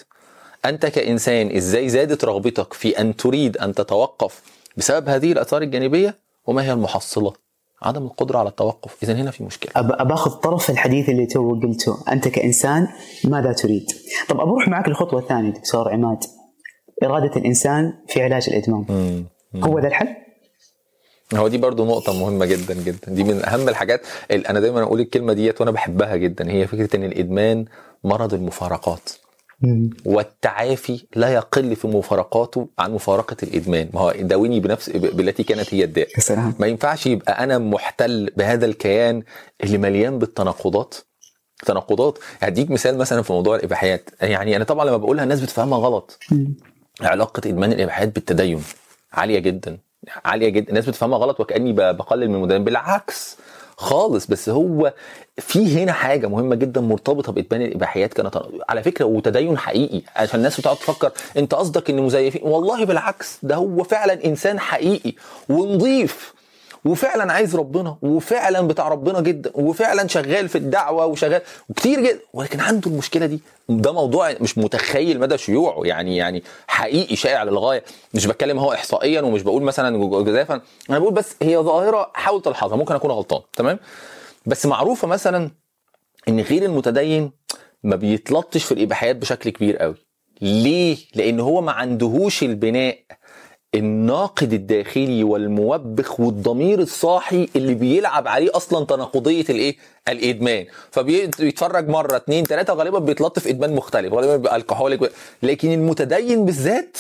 أنت 0.66 0.86
كإنسان 0.86 1.56
إزاي 1.56 1.90
زادت 1.90 2.26
رغبتك 2.26 2.74
في 2.74 3.00
أن 3.02 3.16
تريد 3.16 3.58
أن 3.58 3.74
تتوقف 3.74 4.42
بسبب 4.78 5.10
هذه 5.10 5.32
الآثار 5.32 5.62
الجانبية 5.62 6.20
وما 6.46 6.64
هي 6.64 6.74
المحصلة؟ 6.74 7.34
عدم 7.82 8.06
القدرة 8.06 8.38
على 8.40 8.50
التوقف، 8.50 9.04
إذا 9.04 9.14
هنا 9.14 9.32
في 9.32 9.44
مشكلة. 9.44 9.72
أب 9.76 10.08
باخذ 10.08 10.32
طرف 10.32 10.70
الحديث 10.70 11.10
اللي 11.10 11.26
تو 11.26 11.60
قلته، 11.62 11.98
أنت 12.12 12.28
كإنسان 12.28 12.88
ماذا 13.24 13.54
تريد؟ 13.54 13.86
طب 14.30 14.36
بروح 14.36 14.68
معك 14.68 14.88
للخطوه 14.88 15.20
الثانية 15.20 15.52
دكتور 15.52 15.94
عماد. 15.94 16.24
إرادة 17.04 17.36
الإنسان 17.36 17.94
في 18.08 18.22
علاج 18.22 18.50
الإدمان. 18.50 18.86
مم. 18.90 19.26
هو 19.64 19.80
ذا 19.80 19.88
الحل؟ 19.88 20.08
هو 21.34 21.48
دي 21.48 21.58
برضو 21.58 21.86
نقطة 21.86 22.20
مهمة 22.20 22.46
جدا 22.46 22.74
جدا. 22.74 23.08
دي 23.08 23.24
من 23.24 23.46
أهم 23.46 23.70
الحاجات 23.70 24.02
اللي 24.32 24.50
أنا 24.50 24.60
دايما 24.60 24.84
أقول 24.84 25.00
الكلمة 25.00 25.34
ديت 25.34 25.62
وأنا 25.62 25.72
بحبها 25.72 26.16
جدا. 26.16 26.52
هي 26.52 26.68
فكرة 26.68 26.96
إن 26.96 27.04
الإدمان 27.04 27.66
مرض 28.04 28.34
المفارقات. 28.34 29.10
مم. 29.62 29.90
والتعافي 30.06 31.06
لا 31.16 31.30
يقل 31.30 31.76
في 31.76 31.88
مفارقاته 31.88 32.68
عن 32.80 32.94
مفارقة 32.94 33.38
الإدمان. 33.44 33.90
ما 33.94 34.02
هو 34.02 34.12
داويني 34.12 34.60
بنفس 34.60 34.90
بالتي 34.90 35.44
كانت 35.44 35.74
هي 35.74 35.84
الداء. 35.84 36.08
ما 36.60 36.68
ينفعش 36.68 37.08
يبقى 37.08 37.44
أنا 37.44 37.58
محتل 37.58 38.32
بهذا 38.38 38.66
الكيان 38.66 39.24
اللي 39.64 39.78
مليان 39.78 40.20
بالتناقضات. 40.20 40.96
تناقضات. 41.66 42.20
هديك 42.42 42.72
مثال 42.72 42.98
مثلا 42.98 43.22
في 43.22 43.34
موضوع 43.34 43.56
الإباحيات. 43.56 44.10
يعني 44.22 44.56
أنا 44.56 44.64
طبعا 44.64 44.86
لما 44.86 44.98
بقولها 44.98 45.24
الناس 45.24 45.42
بتفهمها 45.42 45.80
غلط. 45.80 46.20
مم. 46.32 46.56
علاقة 47.02 47.42
إدمان 47.46 47.72
الإباحيات 47.74 48.16
بالتدين 48.16 48.64
عالية 49.14 49.40
جدا 49.40 49.78
عالية 50.26 50.50
جدا. 50.50 50.70
الناس 50.70 50.86
بتفهمها 50.90 51.18
غلط 51.18 51.40
وكأني 51.40 51.74
بقلل 51.74 52.30
من 52.30 52.36
المدمن 52.36 52.64
بالعكس 52.64 53.38
خالص 53.78 54.28
بس 54.28 54.50
هو 54.50 54.94
في 55.38 55.84
هنا 55.84 55.92
حاجة 55.92 56.28
مهمة 56.28 56.56
جدا 56.56 56.82
مرتبطة 56.82 57.32
بإدمان 57.32 57.62
الإباحيات 57.62 58.14
كانت 58.14 58.42
على 58.70 58.84
فكرة 58.84 59.06
وتدين 59.06 59.58
حقيقي. 59.58 60.02
عشان 60.16 60.40
الناس 60.40 60.60
بتقعد 60.60 60.76
تفكر 60.78 61.12
أنت 61.38 61.54
قصدك 61.54 61.90
إن 61.90 62.02
مزيفين؟ 62.02 62.42
والله 62.44 62.86
بالعكس 62.86 63.38
ده 63.44 63.56
هو 63.56 63.84
فعلا 63.84 64.26
إنسان 64.26 64.60
حقيقي 64.60 65.14
ونظيف. 65.50 66.35
وفعلا 66.86 67.34
عايز 67.34 67.56
ربنا 67.56 67.98
وفعلا 68.02 68.62
بتاع 68.62 68.88
ربنا 68.88 69.22
جدا 69.22 69.52
وفعلا 69.54 70.08
شغال 70.08 70.50
في 70.50 70.58
الدعوة 70.58 71.06
وشغال 71.06 71.42
وكتير 71.70 72.00
جدا. 72.00 72.20
ولكن 72.34 72.60
عنده 72.60 72.92
المشكلة 72.92 73.26
دي. 73.26 73.40
ده 73.70 73.92
موضوع 73.92 74.34
مش 74.42 74.58
متخيل 74.58 75.20
مدى 75.20 75.38
شيوعه. 75.38 75.82
يعني 75.86 76.18
يعني 76.18 76.44
حقيقي 76.68 77.16
شائع 77.16 77.44
للغاية. 77.44 77.84
مش 78.14 78.26
بتكلم 78.26 78.60
هو 78.60 78.74
احصائيا 78.74 79.22
ومش 79.22 79.42
بقول 79.42 79.64
مثلا 79.64 80.24
جزافا. 80.24 80.62
أنا 80.90 81.00
بقول 81.00 81.14
بس 81.14 81.36
هي 81.42 81.58
ظاهرة 81.58 82.12
حاول 82.14 82.42
تلحظها. 82.42 82.78
ممكن 82.78 82.96
أكون 82.96 83.12
غلطان. 83.12 83.42
تمام؟ 83.54 83.80
بس 84.46 84.66
معروفة 84.66 85.08
مثلا 85.08 85.52
إن 86.28 86.40
غير 86.40 86.64
المتدين 86.64 87.32
ما 87.84 87.96
بيتلطش 87.96 88.64
في 88.64 88.72
الإباحيات 88.72 89.16
بشكل 89.16 89.50
كبير 89.50 89.78
قوي. 89.78 89.96
ليه؟ 90.42 90.98
لأن 91.16 91.40
هو 91.40 91.62
ما 91.62 91.72
عندهوش 91.72 92.44
البناء. 92.44 93.00
الناقد 93.76 94.54
الداخلي 94.54 95.24
والموبخ 95.24 96.20
والضمير 96.20 96.80
الصاحي 96.80 97.50
اللي 97.56 97.74
بيلعب 97.74 98.28
عليه 98.28 98.50
أصلا 98.54 98.86
تناقضية 98.86 99.46
الإيه؟ 99.50 99.76
الإدمان. 100.08 100.66
فبيتفرج 100.92 101.90
مرة 101.90 102.18
اثنين 102.18 102.46
ثلاثة 102.46 102.74
غالبا 102.74 103.00
بيتلطف 103.00 103.44
في 103.44 103.50
إدمان 103.50 103.76
مختلف 103.76 104.14
غالبا 104.14 104.36
بيبقى 104.36 104.56
الكحوليك 104.56 105.12
لكن 105.44 105.74
المتدين 105.74 106.46
بالذات 106.46 106.98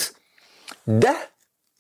ده 0.88 1.16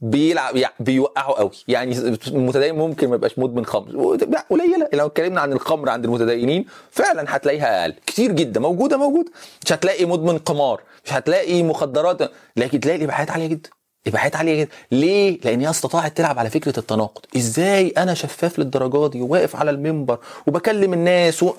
بيلعب 0.01 0.55
يعني 0.55 0.73
بيوقعه 0.79 1.33
قوي. 1.33 1.51
يعني 1.67 1.97
المتدين 2.27 2.75
ممكن 2.75 3.07
ما 3.09 3.15
يبقاش 3.15 3.39
مدمن 3.39 3.65
خمر. 3.65 4.17
قليلة. 4.49 4.89
لو 4.93 5.05
اتكلمنا 5.05 5.41
عن 5.41 5.53
الخمر 5.53 5.89
عند 5.89 6.05
المتدينين 6.05 6.65
فعلا 6.91 7.25
هتلاقيها 7.35 7.81
أقل. 7.81 7.93
كتير 8.05 8.31
جدا. 8.31 8.59
موجودة 8.59 8.97
موجودة. 8.97 9.31
مش 9.65 9.73
هتلاقي 9.73 10.05
مدمن 10.05 10.37
قمار. 10.37 10.81
مش 11.05 11.13
هتلاقي 11.13 11.63
مخدرات. 11.63 12.31
لكن 12.57 12.79
تلاقي 12.79 12.97
الإباحيات 12.97 13.31
عالية 13.31 13.47
جدا. 13.47 13.69
اباحيات 14.07 14.35
عالية 14.35 14.59
جدا. 14.61 14.71
ليه؟ 14.91 15.39
لأن 15.43 15.61
هي 15.61 15.69
استطاعت 15.69 16.17
تلعب 16.17 16.39
على 16.39 16.49
فكرة 16.49 16.79
التناقض. 16.79 17.21
إزاي 17.37 17.87
أنا 17.87 18.13
شفاف 18.13 18.59
للدرجة 18.59 19.07
دي 19.07 19.21
وواقف 19.21 19.55
على 19.55 19.71
المنبر 19.71 20.19
وبكلم 20.47 20.93
الناس 20.93 21.43
و... 21.43 21.53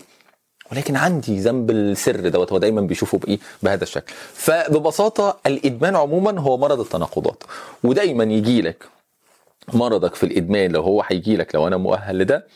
ولكن 0.72 0.96
عندي 0.96 1.40
ذنب 1.40 1.70
السر 1.70 2.28
دوت 2.28 2.52
هو 2.52 2.58
دايما 2.58 2.80
بيشوفه 2.80 3.18
بإيه؟ 3.18 3.38
بهذا 3.62 3.82
الشكل. 3.82 4.12
فببساطة 4.34 5.38
الإدمان 5.46 5.96
عموما 5.96 6.40
هو 6.40 6.56
مرض 6.56 6.80
التناقضات. 6.80 7.42
ودايما 7.84 8.24
يجي 8.24 8.62
لك 8.62 8.84
مرضك 9.72 10.14
في 10.14 10.26
الإدمان 10.26 10.72
لو 10.72 10.82
هو 10.82 11.02
هيجي 11.06 11.36
لك 11.36 11.54
لو 11.54 11.66
أنا 11.66 11.76
مؤهل 11.76 12.18
لده 12.18 12.46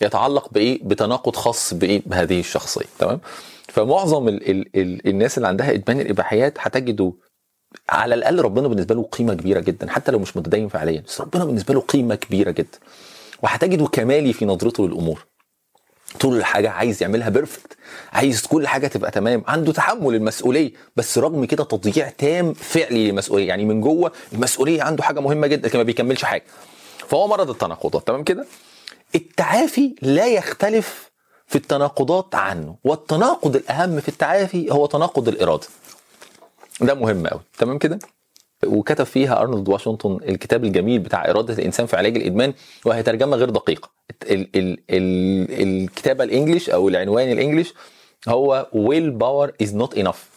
يتعلق 0.00 0.48
بإيه؟ 0.52 0.80
بتناقض 0.84 1.36
خاص 1.36 1.74
بإيه؟ 1.74 2.02
بهذه 2.06 2.40
الشخصية. 2.40 2.86
تمام؟ 2.98 3.20
فمعظم 3.68 4.28
ال 4.28 4.50
ال 4.50 4.66
ال 4.76 5.08
الناس 5.08 5.36
اللي 5.36 5.48
عندها 5.48 5.72
إدمان 5.72 6.00
الإباحيات 6.00 6.54
هتجدوا 6.60 7.12
على 7.88 8.14
الأقل 8.14 8.40
ربنا 8.40 8.68
بالنسبة 8.68 8.94
له 8.94 9.02
قيمة 9.02 9.34
كبيرة 9.34 9.60
جدا 9.60 9.90
حتى 9.90 10.12
لو 10.12 10.18
مش 10.18 10.36
متدين 10.36 10.68
فعليا 10.68 11.02
بس 11.06 11.20
ربنا 11.20 11.44
بالنسبة 11.44 11.74
له 11.74 11.80
قيمة 11.80 12.14
كبيرة 12.14 12.50
جدا. 12.50 12.78
وهتجده 13.42 13.86
كمالي 13.86 14.32
في 14.32 14.44
نظرته 14.44 14.88
للأمور. 14.88 15.26
طول 16.20 16.36
الحاجة 16.36 16.70
عايز 16.70 17.02
يعملها 17.02 17.28
بيرفكت 17.28 17.76
عايز 18.12 18.46
كل 18.46 18.66
حاجة 18.68 18.86
تبقى 18.86 19.10
تمام. 19.10 19.44
عنده 19.46 19.72
تحمل 19.72 20.14
المسؤولية 20.14 20.72
بس 20.96 21.18
رغم 21.18 21.44
كده 21.44 21.64
تضييع 21.64 22.08
تام 22.10 22.52
فعلي 22.52 23.06
للمسؤولية. 23.08 23.48
يعني 23.48 23.64
من 23.64 23.80
جوه 23.80 24.12
المسؤولية 24.32 24.82
عنده 24.82 25.02
حاجة 25.02 25.20
مهمة 25.20 25.46
جدا 25.46 25.68
لكن 25.68 25.78
ما 25.78 25.84
بيكملش 25.84 26.24
حاجة. 26.24 26.44
فهو 27.08 27.26
مرض 27.28 27.50
التناقضات 27.50 28.06
تمام 28.06 28.24
كده؟ 28.24 28.46
التعافي 29.14 29.94
لا 30.02 30.26
يختلف 30.26 31.10
في 31.46 31.56
التناقضات 31.56 32.34
عنه 32.34 32.76
والتناقض 32.84 33.56
الأهم 33.56 34.00
في 34.00 34.08
التعافي 34.08 34.72
هو 34.72 34.86
تناقض 34.86 35.28
الإرادة. 35.28 35.66
ده 36.80 36.94
مهم 36.94 37.26
قوي 37.26 37.40
تمام 37.58 37.78
كده؟ 37.78 37.98
وكتب 38.66 39.04
فيها 39.04 39.40
أرنولد 39.40 39.68
واشنطن 39.68 40.18
الكتاب 40.28 40.64
الجميل 40.64 40.98
بتاع 40.98 41.30
إرادة 41.30 41.54
الإنسان 41.54 41.86
في 41.86 41.96
علاج 41.96 42.16
الإدمان 42.16 42.54
وهي 42.84 43.02
ترجمة 43.02 43.36
غير 43.36 43.50
دقيقة. 43.50 43.90
ال 44.22 44.48
ال 44.56 44.78
ال 44.90 45.62
الكتابة 45.82 46.24
ال 46.24 46.30
English 46.30 46.70
أو 46.70 46.88
العنوان 46.88 47.32
ال 47.32 47.37
English 47.37 47.74
هو 48.28 48.66
willpower 48.72 49.52
is 49.62 49.74
not 49.74 49.98
enough 49.98 50.28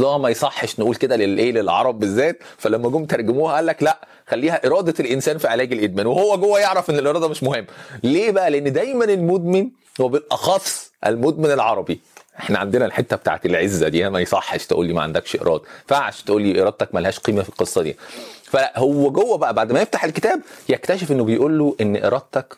هو 0.00 0.18
ما 0.18 0.28
يصحش 0.30 0.80
نقول 0.80 0.94
كده 0.94 1.16
للايه 1.16 1.52
للعرب 1.52 1.98
بالذات. 1.98 2.38
فلما 2.58 2.88
جم 2.88 3.04
ترجموها 3.04 3.54
قال 3.54 3.66
لك 3.66 3.82
لا 3.82 3.98
خليها 4.26 4.66
إرادة 4.66 4.94
الإنسان 5.00 5.38
في 5.38 5.48
علاج 5.48 5.72
الإدمان. 5.72 6.06
وهو 6.06 6.36
جوه 6.36 6.60
يعرف 6.60 6.90
إن 6.90 6.98
الإرادة 6.98 7.28
مش 7.28 7.42
مهم. 7.42 7.66
ليه 8.04 8.30
بقى؟ 8.30 8.50
لأن 8.50 8.72
دايما 8.72 9.04
المدمن 9.04 9.70
وبالأخص 10.00 10.92
المدمن 11.06 11.50
العربي 11.50 12.00
إحنا 12.38 12.58
عندنا 12.58 12.86
الحتة 12.86 13.16
بتاعت 13.16 13.46
العزة 13.46 13.88
دي 13.88 14.10
ما 14.10 14.20
يصحش 14.20 14.66
تقول 14.66 14.86
لي 14.86 14.92
ما 14.92 15.02
عندكش 15.02 15.36
اراده 15.36 15.64
فعش 15.86 16.22
تقول 16.22 16.42
لي 16.42 16.62
ارادتك 16.62 16.94
ملهاش 16.94 17.18
قيمة 17.18 17.42
في 17.42 17.48
القصة 17.48 17.82
دي. 17.82 17.96
فهو 18.44 19.10
جوه 19.10 19.36
بقى 19.38 19.54
بعد 19.54 19.72
ما 19.72 19.80
يفتح 19.82 20.04
الكتاب 20.04 20.40
يكتشف 20.68 21.12
إنه 21.12 21.24
بيقول 21.24 21.58
له 21.58 21.76
إن 21.80 21.96
ارادتك 22.04 22.56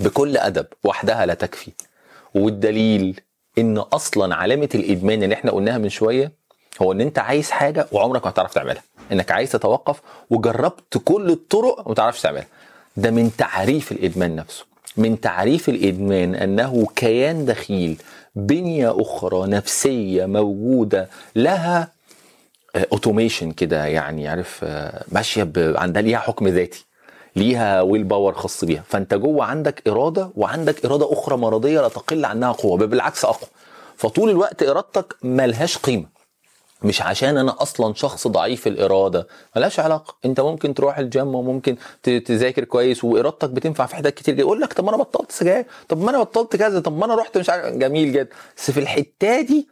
بكل 0.00 0.36
أدب 0.36 0.66
وحدها 0.84 1.26
لا 1.26 1.34
تكفي. 1.34 1.72
والدليل 2.34 3.20
إن 3.58 3.78
أصلا 3.78 4.34
علامة 4.34 4.68
الإدمان 4.74 5.22
اللي 5.22 5.34
إحنا 5.34 5.50
قلناها 5.50 5.78
من 5.78 5.88
شوية 5.88 6.32
هو 6.82 6.92
إن 6.92 7.00
أنت 7.00 7.18
عايز 7.18 7.50
حاجة 7.50 7.86
وعمرك 7.92 8.24
ما 8.24 8.30
هتعرف 8.30 8.54
تعملها. 8.54 8.82
إنك 9.12 9.30
عايز 9.30 9.52
تتوقف 9.52 10.00
وجربت 10.30 10.98
كل 11.04 11.30
الطرق 11.30 11.86
وما 11.86 11.94
تعرفش 11.94 12.22
تعملها. 12.22 12.46
ده 12.96 13.10
من 13.10 13.36
تعريف 13.38 13.92
الإدمان 13.92 14.36
نفسه. 14.36 14.64
من 14.96 15.20
تعريف 15.20 15.68
الإدمان 15.68 16.34
أنه 16.34 16.86
كيان 16.96 17.44
دخيل 17.44 17.96
بنية 18.34 19.00
أخرى 19.00 19.46
نفسية 19.46 20.26
موجودة 20.26 21.08
لها 21.36 21.88
automation 22.76 23.52
كده 23.52 23.86
يعني 23.86 24.28
عارف 24.28 24.64
ماشية 25.12 25.52
عندها 25.56 26.02
ليها 26.02 26.18
حكم 26.18 26.48
ذاتي 26.48 26.84
ليها 27.36 27.80
willpower 27.80 28.32
خاص 28.32 28.64
بيها. 28.64 28.84
فأنت 28.88 29.14
جوه 29.14 29.44
عندك 29.44 29.88
إرادة 29.88 30.30
وعندك 30.36 30.84
إرادة 30.84 31.12
أخرى 31.12 31.36
مرضية 31.36 31.80
لا 31.80 31.88
تقل 31.88 32.24
عنها 32.24 32.52
قوة 32.52 32.76
بل 32.76 32.86
بالعكس 32.86 33.24
أقوى. 33.24 33.48
فطول 33.96 34.30
الوقت 34.30 34.62
إرادتك 34.62 35.16
ملهاش 35.22 35.78
قيمة. 35.78 36.13
مش 36.82 37.02
عشان 37.02 37.36
أنا 37.38 37.62
أصلا 37.62 37.94
شخص 37.94 38.28
ضعيف 38.28 38.66
الإرادة. 38.66 39.26
ملهاش 39.56 39.80
علاقة. 39.80 40.16
أنت 40.24 40.40
ممكن 40.40 40.74
تروح 40.74 40.98
الجيم 40.98 41.34
وممكن 41.34 41.76
تذاكر 42.02 42.64
كويس 42.64 43.04
وإرادتك 43.04 43.50
بتنفع 43.50 43.86
في 43.86 43.96
حتت 43.96 44.14
كتير. 44.14 44.38
يقول 44.38 44.60
لك 44.60 44.72
طب 44.72 44.84
ما 44.84 44.90
أنا 44.90 44.98
بطلت 44.98 45.32
سجاير. 45.32 45.64
طب 45.88 46.02
ما 46.02 46.10
أنا 46.10 46.18
بطلت 46.18 46.56
كذا. 46.56 46.80
طب 46.80 46.98
ما 46.98 47.04
أنا 47.04 47.14
رحت 47.14 47.38
مش 47.38 47.50
عارف 47.50 47.74
جميل 47.74 48.12
جدا. 48.12 48.28
بس 48.56 48.70
في 48.70 48.80
الحتة 48.80 49.40
دي 49.40 49.68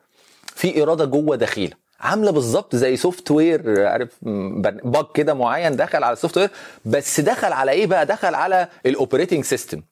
في 0.46 0.82
إرادة 0.82 1.04
جوه 1.04 1.36
دخيله 1.36 1.82
عاملة 2.00 2.30
بالظبط 2.30 2.76
زي 2.76 2.96
software 2.96 3.86
عارف 3.86 4.08
bug 4.84 5.06
كده 5.14 5.34
معين 5.34 5.76
دخل 5.76 6.04
على 6.04 6.12
ال 6.12 6.38
software 6.38 6.50
بس 6.84 7.20
دخل 7.20 7.52
على 7.52 7.70
إيه 7.72 7.86
بقى؟ 7.86 8.06
دخل 8.06 8.34
على 8.34 8.68
ال 8.86 8.92
operating 8.92 9.44
system 9.44 9.82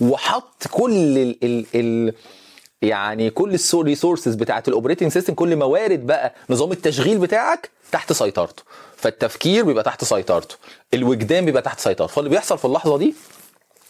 وحط 0.00 0.66
كل 0.70 0.92
ال 1.18 1.36
ال 1.44 1.66
ال 1.74 2.14
يعني 2.82 3.30
كل 3.30 3.58
ال 3.74 3.80
resources 3.80 4.34
بتاعت 4.34 4.68
ال 4.68 4.72
operating 4.72 5.12
system 5.12 5.34
كل 5.34 5.56
موارد 5.56 6.06
بقى 6.06 6.34
نظام 6.50 6.72
التشغيل 6.72 7.18
بتاعك 7.18 7.70
تحت 7.92 8.12
سيطرته. 8.12 8.62
فالتفكير 8.96 9.64
بيبقى 9.64 9.84
تحت 9.84 10.04
سيطرته. 10.04 10.56
الوجدان 10.94 11.44
بيبقى 11.44 11.62
تحت 11.62 11.80
سيطرته. 11.80 12.14
فاللي 12.14 12.30
بيحصل 12.30 12.58
في 12.58 12.64
اللحظة 12.64 12.98
دي 12.98 13.14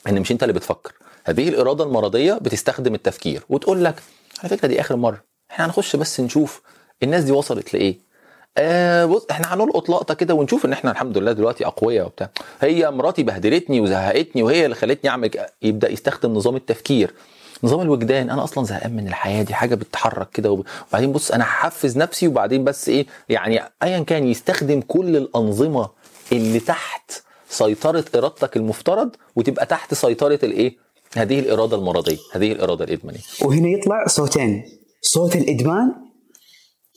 إن 0.09 0.21
مش 0.21 0.33
أنت 0.33 0.43
اللي 0.43 0.53
بتفكر. 0.53 0.93
هذه 1.25 1.49
الإرادة 1.49 1.85
المرضية 1.85 2.35
بتستخدم 2.35 2.95
التفكير. 2.95 3.43
وتقول 3.49 3.85
لك 3.85 3.95
على 4.41 4.49
فكرة 4.49 4.69
دي 4.69 4.81
آخر 4.81 4.97
مرة. 4.97 5.23
إحنا 5.51 5.67
هنخش 5.67 5.97
بس 5.97 6.21
نشوف 6.21 6.63
الناس 7.03 7.25
دي 7.25 7.33
وصلت 7.33 7.75
لإيه. 7.75 8.13
آه 8.57 9.05
بص 9.05 9.27
إحنا 9.31 9.55
هنلقط 9.55 9.91
لقطة 9.91 10.15
كده 10.15 10.35
ونشوف 10.35 10.65
إن 10.65 10.73
إحنا 10.73 10.91
الحمد 10.91 11.19
لله 11.19 11.33
دلوقتي 11.33 11.67
أقوياء 11.67 12.07
وبتاع. 12.07 12.31
هي 12.61 12.91
مراتي 12.91 13.23
بهدلتني 13.23 13.81
وزهقتني 13.81 14.43
وهي 14.43 14.65
اللي 14.65 14.77
خلتني 14.77 15.11
أعمل 15.11 15.31
يبدأ 15.63 15.91
يستخدم 15.91 16.35
نظام 16.35 16.57
التفكير. 16.57 17.15
نظام 17.65 17.81
الوجدان 17.81 18.31
أنا 18.31 18.45
أصلا 18.45 18.65
زهقان 18.65 18.97
من 18.97 19.09
الحياة 19.09 19.43
دي 19.43 19.55
حاجة 19.55 19.75
بتتحرك 19.75 20.31
كده 20.31 20.51
وبعدين 20.91 21.13
بص 21.13 21.31
أنا 21.31 21.45
هحفز 21.45 21.97
نفسي 21.99 22.29
وبعدين 22.29 22.65
بس 22.65 22.89
إيه 22.89 23.07
يعني 23.29 23.61
ايا 23.83 24.01
كان 24.01 24.27
يستخدم 24.27 24.81
كل 24.81 25.17
الأنظمة 25.17 25.91
اللي 26.33 26.61
تحت 26.61 27.13
سيطرة 27.49 28.05
إرادتك 28.15 28.57
المفترض 28.57 29.17
وتبقى 29.37 29.67
تحت 29.67 29.95
سيطرة 29.95 30.39
الإيه 30.43 30.77
هذه 31.17 31.39
الإرادة 31.39 31.77
المرضية 31.77 32.17
هذه 32.33 32.53
الإرادة 32.53 32.85
الإدمانية. 32.85 33.21
وهنا 33.43 33.69
يطلع 33.69 34.07
صوتين 34.07 34.65
صوت 35.03 35.37
الإدمان 35.37 35.93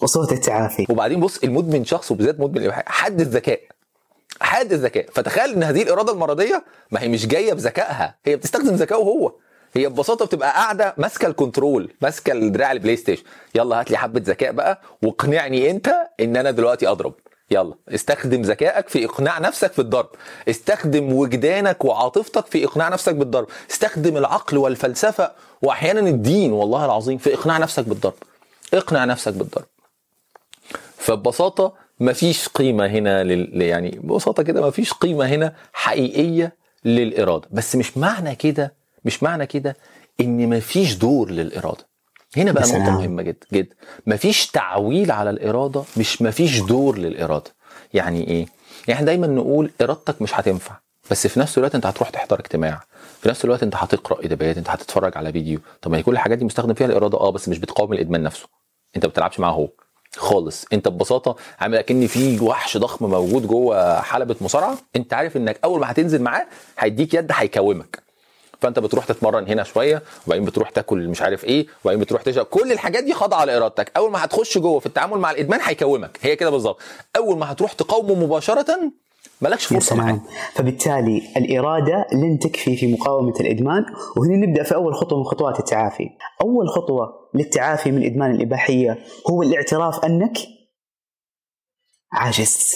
وصوت 0.01 0.31
التعافي. 0.31 0.85
وبعدين 0.89 1.19
بص 1.19 1.37
المدمن 1.43 1.85
شخص 1.85 2.11
وبالذات 2.11 2.39
مدمن 2.39 2.57
الاباحيه 2.57 2.83
حد 2.87 3.21
الذكاء 3.21 3.59
حد 4.41 4.73
الذكاء. 4.73 5.05
فتخيل 5.13 5.53
إن 5.53 5.63
هذه 5.63 5.81
الإرادة 5.81 6.13
المرضية 6.13 6.63
ما 6.91 7.01
هي 7.01 7.07
مش 7.07 7.27
جاية 7.27 7.53
بذكائها 7.53 8.15
هي 8.25 8.35
بتستخدم 8.35 8.75
ذكائه 8.75 8.97
هو. 8.99 9.33
هي 9.75 9.89
ببساطة 9.89 10.25
بتبقى 10.25 10.51
قاعدة 10.51 10.93
ماسكة 10.97 11.27
ال 11.27 11.35
control 11.36 11.93
ماسكة 12.01 12.33
الدراع 12.33 12.71
ال 12.71 12.95
PlayStation. 12.95 13.23
يلا 13.55 13.79
هات 13.79 13.91
لي 13.91 13.97
حبة 13.97 14.21
ذكاء 14.25 14.51
بقى 14.51 14.81
واقنعني 15.03 15.71
انت 15.71 15.93
ان 16.19 16.37
أنا 16.37 16.51
دلوقتي 16.51 16.87
اضرب. 16.87 17.13
يلا 17.51 17.73
استخدم 17.89 18.41
ذكائك 18.41 18.89
في 18.89 19.05
إقناع 19.05 19.39
نفسك 19.39 19.71
في 19.73 19.79
الضرب 19.79 20.09
استخدم 20.49 21.13
وجدانك 21.13 21.85
وعاطفتك 21.85 22.45
في 22.45 22.65
إقناع 22.65 22.89
نفسك 22.89 23.15
بالضرب. 23.15 23.47
استخدم 23.71 24.17
العقل 24.17 24.57
والفلسفة 24.57 25.31
وأحيانا 25.61 25.99
الدين 25.99 26.51
والله 26.53 26.85
العظيم 26.85 27.17
في 27.17 27.33
إقناع 27.33 27.57
نفسك 27.57 27.83
بالضرب. 27.85 28.13
إقنع 28.73 29.05
نفسك 29.05 29.33
بالضرب. 29.33 29.65
فببساطة 30.97 31.73
مفيش 31.99 32.47
قيمة 32.47 32.85
هنا 32.85 33.23
لل... 33.23 33.61
يعني 33.61 33.99
ببساطة 34.03 34.43
كده 34.43 34.67
مفيش 34.67 34.93
قيمة 34.93 35.25
هنا 35.25 35.55
حقيقية 35.73 36.55
للإرادة. 36.85 37.47
بس 37.51 37.75
مش 37.75 37.97
معنى 37.97 38.35
كده 38.35 38.73
مش 39.05 39.23
معنى 39.23 39.45
كده 39.45 39.75
إن 40.21 40.49
مفيش 40.49 40.93
دور 40.93 41.29
للإرادة. 41.31 41.87
هنا 42.37 42.51
بقى 42.51 42.63
نقطة. 42.63 42.91
مهمة 42.91 43.21
جدا 43.23 43.47
جدا 43.53 43.75
مفيش 44.07 44.47
تعويل 44.47 45.11
على 45.11 45.29
الإرادة 45.29 45.83
مش 45.97 46.21
مفيش 46.21 46.59
دور 46.59 46.97
للإرادة. 46.97 47.55
يعني 47.93 48.27
إيه؟ 48.27 48.45
يعني 48.87 48.93
إحنا 48.93 49.05
دايما 49.05 49.27
نقول 49.27 49.71
إرادتك 49.81 50.21
مش 50.21 50.39
هتنفع 50.39 50.75
بس 51.11 51.27
في 51.27 51.39
نفس 51.39 51.57
الوقت 51.57 51.75
أنت 51.75 51.85
هتروح 51.85 52.09
تحضر 52.09 52.39
اجتماع. 52.39 52.83
في 53.21 53.29
نفس 53.29 53.45
الوقت 53.45 53.63
أنت 53.63 53.75
هتقرأ 53.75 54.25
إدبيات 54.25 54.57
أنت 54.57 54.69
هتتفرج 54.69 55.17
على 55.17 55.31
فيديو. 55.31 55.59
طب 55.81 55.91
ما 55.91 55.97
هي 55.97 56.03
كل 56.03 56.11
الحاجات 56.11 56.37
دي 56.37 56.45
مستخدم 56.45 56.73
فيها 56.73 56.87
الإرادة 56.87 57.17
آه 57.19 57.29
بس 57.31 57.49
مش 57.49 57.57
بتقاوم 57.57 57.93
الإدمان 57.93 58.23
نفسه. 58.23 58.47
أنت 58.95 59.05
ما 59.05 59.09
بتلعبش 59.11 59.39
معاه 59.39 59.51
هو. 59.51 59.69
خالص. 60.17 60.65
أنت 60.73 60.87
ببساطة 60.87 61.35
عامل 61.59 61.77
أكن 61.77 62.07
في 62.07 62.39
وحش 62.39 62.77
ضخم 62.77 63.05
موجود 63.09 63.47
جوه 63.47 64.01
حلبة 64.01 64.35
مصارعة. 64.41 64.77
أنت 64.95 65.13
عارف 65.13 65.37
إنك 65.37 65.59
أول 65.63 65.79
ما 65.79 65.91
هتنزل 65.91 66.21
معاه 66.21 66.45
هيديك 66.79 67.13
يد 67.13 67.31
هيكومك. 67.33 68.04
فانت 68.65 68.79
بتروح 68.79 69.05
تتمرن 69.05 69.47
هنا 69.47 69.63
شوية 69.63 70.01
وبعدين 70.27 70.45
بتروح 70.45 70.69
تاكل 70.69 71.07
مش 71.09 71.21
عارف 71.21 71.43
إيه 71.43 71.67
وبعدين 71.83 72.01
بتروح 72.03 72.21
تشرب. 72.21 72.45
كل 72.45 72.71
الحاجات 72.71 73.03
دي 73.03 73.13
خاضعة 73.13 73.45
لارادتك 73.45 73.91
أول 73.97 74.11
ما 74.11 74.23
هتخش 74.25 74.57
جوه 74.57 74.79
في 74.79 74.85
التعامل 74.85 75.17
مع 75.19 75.31
الإدمان 75.31 75.59
هيكومك. 75.63 76.19
هي 76.21 76.35
كده 76.35 76.49
بالظبط. 76.49 76.79
أول 77.17 77.37
ما 77.37 77.51
هتروح 77.51 77.73
تقاومه 77.73 78.15
مباشرة 78.15 78.91
مالكش 79.41 79.65
فرصة 79.65 79.95
معاه 79.95 80.19
فبالتالي 80.53 81.21
الإرادة 81.37 82.07
لن 82.13 82.39
تكفي 82.39 82.77
في 82.77 82.93
مقاومة 82.93 83.33
الإدمان. 83.39 83.85
وهنا 84.17 84.35
نبدأ 84.47 84.63
في 84.63 84.75
أول 84.75 84.95
خطوة 84.95 85.17
من 85.19 85.23
خطوات 85.25 85.59
التعافي. 85.59 86.09
أول 86.41 86.69
خطوة 86.69 87.29
للتعافي 87.33 87.91
من 87.91 88.03
إدمان 88.05 88.31
الإباحية 88.31 88.99
هو 89.29 89.43
الاعتراف 89.43 90.05
أنك 90.05 90.37
عاجز. 92.11 92.67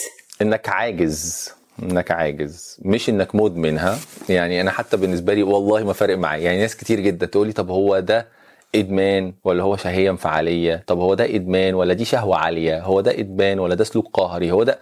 إنك 0.42 0.70
عاجز. 0.70 1.50
إنك 1.84 2.12
عاجز. 2.12 2.78
مش 2.82 3.10
إنك 3.10 3.36
مدمنها 3.36 4.00
يعني 4.30 4.62
أنا 4.62 4.72
حتى 4.72 4.98
بالنسبة 4.98 5.34
لي 5.34 5.44
والله 5.44 5.84
ما 5.84 5.94
فارق 5.94 6.18
معايا. 6.18 6.42
يعني 6.44 6.60
ناس 6.60 6.76
كتير 6.76 7.00
جدا 7.00 7.26
تقول 7.26 7.48
لي 7.48 7.54
طب 7.54 7.70
هو 7.70 8.00
ده 8.00 8.28
إدمان 8.76 9.34
ولا 9.44 9.64
هو 9.64 9.78
شهية 9.78 10.10
انفعالية؟ 10.12 10.84
طب 10.88 11.00
هو 11.00 11.14
ده 11.14 11.36
إدمان 11.36 11.74
ولا 11.74 11.94
دي 11.94 12.06
شهوة 12.06 12.38
عالية؟ 12.38 12.84
هو 12.84 13.02
ده 13.02 13.20
إدمان 13.20 13.60
ولا 13.60 13.76
ده 13.76 13.84
سلوك 13.84 14.08
قهري؟ 14.14 14.52
هو 14.52 14.64
ده 14.64 14.80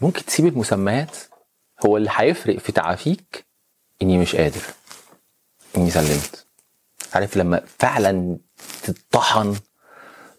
ممكن 0.00 0.24
تسيب 0.24 0.46
المسميات. 0.46 1.16
هو 1.86 1.96
اللي 1.96 2.10
هيفرق 2.12 2.58
في 2.58 2.72
تعافيك 2.72 3.44
إني 4.02 4.18
مش 4.18 4.36
قادر. 4.36 4.60
إني 5.76 5.90
سلمت. 5.90 6.46
عارف 7.14 7.36
لما 7.36 7.60
فعلا 7.78 8.36
تطحن 9.10 9.54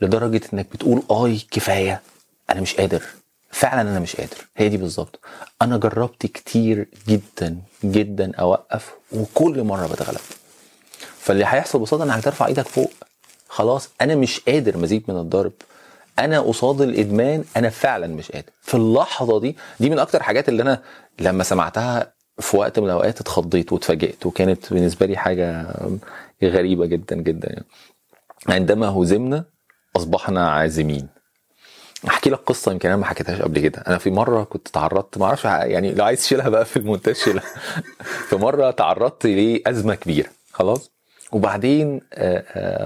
لدرجة 0.02 0.42
إنك 0.54 0.68
بتقول 0.74 1.04
آي 1.12 1.40
كفاية 1.52 2.02
أنا 2.50 2.62
مش 2.62 2.76
قادر. 2.76 3.04
فعلا 3.54 3.82
أنا 3.82 4.00
مش 4.00 4.16
قادر. 4.16 4.38
هي 4.58 4.70
دي 4.70 4.78
بالظبط. 4.78 5.20
أنا 5.62 5.78
جربت 5.78 6.26
كتير 6.26 6.88
جدا 7.08 7.58
جدا 7.84 8.32
أوقف 8.36 8.94
وكل 9.12 9.64
مرة 9.64 9.88
بتغلب. 9.88 10.22
فاللي 11.20 11.46
هيحصل 11.46 11.80
ببساطه 11.80 12.04
انك 12.04 12.12
هترفع 12.14 12.46
إيدك 12.46 12.68
فوق. 12.68 12.92
خلاص 13.48 13.90
أنا 14.02 14.16
مش 14.16 14.40
قادر 14.40 14.78
مزيد 14.78 15.04
من 15.08 15.18
الضرب. 15.18 15.52
أنا 16.20 16.40
قصاد 16.40 16.82
الإدمان 16.82 17.44
أنا 17.58 17.70
فعلا 17.70 18.08
مش 18.08 18.32
قادر. 18.32 18.50
في 18.62 18.74
اللحظة 18.76 19.40
دي 19.40 19.58
دي 19.80 19.90
من 19.90 20.00
أكتر 20.00 20.18
الحاجات 20.18 20.50
اللي 20.50 20.64
أنا 20.64 20.82
لما 21.20 21.44
سمعتها 21.44 22.14
في 22.40 22.58
وقت 22.58 22.80
من 22.80 22.86
الأوقات 22.86 23.22
اتخضيت 23.22 23.74
واتفاجئت. 23.74 24.26
وكانت 24.26 24.74
بالنسبة 24.74 25.06
لي 25.06 25.18
حاجة 25.18 25.66
غريبة 26.44 26.86
جدا 26.86 27.16
جدا 27.16 27.50
يعني. 27.50 27.66
عندما 28.50 28.88
هزمنا 28.90 29.46
أصبحنا 29.96 30.50
عازمين. 30.50 31.08
أحكي 32.08 32.30
لك 32.30 32.40
قصة 32.40 32.72
يمكن 32.72 32.90
أنا 32.90 32.98
ما 32.98 33.06
حكيتهاش 33.06 33.42
قبل 33.42 33.60
كده. 33.60 33.84
أنا 33.88 33.98
في 33.98 34.12
مرة 34.12 34.44
كنت 34.44 34.68
تعرضت 34.68 35.18
ما 35.18 35.26
أعرفش 35.26 35.46
يعني 35.46 35.94
لو 35.94 36.06
عايز 36.06 36.20
تشيلها 36.20 36.50
بقى 36.50 36.66
في 36.66 36.78
المونتاج 36.78 37.16
شيلها. 37.16 37.44
في 38.30 38.36
مرة 38.36 38.72
تعرضت 38.72 39.26
لازمه 39.26 39.96
كبيرة 39.96 40.30
خلاص؟ 40.52 40.92
وبعدين 41.32 42.02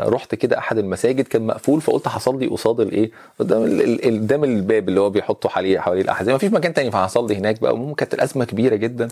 رحت 0.06 0.36
كده 0.36 0.58
أحد 0.58 0.78
المساجد 0.78 1.28
كان 1.28 1.48
مقفول 1.48 1.82
فقلت 1.82 2.08
هصلي 2.08 2.48
قصاد 2.48 2.80
الإيه؟ 2.80 3.12
قدام 3.40 3.64
قدام 4.04 4.44
الباب 4.44 4.90
اللي 4.90 5.00
هو 5.00 5.10
بيحطوا 5.10 5.50
حواليه 5.50 5.80
حواليه 5.80 6.02
الأحزاب. 6.02 6.36
مفيش 6.36 6.52
مكان 6.52 6.74
تاني 6.74 6.92
فهصلي 6.92 7.36
هناك 7.38 7.62
بقى. 7.62 7.72
المهم 7.72 7.94
كانت 7.94 8.14
الأزمة 8.14 8.46
كبيرة 8.46 8.76
جدا. 8.76 9.08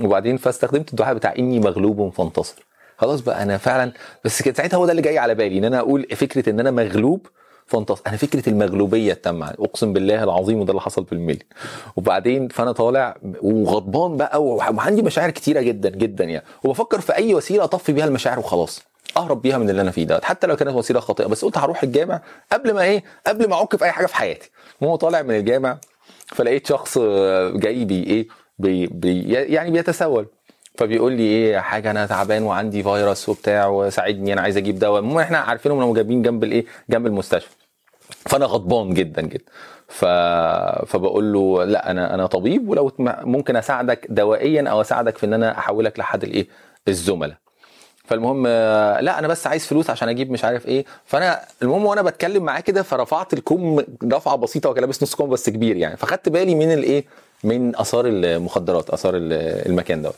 وبعدين 0.00 0.36
فاستخدمت 0.36 0.90
الدعاء 0.90 1.14
بتاع 1.14 1.34
إني 1.38 1.60
مغلوب 1.60 2.12
فانتصر. 2.12 2.66
خلاص 2.98 3.20
بقى 3.20 3.42
أنا 3.42 3.56
فعلا 3.56 3.92
بس 4.24 4.42
كان 4.42 4.54
ساعتها 4.54 4.76
هو 4.76 4.86
ده 4.86 4.90
اللي 4.90 5.02
جاي 5.02 5.18
على 5.18 5.34
بالي 5.34 5.58
إن 5.58 5.64
أنا 5.64 5.78
أقول 5.78 6.06
فكرة 6.16 6.50
إن 6.50 6.60
أنا 6.60 6.70
مغلوب 6.70 7.26
فانتصر 7.66 8.02
أنا 8.06 8.16
فكرة 8.16 8.48
المغلوبية 8.48 9.12
التامة 9.12 9.50
أقسم 9.50 9.92
بالله 9.92 10.24
العظيم 10.24 10.60
وده 10.60 10.70
اللي 10.70 10.80
حصل 10.80 11.02
بالملي 11.02 11.42
وبعدين 11.96 12.48
فأنا 12.48 12.72
طالع 12.72 13.16
وغضبان 13.42 14.16
بقى 14.16 14.42
وعندي 14.44 15.02
مشاعر 15.02 15.30
كتيرة 15.30 15.60
جدا 15.60 15.90
جدا 15.90 16.24
يعني. 16.24 16.44
وبفكر 16.64 17.00
في 17.00 17.14
أي 17.16 17.34
وسيلة 17.34 17.64
أطفي 17.64 17.92
بيها 17.92 18.04
المشاعر 18.04 18.38
وخلاص. 18.38 18.82
أهرب 19.16 19.42
بيها 19.42 19.58
من 19.58 19.70
اللي 19.70 19.82
أنا 19.82 19.90
فيه 19.90 20.04
ده. 20.04 20.20
حتى 20.24 20.46
لو 20.46 20.56
كانت 20.56 20.74
وسيلة 20.74 21.00
خاطئة. 21.00 21.26
بس 21.26 21.44
قلت 21.44 21.58
هروح 21.58 21.82
الجامع 21.82 22.20
قبل 22.52 22.74
ما 22.74 22.82
إيه؟ 22.82 23.04
قبل 23.26 23.48
ما 23.48 23.54
أعك 23.54 23.76
في 23.76 23.84
أي 23.84 23.92
حاجة 23.92 24.06
في 24.06 24.16
حياتي. 24.16 24.50
وهو 24.80 24.96
طالع 24.96 25.22
من 25.22 25.34
الجامع 25.36 25.78
فلقيت 26.26 26.66
شخص 26.66 26.98
جاي 27.54 27.84
بيـ 27.84 28.04
إيه؟ 28.04 28.28
بيـ 28.58 28.86
بيـ 28.86 29.22
يعني 29.32 29.70
بيتسول. 29.70 30.26
فبيقول 30.78 31.12
لي 31.12 31.22
إيه 31.22 31.58
حاجة 31.58 31.90
أنا 31.90 32.06
تعبان 32.06 32.42
وعندي 32.42 32.82
فيروس 32.82 33.28
وبتاع 33.28 33.66
وساعدني 33.66 34.32
أنا 34.32 34.40
عايز 34.40 34.56
أجيب 34.56 34.78
دواء. 34.78 35.00
المهم 35.00 35.18
إحنا 35.18 35.38
عارفينهم 35.38 35.78
إنهم 35.78 35.94
جايبين 35.94 36.22
جنب 36.22 36.44
الإيه؟ 36.44 36.64
جنب 36.90 37.06
المستشفى. 37.06 37.50
فأنا 38.10 38.46
غضبان 38.46 38.94
جدا 38.94 39.22
جدا. 39.22 39.44
ف... 39.88 40.04
فبقول 40.86 41.32
له 41.32 41.64
لأ 41.64 41.90
أنا 41.90 42.14
أنا 42.14 42.26
طبيب 42.26 42.68
ولو 42.68 42.92
ممكن 42.98 43.56
أساعدك 43.56 44.06
دوائيا 44.10 44.68
أو 44.68 44.80
أساعدك 44.80 45.18
في 45.18 45.26
إن 45.26 45.32
أنا 45.34 45.58
أحولك 45.58 45.98
لحد 45.98 46.24
الإيه؟ 46.24 46.46
الزملاء. 46.88 47.36
فالمهم 48.04 48.46
لأ 48.46 49.18
أنا 49.18 49.28
بس 49.28 49.46
عايز 49.46 49.66
فلوس 49.66 49.90
عشان 49.90 50.08
أجيب 50.08 50.30
مش 50.30 50.44
عارف 50.44 50.66
إيه. 50.66 50.84
فأنا 51.04 51.40
المهم 51.62 51.84
وأنا 51.86 52.02
بتكلم 52.02 52.42
معاه 52.44 52.60
كده 52.60 52.82
فرفعت 52.82 53.32
الكم 53.32 53.82
رفعة 54.12 54.36
بسيطة 54.36 54.70
وكان 54.70 54.80
لابس 54.84 55.02
نص 55.02 55.14
كم 55.14 55.26
بس 55.30 55.50
كبير 55.50 55.76
يعني. 55.76 55.96
فخدت 55.96 56.28
بالي 56.28 56.54
من 56.54 56.72
الإيه؟ 56.72 57.04
من 57.44 57.76
آثار 57.76 58.04
المخدرات 58.06 58.90
آثار 58.90 59.16
ال- 59.16 59.32
المكان 59.68 60.02
دوت. 60.02 60.14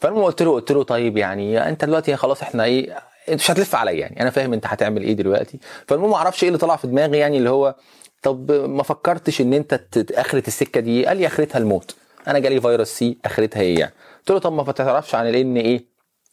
فالمهم 0.00 0.24
قلت 0.24 0.42
له 0.42 0.52
قلت 0.52 0.72
له 0.72 0.82
طيب 0.82 1.16
يعني 1.16 1.68
انت 1.68 1.84
دلوقتي 1.84 2.16
خلاص 2.16 2.42
إحنا 2.42 2.64
إيه 2.64 2.92
انت 3.28 3.40
مش 3.40 3.50
هتلف 3.50 3.74
عليا 3.74 3.92
يعني 3.92 4.20
أنا 4.22 4.30
فاهم 4.30 4.52
انت 4.52 4.66
هتعمل 4.66 5.02
إيه 5.02 5.12
دلوقتي. 5.12 5.58
فالمهم 5.88 6.10
ما 6.10 6.16
أعرفش 6.16 6.42
إيه 6.42 6.48
اللي 6.48 6.58
طلع 6.58 6.76
في 6.76 6.86
دماغي 6.86 7.18
يعني 7.18 7.38
اللي 7.38 7.50
هو 7.50 7.74
طب 8.22 8.52
ما 8.52 8.82
فكرتش 8.82 9.40
ان 9.40 9.52
انت 9.52 9.80
اخره 10.14 10.42
السكة 10.48 10.80
دي؟ 10.80 11.06
قال 11.06 11.16
لي 11.16 11.26
اخرتها 11.26 11.58
الموت. 11.58 11.96
أنا 12.28 12.38
جالي 12.38 12.60
فيروس 12.60 12.88
سي 12.88 13.18
اخرتها 13.24 13.60
إيه 13.60 13.78
يعني 13.78 13.92
قلت 14.18 14.30
له 14.30 14.38
طب 14.38 14.52
ما 14.52 14.72
تعرفش 14.72 15.14
عن 15.14 15.28
الان 15.28 15.56
إيه 15.56 15.84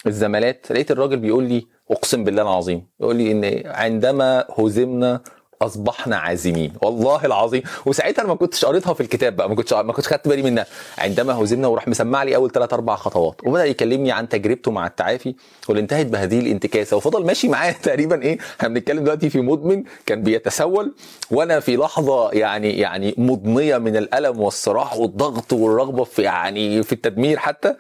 الزمالات؟ 0.08 0.72
لقيت 0.72 0.92
الراجل 0.92 1.18
بيقول 1.18 1.44
لي 1.44 1.68
اقسم 1.92 2.24
بالله 2.24 2.42
العظيم 2.42 2.88
يقول 3.00 3.16
لي 3.16 3.32
ان 3.32 3.64
عندما 3.66 4.46
هزمنا 4.60 5.22
أصبحنا 5.66 6.18
عازمين 6.18 6.74
والله 6.82 7.26
العظيم. 7.26 7.64
وساعتها 7.86 8.22
أنا 8.22 8.30
ما 8.30 8.36
كنتش 8.36 8.66
قريتها 8.66 8.94
في 8.94 9.02
الكتاب 9.02 9.36
بقى 9.36 9.50
ما 9.50 9.56
كنتش 9.56 9.74
ما 9.74 9.94
كنتش 9.94 10.08
خدت 10.08 10.28
بالي 10.28 10.42
منها. 10.42 10.66
عندما 10.98 11.34
هزمنا 11.34 11.68
وراح 11.68 11.88
مسمع 11.88 12.24
لي 12.24 12.36
أول 12.36 12.52
ثلاث 12.52 12.74
أربع 12.74 12.96
خطوات. 12.96 13.36
وبدأ 13.44 13.66
يكلمني 13.66 14.12
عن 14.12 14.30
تجربته 14.30 14.72
مع 14.72 14.88
التعافي 14.88 15.36
واللي 15.68 15.82
انتهت 15.82 16.06
بهذه 16.06 16.40
الانتكاسة. 16.40 16.98
وفضل 16.98 17.26
ماشي 17.26 17.48
معايا 17.48 17.72
تقريبا 17.84 18.22
إيه 18.22 18.38
إحنا 18.60 18.70
بنتكلم 18.70 19.04
دلوقتي 19.04 19.30
في 19.30 19.42
مدمن 19.42 19.84
كان 20.06 20.24
بيتسول. 20.24 20.96
وأنا 21.32 21.60
في 21.60 21.78
لحظة 21.78 22.32
يعني 22.32 22.80
يعني 22.80 23.16
مضنية 23.18 23.78
من 23.78 23.98
الألم 23.98 24.40
والصراع 24.40 24.94
والضغط 24.94 25.54
والرغبة 25.54 26.04
في 26.04 26.22
يعني 26.22 26.84
في 26.84 26.94
التدمير 26.94 27.38
حتى. 27.40 27.76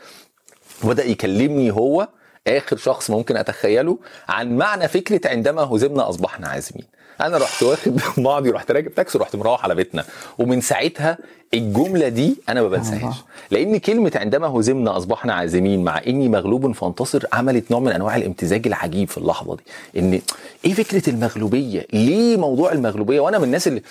وبدأ 0.84 1.06
يكلمني 1.06 1.72
هو 1.72 2.08
آخر 2.48 2.78
شخص 2.78 3.10
ممكن 3.10 3.38
أتخيله 3.38 3.98
عن 4.28 4.58
معنى 4.58 4.88
فكرة 4.88 5.30
عندما 5.30 5.62
هزمنا 5.62 6.10
أصبحنا 6.10 6.48
عازمين. 6.48 6.86
أنا 7.22 7.38
رحت 7.38 7.64
واخد 7.64 8.00
بعضي 8.18 8.50
رحت 8.50 8.72
راكب 8.72 8.96
تاكسي 8.96 9.18
ورحت 9.18 9.36
مروح 9.36 9.64
على 9.64 9.76
بيتنا. 9.76 10.06
ومن 10.38 10.62
ساعتها 10.62 11.18
الجملة 11.54 12.08
دي 12.08 12.36
أنا 12.50 12.62
ما 12.62 12.68
بنساهاش. 12.68 13.16
لأن 13.52 13.78
كلمة 13.78 14.12
عندما 14.16 14.48
هزمنا 14.48 14.98
أصبحنا 14.98 15.34
عازمين 15.34 15.84
مع 15.84 16.02
إني 16.08 16.30
مغلوب 16.30 16.72
فانتصر 16.72 17.24
عملت 17.34 17.72
نوع 17.72 17.80
من 17.80 17.92
أنواع 17.92 18.16
الامتزاج 18.16 18.68
العجيب 18.68 19.10
في 19.10 19.18
اللحظة 19.18 19.56
دي. 19.56 19.64
إن 20.00 20.22
إيه 20.66 20.74
فكرة 20.74 21.10
المغلوبية؟ 21.10 21.88
ليه 21.94 22.38
موضوع 22.38 22.72
المغلوبية؟ 22.72 23.20
وأنا 23.20 23.38
من 23.38 23.44
الناس 23.44 23.68
اللي 23.68 23.82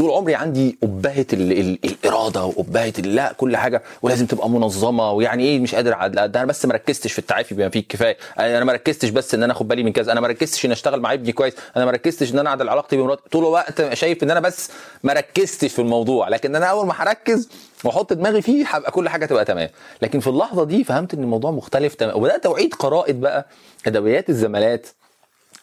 طول 0.00 0.10
عمري 0.10 0.34
عندي 0.34 0.78
ابهه 0.82 1.26
ال 1.32 1.52
ال 1.52 1.78
الإرادة 1.84 2.44
وابهه 2.44 2.92
ال- 2.98 3.14
لا 3.14 3.32
كل 3.32 3.56
حاجة 3.56 3.82
ولازم 4.02 4.26
تبقى 4.26 4.50
منظمة 4.50 5.12
ويعني 5.12 5.44
إيه 5.44 5.58
مش 5.60 5.74
قادر 5.74 6.06
ده 6.06 6.24
أنا 6.40 6.44
بس 6.44 6.66
ما 6.66 6.74
ركزتش 6.74 7.12
في 7.12 7.18
التعافي 7.18 7.54
بما 7.54 7.68
فيه 7.68 7.80
الكفايه 7.80 8.16
أنا 8.38 8.64
ما 8.64 8.72
ركزتش 8.72 9.08
بس 9.08 9.34
إن 9.34 9.42
أنا 9.42 9.52
آخد 9.52 9.68
بالي 9.68 9.82
من 9.82 9.92
كذا 9.92 10.12
أنا 10.12 10.20
ما 10.20 10.28
ركزتش 10.28 10.66
إن 10.66 10.72
أشتغل 10.72 11.00
مع 11.00 11.12
ابني 11.12 11.32
كويس 11.32 11.54
أنا 11.76 11.84
ما 11.84 11.90
ركزتش 11.90 12.32
إن 12.32 12.38
أنا 12.38 12.50
أعدل 12.50 12.68
علاقتي 12.68 12.96
بمراتي. 12.96 13.22
طول 13.30 13.44
الوقت 13.44 13.94
شايف 13.94 14.22
إن 14.22 14.30
أنا 14.30 14.40
بس 14.40 14.70
ما 15.02 15.12
ركزتش 15.12 15.72
في 15.72 15.78
الموضوع 15.78 16.28
لكن 16.28 16.56
أنا 16.56 16.66
أول 16.66 16.86
ما 16.86 16.94
هركز 16.96 17.48
وأحط 17.84 18.12
دماغي 18.12 18.42
فيه 18.42 18.66
هبقى 18.66 18.90
كل 18.90 19.08
حاجة 19.08 19.26
تبقى 19.26 19.44
تمام. 19.44 19.68
لكن 20.02 20.20
في 20.20 20.26
اللحظة 20.26 20.64
دي 20.64 20.84
فهمت 20.84 21.14
إن 21.14 21.22
الموضوع 21.22 21.50
مختلف 21.50 21.94
تمام. 21.94 22.16
وبدأت 22.16 22.46
أعيد 22.46 22.74
قراءة 22.74 23.12
بقى 23.12 23.46
أدبيات 23.86 24.30
الزمالات 24.30 24.86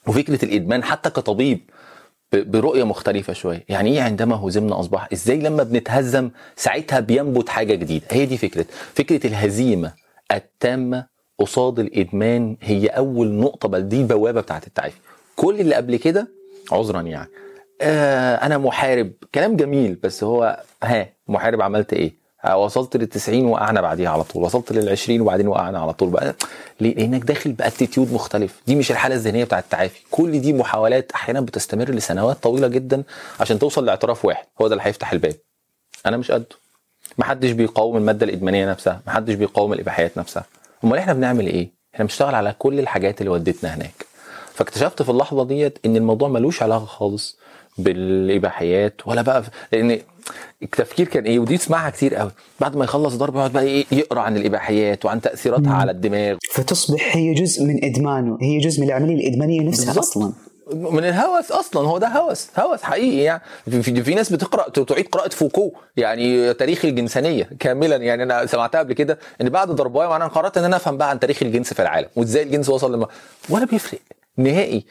وفكرة 0.07 0.45
الإدمان 0.45 0.83
حتى 0.83 1.09
كطبيب. 1.09 1.59
برؤية 2.33 2.83
مختلفة 2.83 3.33
شوية. 3.33 3.65
يعني 3.69 3.91
إيه 3.93 4.01
عندما 4.01 4.35
هزمنا 4.35 4.79
أصبح؟ 4.79 5.07
إزاي 5.13 5.39
لما 5.39 5.63
بنتهزم 5.63 6.29
ساعتها 6.55 6.99
بينبت 6.99 7.49
حاجة 7.49 7.75
جديدة؟ 7.75 8.05
هي 8.11 8.25
دي 8.25 8.37
فكرة. 8.37 8.65
فكرة 8.93 9.27
الهزيمة 9.27 9.93
التامة 10.31 11.05
قصاد 11.39 11.79
الإدمان 11.79 12.57
هي 12.61 12.87
أول 12.87 13.31
نقطة 13.31 13.69
بل 13.69 13.89
دي 13.89 14.01
البوابة 14.01 14.41
بتاعت 14.41 14.67
التعافي. 14.67 14.97
كل 15.35 15.59
اللي 15.59 15.75
قبل 15.75 15.95
كده 15.95 16.27
عذرا 16.71 17.01
يعني. 17.01 17.29
آه 17.81 18.35
أنا 18.35 18.57
محارب. 18.57 19.11
كلام 19.35 19.55
جميل 19.55 19.95
بس 19.95 20.23
هو 20.23 20.63
ها 20.83 21.09
محارب 21.27 21.61
عملت 21.61 21.93
إيه؟ 21.93 22.26
وصلت 22.55 22.97
لل 22.97 23.07
90 23.07 23.45
وقعنا 23.45 23.81
بعديها 23.81 24.09
على 24.09 24.23
طول. 24.23 24.43
وصلت 24.43 24.71
لل 24.71 24.89
20 24.89 25.21
وبعدين 25.21 25.47
وقعنا 25.47 25.79
على 25.79 25.93
طول. 25.93 26.09
بقى 26.09 26.35
ليه؟ 26.81 26.95
لأنك 26.95 27.21
داخل 27.23 27.51
بأتيتيود 27.51 28.13
مختلف. 28.13 28.61
دي 28.67 28.75
مش 28.75 28.91
الحالة 28.91 29.15
الذهنية 29.15 29.43
بتاعه 29.43 29.59
التعافي. 29.59 29.99
كل 30.11 30.41
دي 30.41 30.53
محاولات 30.53 31.11
أحيانا 31.11 31.41
بتستمر 31.41 31.89
لسنوات 31.89 32.37
طويلة 32.43 32.67
جدا 32.67 33.03
عشان 33.39 33.59
توصل 33.59 33.85
لاعتراف 33.85 34.25
واحد. 34.25 34.45
هو 34.61 34.67
ده 34.67 34.73
اللي 34.73 34.87
هيفتح 34.87 35.11
الباب. 35.11 35.35
أنا 36.05 36.17
مش 36.17 36.31
قده. 36.31 36.45
محدش 37.17 37.51
بيقاوم 37.51 37.97
المادة 37.97 38.25
الإدمانية 38.25 38.69
نفسها. 38.71 39.01
محدش 39.07 39.33
بيقاوم 39.33 39.73
الإباحيات 39.73 40.17
نفسها. 40.17 40.45
أمال 40.83 40.97
إحنا 40.99 41.13
بنعمل 41.13 41.47
إيه؟ 41.47 41.69
إحنا 41.93 42.05
بنشتغل 42.05 42.35
على 42.35 42.55
كل 42.59 42.79
الحاجات 42.79 43.21
اللي 43.21 43.31
ودتنا 43.31 43.75
هناك. 43.75 44.05
فاكتشفت 44.53 45.01
في 45.01 45.09
اللحظة 45.09 45.45
ديت 45.45 45.79
إن 45.85 45.95
الموضوع 45.95 46.29
ملوش 46.29 46.63
علاقة 46.63 46.85
خالص 46.85 47.37
بالإباحيات 47.77 49.01
ولا 49.05 49.21
بقى 49.21 49.43
لأن 49.71 49.99
التفكير 50.63 51.07
كان 51.07 51.23
إيه؟ 51.23 51.39
ودي 51.39 51.57
تسمعها 51.57 51.89
كتير 51.89 52.15
قوي. 52.15 52.31
بعد 52.59 52.75
ما 52.75 52.83
يخلص 52.83 53.13
ضرب 53.15 53.35
يقعد 53.35 53.53
بقى 53.53 53.63
إيه؟ 53.63 53.85
يقرأ 53.91 54.21
عن 54.21 54.37
الإباحيات 54.37 55.05
وعن 55.05 55.21
تأثيراتها 55.21 55.73
على 55.73 55.91
الدماغ. 55.91 56.37
فتصبح 56.51 57.15
هي 57.15 57.33
جزء 57.33 57.63
من 57.63 57.85
إدمانه. 57.85 58.37
هي 58.41 58.57
جزء 58.57 58.81
من 58.81 58.87
العملية 58.87 59.15
الإدمانية 59.15 59.61
نفسها 59.61 59.85
بالظبط. 59.85 59.97
أصلا. 59.97 60.33
من 60.73 61.03
الهوس 61.05 61.51
أصلا. 61.51 61.87
هو 61.87 61.97
ده 61.97 62.07
هوس. 62.07 62.47
هوس 62.59 62.81
حقيقي 62.81 63.17
يعني. 63.17 63.41
في, 63.69 63.81
في, 63.83 64.03
في 64.03 64.15
ناس 64.15 64.33
بتقرأ 64.33 64.69
تعيد 64.69 65.07
قراءة 65.07 65.29
فوكو 65.29 65.71
يعني 65.97 66.53
تاريخ 66.53 66.85
الجنسانية 66.85 67.49
كاملا. 67.59 67.95
يعني 67.95 68.23
أنا 68.23 68.45
سمعتها 68.45 68.79
قبل 68.79 68.93
كده 68.93 69.19
إن 69.41 69.49
بعد 69.49 69.71
ضربايه 69.71 70.07
معناها 70.07 70.27
قررت 70.27 70.57
إن 70.57 70.63
أنا 70.63 70.75
أفهم 70.75 70.97
بقى 70.97 71.09
عن 71.09 71.19
تاريخ 71.19 71.43
الجنس 71.43 71.73
في 71.73 71.81
العالم 71.81 72.07
وإزاي 72.15 72.43
الجنس 72.43 72.69
وصل 72.69 72.93
لما 72.93 73.07
ولا 73.49 73.65
بيفرق. 73.65 73.99
نهائي. 74.37 74.85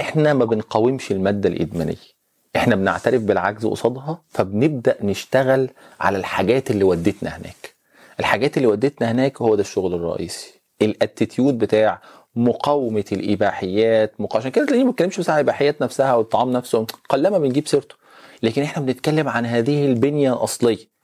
إحنا 0.00 0.32
ما 0.34 0.44
بنقاومش 0.44 1.12
المادة 1.12 1.48
الإدمانية. 1.48 2.16
إحنا 2.56 2.76
بنعترف 2.76 3.22
بالعجز 3.22 3.66
قصادها 3.66 4.22
فبنبدأ 4.28 4.96
نشتغل 5.02 5.70
على 6.00 6.18
الحاجات 6.18 6.70
اللي 6.70 6.84
ودتنا 6.84 7.36
هناك. 7.36 7.74
الحاجات 8.20 8.56
اللي 8.56 8.68
ودتنا 8.68 9.10
هناك 9.10 9.42
هو 9.42 9.54
ده 9.54 9.60
الشغل 9.60 9.94
الرئيسي. 9.94 10.54
الأتيتيود 10.82 11.58
بتاع 11.58 12.02
مقاومة 12.36 13.04
الإباحيات. 13.12 14.12
عشان 14.34 14.50
كده 14.50 14.64
تلاقيني 14.66 14.84
ما 14.84 14.90
بتكلمش 14.90 15.20
بس 15.20 15.30
عن 15.30 15.36
الإباحيات 15.36 15.82
نفسها 15.82 16.06
أو 16.06 16.20
الطعام 16.20 16.50
نفسه. 16.50 16.86
قلما 17.08 17.38
بنجيب 17.38 17.68
سيرته. 17.68 17.94
لكن 18.42 18.62
إحنا 18.62 18.82
بنتكلم 18.82 19.28
عن 19.28 19.46
هذه 19.46 19.86
البنية 19.86 20.32
الأصلية. 20.32 20.96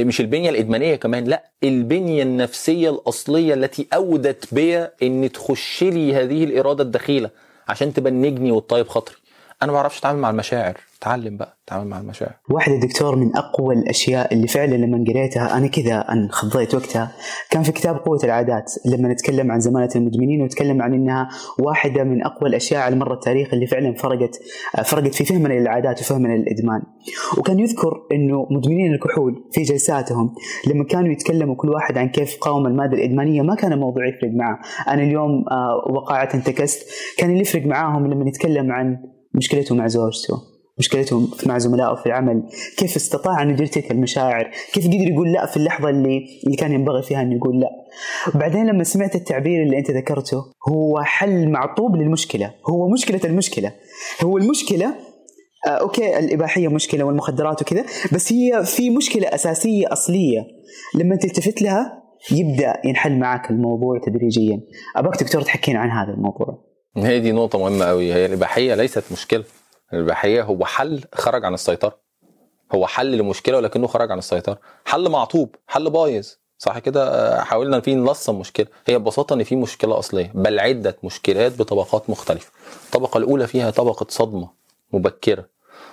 مش 0.00 0.20
البنية 0.20 0.50
الإدمانية 0.50 0.96
كمان 0.96 1.24
لا 1.24 1.50
البنية 1.64 2.22
النفسية 2.22 2.90
الأصلية 2.90 3.54
التي 3.54 3.86
أودت 3.94 4.54
بيا 4.54 4.92
إن 5.02 5.32
تخش 5.32 5.82
لي 5.84 6.14
هذه 6.14 6.44
الإرادة 6.44 6.84
الدخيلة. 6.84 7.30
عشان 7.68 7.92
تبنجني 7.92 8.52
وتطيب 8.52 8.88
خاطري. 8.88 9.16
أنا 9.62 9.72
ما 9.72 9.78
بعرفش 9.78 9.98
أتعامل 9.98 10.20
مع 10.20 10.30
المشاعر. 10.30 10.76
اتعلم 10.98 11.36
بقى 11.36 11.58
اتعامل 11.66 11.88
مع 11.88 12.00
المشاعر. 12.00 12.32
واحدة 12.50 12.76
دكتور 12.76 13.16
من 13.16 13.36
أقوى 13.36 13.74
الأشياء 13.74 14.34
اللي 14.34 14.48
فعلا 14.48 14.74
لما 14.74 15.04
قريتها 15.08 15.56
أنا 15.56 15.66
كذا 15.66 15.98
انخضيت 16.12 16.74
وقتها. 16.74 17.12
كان 17.50 17.62
في 17.62 17.72
كتاب 17.72 17.96
قوة 17.96 18.20
العادات 18.24 18.72
لما 18.86 19.08
نتكلم 19.08 19.52
عن 19.52 19.60
زمالة 19.60 19.88
المدمنين 19.96 20.42
ونتكلم 20.42 20.82
عن 20.82 20.94
أنها 20.94 21.28
واحدة 21.58 22.04
من 22.04 22.24
أقوى 22.24 22.48
الأشياء 22.48 22.80
على 22.82 22.96
مر 22.96 23.12
التاريخ 23.12 23.54
اللي 23.54 23.66
فعلا 23.66 23.94
فرقت 23.94 24.38
فرقت 24.84 25.14
في 25.14 25.24
فهمنا 25.24 25.54
للعادات 25.54 26.00
وفهمنا 26.00 26.32
للإدمان. 26.32 26.82
وكان 27.38 27.58
يذكر 27.60 28.06
أنه 28.12 28.46
مدمنين 28.50 28.94
الكحول 28.94 29.48
في 29.52 29.62
جلساتهم 29.62 30.34
لما 30.66 30.84
كانوا 30.84 31.12
يتكلموا 31.12 31.54
كل 31.54 31.68
واحد 31.68 31.98
عن 31.98 32.08
كيف 32.08 32.36
قاوم 32.40 32.66
المادة 32.66 32.96
الإدمانية 32.96 33.42
ما 33.42 33.54
كان 33.54 33.72
الموضوع 33.72 34.08
يفرق 34.08 34.30
معه. 34.32 34.58
أنا 34.88 35.02
اليوم 35.02 35.44
آه، 35.50 35.90
وقعت 35.90 36.34
انتكست 36.34 36.88
كان 37.18 37.30
اللي 37.30 37.40
يفرق 37.40 37.66
معاهم 37.66 38.06
لما 38.06 38.24
نتكلم 38.24 38.72
عن 38.72 38.98
مشكلته 39.38 39.74
مع 39.74 39.86
زوجته 39.86 40.58
مشكلته 40.78 41.28
مع 41.46 41.58
زملائه 41.58 41.94
في 41.94 42.06
العمل 42.06 42.42
كيف 42.76 42.96
استطاع 42.96 43.42
أن 43.42 43.50
يدير 43.50 43.66
تلك 43.66 43.90
المشاعر؟ 43.90 44.50
كيف 44.72 44.86
قدر 44.86 45.10
يقول 45.10 45.32
لا 45.32 45.46
في 45.46 45.56
اللحظة 45.56 45.88
اللي, 45.88 46.26
اللي 46.44 46.56
كان 46.56 46.72
ينبغي 46.72 47.02
فيها 47.02 47.22
أن 47.22 47.32
يقول 47.32 47.60
لا؟ 47.60 47.68
بعدين 48.34 48.66
لما 48.66 48.84
سمعت 48.84 49.14
التعبير 49.14 49.62
اللي 49.62 49.78
أنت 49.78 49.90
ذكرته 49.90 50.44
هو 50.68 51.00
حل 51.02 51.50
معطوب 51.50 51.96
للمشكلة 51.96 52.54
هو 52.70 52.88
مشكلة 52.88 53.20
المشكلة 53.24 53.72
هو 54.24 54.38
المشكلة 54.38 54.94
آه 55.66 55.70
أوكي 55.70 56.18
الإباحية 56.18 56.68
مشكلة 56.68 57.04
والمخدرات 57.04 57.62
وكذا 57.62 57.84
بس 58.12 58.32
هي 58.32 58.64
في 58.64 58.90
مشكلة 58.90 59.28
أساسية 59.34 59.92
أصلية. 59.92 60.46
لما 60.94 61.16
تلتفت 61.16 61.62
لها 61.62 62.02
يبدأ 62.32 62.80
ينحل 62.84 63.18
معك 63.18 63.50
الموضوع 63.50 64.00
تدريجيا. 64.06 64.60
أبغاك 64.96 65.22
دكتور 65.22 65.42
تحكينا 65.42 65.78
عن 65.78 65.90
هذا 65.90 66.12
الموضوع. 66.12 66.67
هي 67.06 67.20
دي 67.20 67.32
نقطة 67.32 67.58
مهمة 67.58 67.84
قوي 67.84 68.12
هي 68.14 68.26
الإباحية 68.26 68.74
ليست 68.74 69.04
مشكلة. 69.12 69.44
الإباحية 69.92 70.42
هو 70.42 70.64
حل 70.64 71.04
خرج 71.14 71.44
عن 71.44 71.54
السيطرة. 71.54 71.98
هو 72.74 72.86
حل 72.86 73.18
لمشكلة 73.18 73.56
ولكنه 73.56 73.86
خرج 73.86 74.10
عن 74.10 74.18
السيطرة. 74.18 74.58
حل 74.84 75.08
معطوب 75.08 75.54
حل 75.66 75.90
بايظ. 75.90 76.28
صح 76.58 76.78
كده؟ 76.78 77.08
آه، 77.08 77.40
حاولنا 77.40 77.80
فيه 77.80 77.94
نلصم 77.94 78.38
مشكلة 78.38 78.66
هي 78.86 78.98
ببساطة 78.98 79.34
إن 79.34 79.44
في 79.44 79.56
مشكلة 79.56 79.98
أصلية 79.98 80.30
بل 80.34 80.60
عدة 80.60 80.96
مشكلات 81.04 81.58
بطبقات 81.58 82.10
مختلفة. 82.10 82.52
الطبقة 82.86 83.18
الأولى 83.18 83.46
فيها 83.46 83.70
طبقة 83.70 84.06
صدمة 84.08 84.48
مبكرة. 84.92 85.44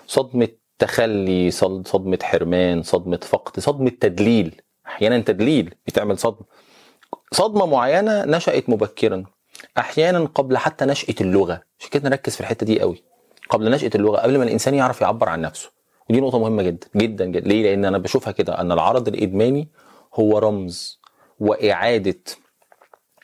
صدمة 0.08 0.48
تخلي 0.80 1.52
صد- 1.52 1.88
صدمة 1.88 2.20
حرمان 2.24 2.84
صدمة 2.84 3.20
فقد 3.24 3.60
صدمة 3.60 3.90
تدليل. 4.02 4.62
أحيانا 4.88 5.20
تدليل 5.20 5.76
بتعمل 5.88 6.18
صدمة. 6.18 6.46
صدمة 7.34 7.66
معينة 7.66 8.26
نشأت 8.26 8.70
مبكرا. 8.70 9.24
أحيانا 9.78 10.26
قبل 10.26 10.58
حتى 10.58 10.86
نشأة 10.86 11.16
اللغة 11.22 11.62
عشان 11.80 11.90
كده 11.92 12.10
نركز 12.10 12.34
في 12.36 12.42
الحتة 12.42 12.66
دي 12.66 12.80
قوي. 12.82 13.04
قبل 13.50 13.72
نشأة 13.72 13.90
اللغة 13.96 14.18
قبل 14.18 14.38
ما 14.38 14.44
الإنسان 14.44 14.74
يعرف 14.74 15.02
يعبر 15.02 15.30
عن 15.30 15.42
نفسه. 15.42 15.72
ودي 16.10 16.22
نقطة 16.22 16.40
مهمة 16.40 16.64
جدا 16.64 16.88
جدا 16.96 17.26
جدا. 17.26 17.48
ليه؟ 17.48 17.64
لأن 17.64 17.86
أنا 17.86 17.98
بشوفها 17.98 18.32
كده 18.32 18.62
أن 18.62 18.72
العرض 18.72 19.08
الإدماني 19.08 19.70
هو 20.14 20.38
رمز 20.38 21.00
وإعادة 21.40 22.20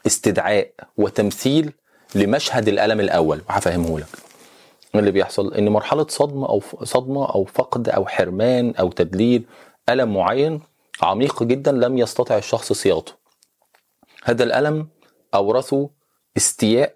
استدعاء 0.07 0.71
وتمثيل 0.97 1.73
لمشهد 2.15 2.67
الألم 2.67 2.99
الأول. 2.99 3.41
وهفهمه 3.49 3.99
لك. 3.99 4.07
اللي 4.95 5.11
بيحصل؟ 5.11 5.53
إن 5.53 5.69
مرحلة 5.69 6.05
صدمة 6.09 6.49
أو 6.49 6.61
صدمة 6.83 7.25
أو 7.25 7.45
فقد 7.45 7.89
أو 7.89 8.05
حرمان 8.05 8.75
أو 8.75 8.91
تدليل 8.91 9.45
ألم 9.89 10.13
معين 10.13 10.61
عميق 11.01 11.43
جدا 11.43 11.71
لم 11.71 11.97
يستطع 11.97 12.37
الشخص 12.37 12.73
صياغته. 12.73 13.13
هذا 14.23 14.43
الألم 14.43 14.87
أورثه 15.33 15.89
استياء 16.38 16.96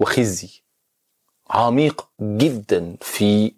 وخزي 0.00 0.48
عميق 1.50 2.08
جدا 2.20 2.96
في 3.00 3.52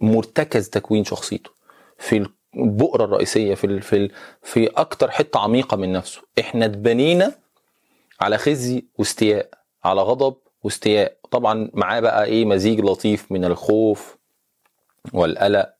مرتكز 0.00 0.68
تكوين 0.68 1.04
شخصيته. 1.04 1.50
في 1.98 2.26
البؤرة 2.56 3.04
الرئيسية 3.04 3.54
في 3.54 3.80
في 3.80 4.10
في 4.42 4.66
أكتر 4.66 5.10
حتة 5.10 5.40
عميقة 5.40 5.76
من 5.76 5.92
نفسه. 5.92 6.22
إحنا 6.40 6.64
اتبنينا 6.64 7.32
على 8.20 8.38
خزي 8.38 8.86
واستياء 8.98 9.50
على 9.84 10.00
غضب 10.02 10.36
واستياء. 10.62 11.16
طبعا 11.30 11.70
معاه 11.74 12.00
بقى 12.00 12.24
إيه 12.24 12.44
مزيج 12.44 12.80
لطيف 12.80 13.32
من 13.32 13.44
الخوف 13.44 14.18
والقلق 15.12 15.74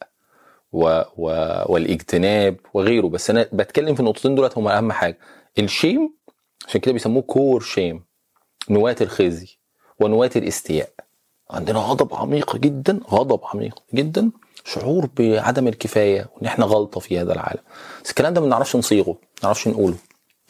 و... 0.72 1.02
و... 1.16 1.26
والاجتناب 1.72 2.56
وغيره. 2.74 3.06
بس 3.06 3.30
أنا 3.30 3.48
بتكلم 3.52 3.94
في 3.94 4.00
النقطتين 4.00 4.34
دولت 4.34 4.58
هما 4.58 4.78
أهم 4.78 4.92
حاجة. 4.92 5.18
الشيم 5.58 6.14
عشان 6.66 6.80
كده 6.80 6.92
بيسموه 6.92 7.22
كور 7.22 7.60
شيم. 7.60 8.07
نواة 8.70 8.96
الخزي 9.00 9.48
ونواة 10.00 10.30
الاستياء. 10.36 10.90
عندنا 11.50 11.78
غضب 11.78 12.14
عميق 12.14 12.56
جدا 12.56 13.00
غضب 13.10 13.40
عميق 13.44 13.82
جدا 13.94 14.30
شعور 14.64 15.08
بعدم 15.18 15.68
الكفاية 15.68 16.26
وإن 16.36 16.46
إحنا 16.46 16.64
غلطة 16.64 17.00
في 17.00 17.18
هذا 17.20 17.32
العالم. 17.32 17.60
بس 18.04 18.10
الكلام 18.10 18.34
ده 18.34 18.40
ما 18.40 18.46
بنعرفش 18.46 18.76
نصيغه 18.76 19.10
ما 19.10 19.16
بنعرفش 19.42 19.68
نقوله 19.68 19.96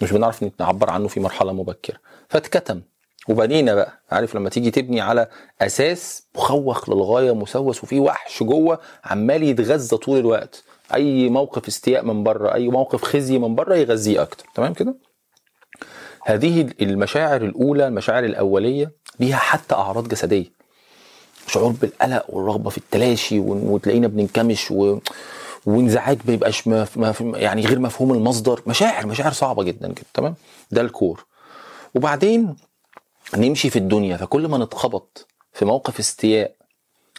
مش 0.02 0.12
بنعرف 0.12 0.44
نعبر 0.60 0.90
عنه 0.90 1.08
في 1.08 1.20
مرحلة 1.20 1.52
مبكرة. 1.52 1.96
فاتكتم. 2.28 2.80
وبنينا 3.28 3.74
بقى 3.74 4.02
عارف 4.10 4.34
لما 4.34 4.50
تيجي 4.50 4.70
تبني 4.70 5.00
على 5.00 5.28
أساس 5.60 6.22
مخوخ 6.36 6.90
للغاية 6.90 7.34
مسوس 7.34 7.84
وفيه 7.84 8.00
وحش 8.00 8.42
جوه 8.42 8.78
عمال 9.04 9.42
يتغذى 9.42 9.96
طول 9.96 10.18
الوقت. 10.18 10.64
أي 10.94 11.28
موقف 11.28 11.68
استياء 11.68 12.04
من 12.04 12.22
بره 12.24 12.54
أي 12.54 12.68
موقف 12.68 13.04
خزي 13.04 13.38
من 13.38 13.54
بره 13.54 13.74
يغذيه 13.76 14.22
أكتر. 14.22 14.46
تمام 14.54 14.72
كده؟ 14.74 14.94
هذه 16.28 16.68
المشاعر 16.80 17.42
الأولى 17.42 17.86
المشاعر 17.86 18.24
الأولية 18.24 18.92
ليها 19.20 19.36
حتى 19.36 19.74
أعراض 19.74 20.08
جسدية. 20.08 20.52
شعور 21.46 21.72
بالقلق 21.72 22.24
والرغبة 22.28 22.70
في 22.70 22.78
التلاشي 22.78 23.38
وتلاقينا 23.40 24.06
بننكمش 24.06 24.70
و... 24.70 24.98
وانزعاج 25.66 26.18
ما 26.24 26.32
يبقاش. 26.34 26.66
يعني 27.34 27.66
غير 27.66 27.78
مفهوم 27.78 28.12
المصدر. 28.12 28.62
مشاعر 28.66 29.06
مشاعر 29.06 29.32
صعبة 29.32 29.62
جدا 29.62 29.88
جدا 29.88 30.02
تمام؟ 30.14 30.34
ده 30.70 30.80
الكور. 30.80 31.24
وبعدين 31.94 32.56
نمشي 33.36 33.70
في 33.70 33.78
الدنيا 33.78 34.16
فكل 34.16 34.48
ما 34.48 34.58
نتخبط 34.58 35.26
في 35.52 35.64
موقف 35.64 35.98
استياء 35.98 36.54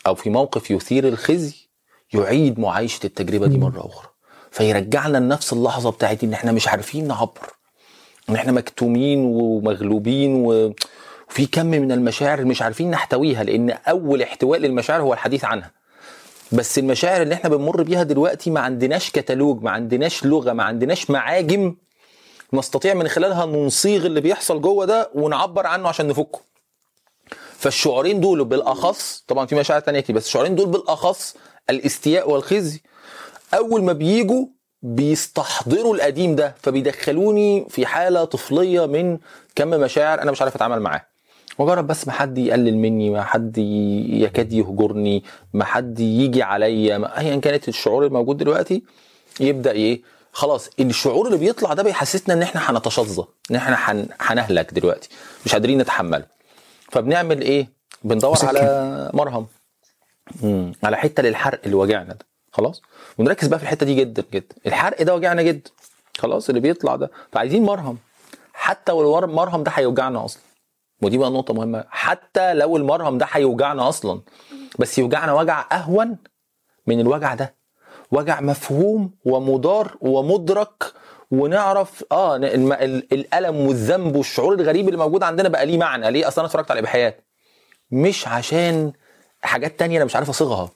أو 0.08 0.16
في 0.16 0.30
موقف 0.30 0.72
يثير 0.72 1.08
الخزي 1.08 1.56
يعيد 2.14 2.60
معايشة 2.60 3.06
التجربة 3.06 3.48
دي 3.48 3.58
مرة 3.58 3.86
أخرى. 3.86 4.08
فيرجعنا 4.52 5.18
لنفس 5.18 5.54
اللحظة 5.54 5.92
بتاعت 5.92 6.24
إن 6.24 6.34
إحنا 6.34 6.52
مش 6.52 6.68
عارفين 6.68 7.08
نعبر. 7.08 7.59
إن 8.30 8.36
إحنا 8.36 8.52
مكتومين 8.52 9.20
ومغلوبين 9.26 10.36
و... 10.36 10.74
وفي 11.30 11.46
كم 11.46 11.66
من 11.66 11.92
المشاعر 11.92 12.46
مش 12.46 12.62
عارفين 12.62 12.92
نحتويها 12.92 13.44
لأن 13.44 13.70
أول 13.70 14.22
احتواء 14.22 14.60
للمشاعر 14.60 15.02
هو 15.02 15.14
الحديث 15.14 15.46
عنها. 15.46 15.72
بس 16.52 16.80
المشاعر 16.80 17.22
اللي 17.22 17.36
إحنا 17.36 17.50
بنمر 17.50 17.84
بيها 17.84 18.04
دلوقتي 18.04 18.50
ما 18.52 18.60
عندناش 18.60 19.12
كتالوج 19.12 19.64
ما 19.64 19.72
عندناش 19.72 20.26
لغة 20.26 20.54
ما 20.54 20.64
عندناش 20.64 21.10
معاجم 21.10 21.76
نستطيع 22.54 22.94
من 22.94 23.08
خلالها 23.08 23.46
نصيغ 23.46 24.06
اللي 24.06 24.22
بيحصل 24.22 24.62
جوه 24.62 24.86
ده 24.86 25.10
ونعبر 25.16 25.68
عنه 25.68 25.88
عشان 25.90 26.08
نفكه. 26.08 26.40
فالشعورين 27.58 28.20
دول 28.20 28.46
بالأخص 28.46 29.24
طبعا 29.28 29.46
في 29.46 29.56
مشاعر 29.56 29.80
تانية 29.80 30.00
كتير 30.00 30.16
بس 30.16 30.26
الشعورين 30.26 30.56
دول 30.56 30.66
بالأخص 30.68 31.36
الإستياء 31.70 32.30
والخزي 32.32 32.82
أول 33.54 33.84
ما 33.84 33.94
بيجوا 33.94 34.46
بيستحضروا 34.82 35.96
القديم 35.96 36.36
ده 36.36 36.56
فبيدخلوني 36.62 37.66
في 37.70 37.86
حالة 37.86 38.24
طفلية 38.26 38.86
من 38.86 39.18
كم 39.56 39.68
مشاعر 39.70 40.22
أنا 40.22 40.32
مش 40.32 40.42
عارف 40.42 40.56
أتعامل 40.56 40.80
معاه. 40.80 41.02
مجرد 41.60 41.88
بس 41.88 42.08
ما 42.08 42.14
حد 42.14 42.38
يقلل 42.38 42.78
مني 42.78 43.10
ما 43.10 43.24
حد 43.24 43.58
يكاد 43.58 44.54
يهجرني 44.54 45.24
ما 45.54 45.66
حد 45.66 46.00
يجي 46.00 46.44
عليا 46.44 47.20
ايا 47.20 47.36
كانت 47.36 47.68
الشعور 47.68 48.06
الموجود 48.06 48.38
دلوقتي 48.38 48.84
يبدأ 49.40 49.72
إيه؟ 49.72 50.02
خلاص 50.32 50.70
الشعور 50.80 51.26
اللي 51.28 51.38
بيطلع 51.38 51.74
ده 51.74 51.84
بيحسسنا 51.84 52.34
إن 52.34 52.42
إحنا 52.42 52.72
هنتشظى 52.72 53.24
إن 53.52 53.56
إحنا 53.56 53.76
هن- 53.80 54.08
هنهلك 54.20 54.74
دلوقتي 54.74 55.10
مش 55.46 55.52
قادرين 55.54 55.78
نتحمله. 55.78 56.26
فبنعمل 56.92 57.42
إيه؟ 57.42 57.70
بندور. 58.04 58.38
على 58.44 59.12
مرهم. 59.14 59.48
مم. 60.44 60.72
على 60.84 60.98
حتة 60.98 61.24
للحرق 61.24 61.60
اللي 61.66 61.76
وجعنا 61.76 62.14
ده. 62.14 62.26
خلاص. 62.52 62.82
ونركز 63.18 63.48
بقى 63.48 63.60
في 63.60 63.64
الحتة 63.64 63.86
دي 63.86 63.96
جدا 63.96 64.24
جدا. 64.34 64.56
الحرق 64.66 65.02
ده 65.04 65.16
وجعنا 65.16 65.42
جدا. 65.42 65.72
خلاص 66.18 66.50
اللي 66.50 66.62
بيطلع 66.62 66.96
ده. 66.96 67.12
فعايزين 67.32 67.64
مرهم. 67.64 67.98
حتى 68.54 68.92
لو 68.92 69.20
المرهم 69.20 69.64
ده 69.64 69.72
هيوجعنا 69.72 70.26
أصلا. 70.26 70.42
ودي 71.02 71.18
بقى 71.18 71.30
نقطة 71.32 71.54
مهمة. 71.54 71.86
حتى 71.90 72.54
لو 72.54 72.78
المرهم 72.78 73.18
ده 73.18 73.28
هيوجعنا 73.32 73.90
أصلا. 73.90 74.22
بس 74.80 74.98
يوجعنا 74.98 75.34
وجع 75.34 75.66
أهون 75.72 76.18
من 76.88 77.00
الوجع 77.00 77.34
ده. 77.36 77.56
وجع 78.12 78.42
مفهوم 78.42 79.12
ومدار 79.26 79.98
ومدرك. 80.02 80.94
ونعرف 81.32 82.04
آه 82.12 82.36
الألم 82.36 83.56
والذنب 83.68 84.16
والشعور 84.16 84.54
الغريب 84.54 84.86
اللي 84.88 84.98
موجود 84.98 85.24
عندنا 85.24 85.50
بقى 85.50 85.66
ليه 85.66 85.78
معنى. 85.78 86.12
ليه؟ 86.12 86.28
أصلا 86.28 86.40
أنا 86.40 86.48
اتفرجت 86.48 86.72
على 86.72 86.80
اباحيات 86.80 87.26
مش 87.92 88.28
عشان 88.28 88.94
حاجات 89.42 89.80
تانية 89.80 89.98
أنا 89.98 90.06
مش 90.06 90.16
عارف 90.16 90.30
أصيغها. 90.30 90.70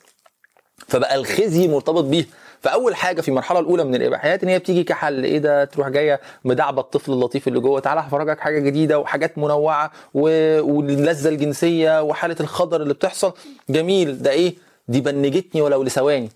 فبقى 0.88 1.16
الخزي 1.16 1.68
مرتبط 1.68 2.04
بيها. 2.04 2.26
فأول 2.62 2.96
حاجة 2.96 3.22
في 3.22 3.28
المرحلة 3.28 3.60
الأولى 3.60 3.84
من 3.84 3.96
الإباحيات 3.96 4.44
إن 4.44 4.50
هي 4.50 4.60
بتيجي 4.60 4.84
كحل. 4.84 5.24
إيه 5.24 5.38
ده؟ 5.40 5.66
تروح 5.66 5.90
جاية 5.90 6.20
مدعبة 6.46 6.82
الطفل 6.82 7.12
اللطيف 7.12 7.48
اللي 7.48 7.60
جوه. 7.60 7.80
تعالى 7.80 8.02
هفرجك 8.02 8.40
حاجة 8.40 8.60
جديدة 8.60 9.00
وحاجات 9.00 9.38
منوعة. 9.38 9.92
واللذه 10.14 11.30
الجنسية 11.30 12.02
وحالة 12.02 12.36
الخضر 12.40 12.82
اللي 12.82 12.94
بتحصل. 12.94 13.34
جميل. 13.70 14.22
ده 14.22 14.32
إيه؟ 14.32 14.56
دي 14.88 15.02
بنجتني 15.02 15.62
ولو 15.62 15.84
لثواني. 15.84 16.30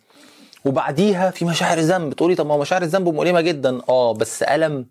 وبعديها 0.65 1.31
في 1.31 1.45
مشاعر 1.45 1.79
ذنب. 1.79 2.13
تقولي 2.13 2.35
طب 2.35 2.45
ما 2.45 2.53
هو 2.53 2.59
مشاعر 2.59 2.81
الذنب 2.81 3.09
مؤلمة 3.09 3.41
جدا. 3.41 3.81
آه 3.89 4.13
بس 4.13 4.43
ألم 4.43 4.85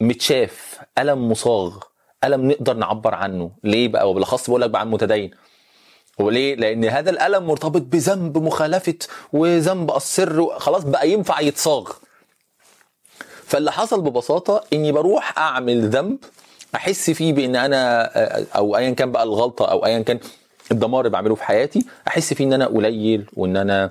متشاف. 0.00 0.78
ألم 0.98 1.28
مصاغ. 1.30 1.76
ألم 2.24 2.48
نقدر 2.50 2.74
نعبر 2.74 3.14
عنه. 3.14 3.50
ليه 3.64 3.88
بقى؟ 3.88 4.10
وبالأخص 4.10 4.50
بقول 4.50 4.60
لك 4.62 4.70
بقى 4.70 4.80
عن 4.80 4.90
متدين. 4.90 5.30
وليه؟ 6.18 6.54
لأن 6.54 6.84
هذا 6.84 7.10
الألم 7.10 7.46
مرتبط 7.46 7.82
بذنب 7.82 8.38
مخالفة 8.38 8.94
وذنب 9.32 9.96
السر 9.96 10.58
خلاص 10.58 10.84
بقى 10.84 11.10
ينفع 11.10 11.40
يتصاغ. 11.40 11.90
فاللي 13.46 13.72
حصل 13.72 14.00
ببساطة 14.02 14.64
إني 14.72 14.92
بروح 14.92 15.38
أعمل 15.38 15.88
ذنب 15.88 16.18
أحس 16.74 17.10
فيه 17.10 17.32
بإن 17.32 17.56
أنا 17.56 18.02
أو 18.56 18.76
أيا 18.76 18.90
كان 18.90 19.12
بقى 19.12 19.22
الغلطة 19.22 19.64
أو 19.70 19.86
أيا 19.86 19.98
كان 20.02 20.18
الدمار 20.72 21.00
اللي 21.00 21.10
بعمله 21.10 21.34
في 21.34 21.44
حياتي 21.44 21.84
أحس 22.08 22.34
فيه 22.34 22.44
إن 22.44 22.52
أنا 22.52 22.66
قليل 22.66 23.26
وإن 23.36 23.56
أنا 23.56 23.84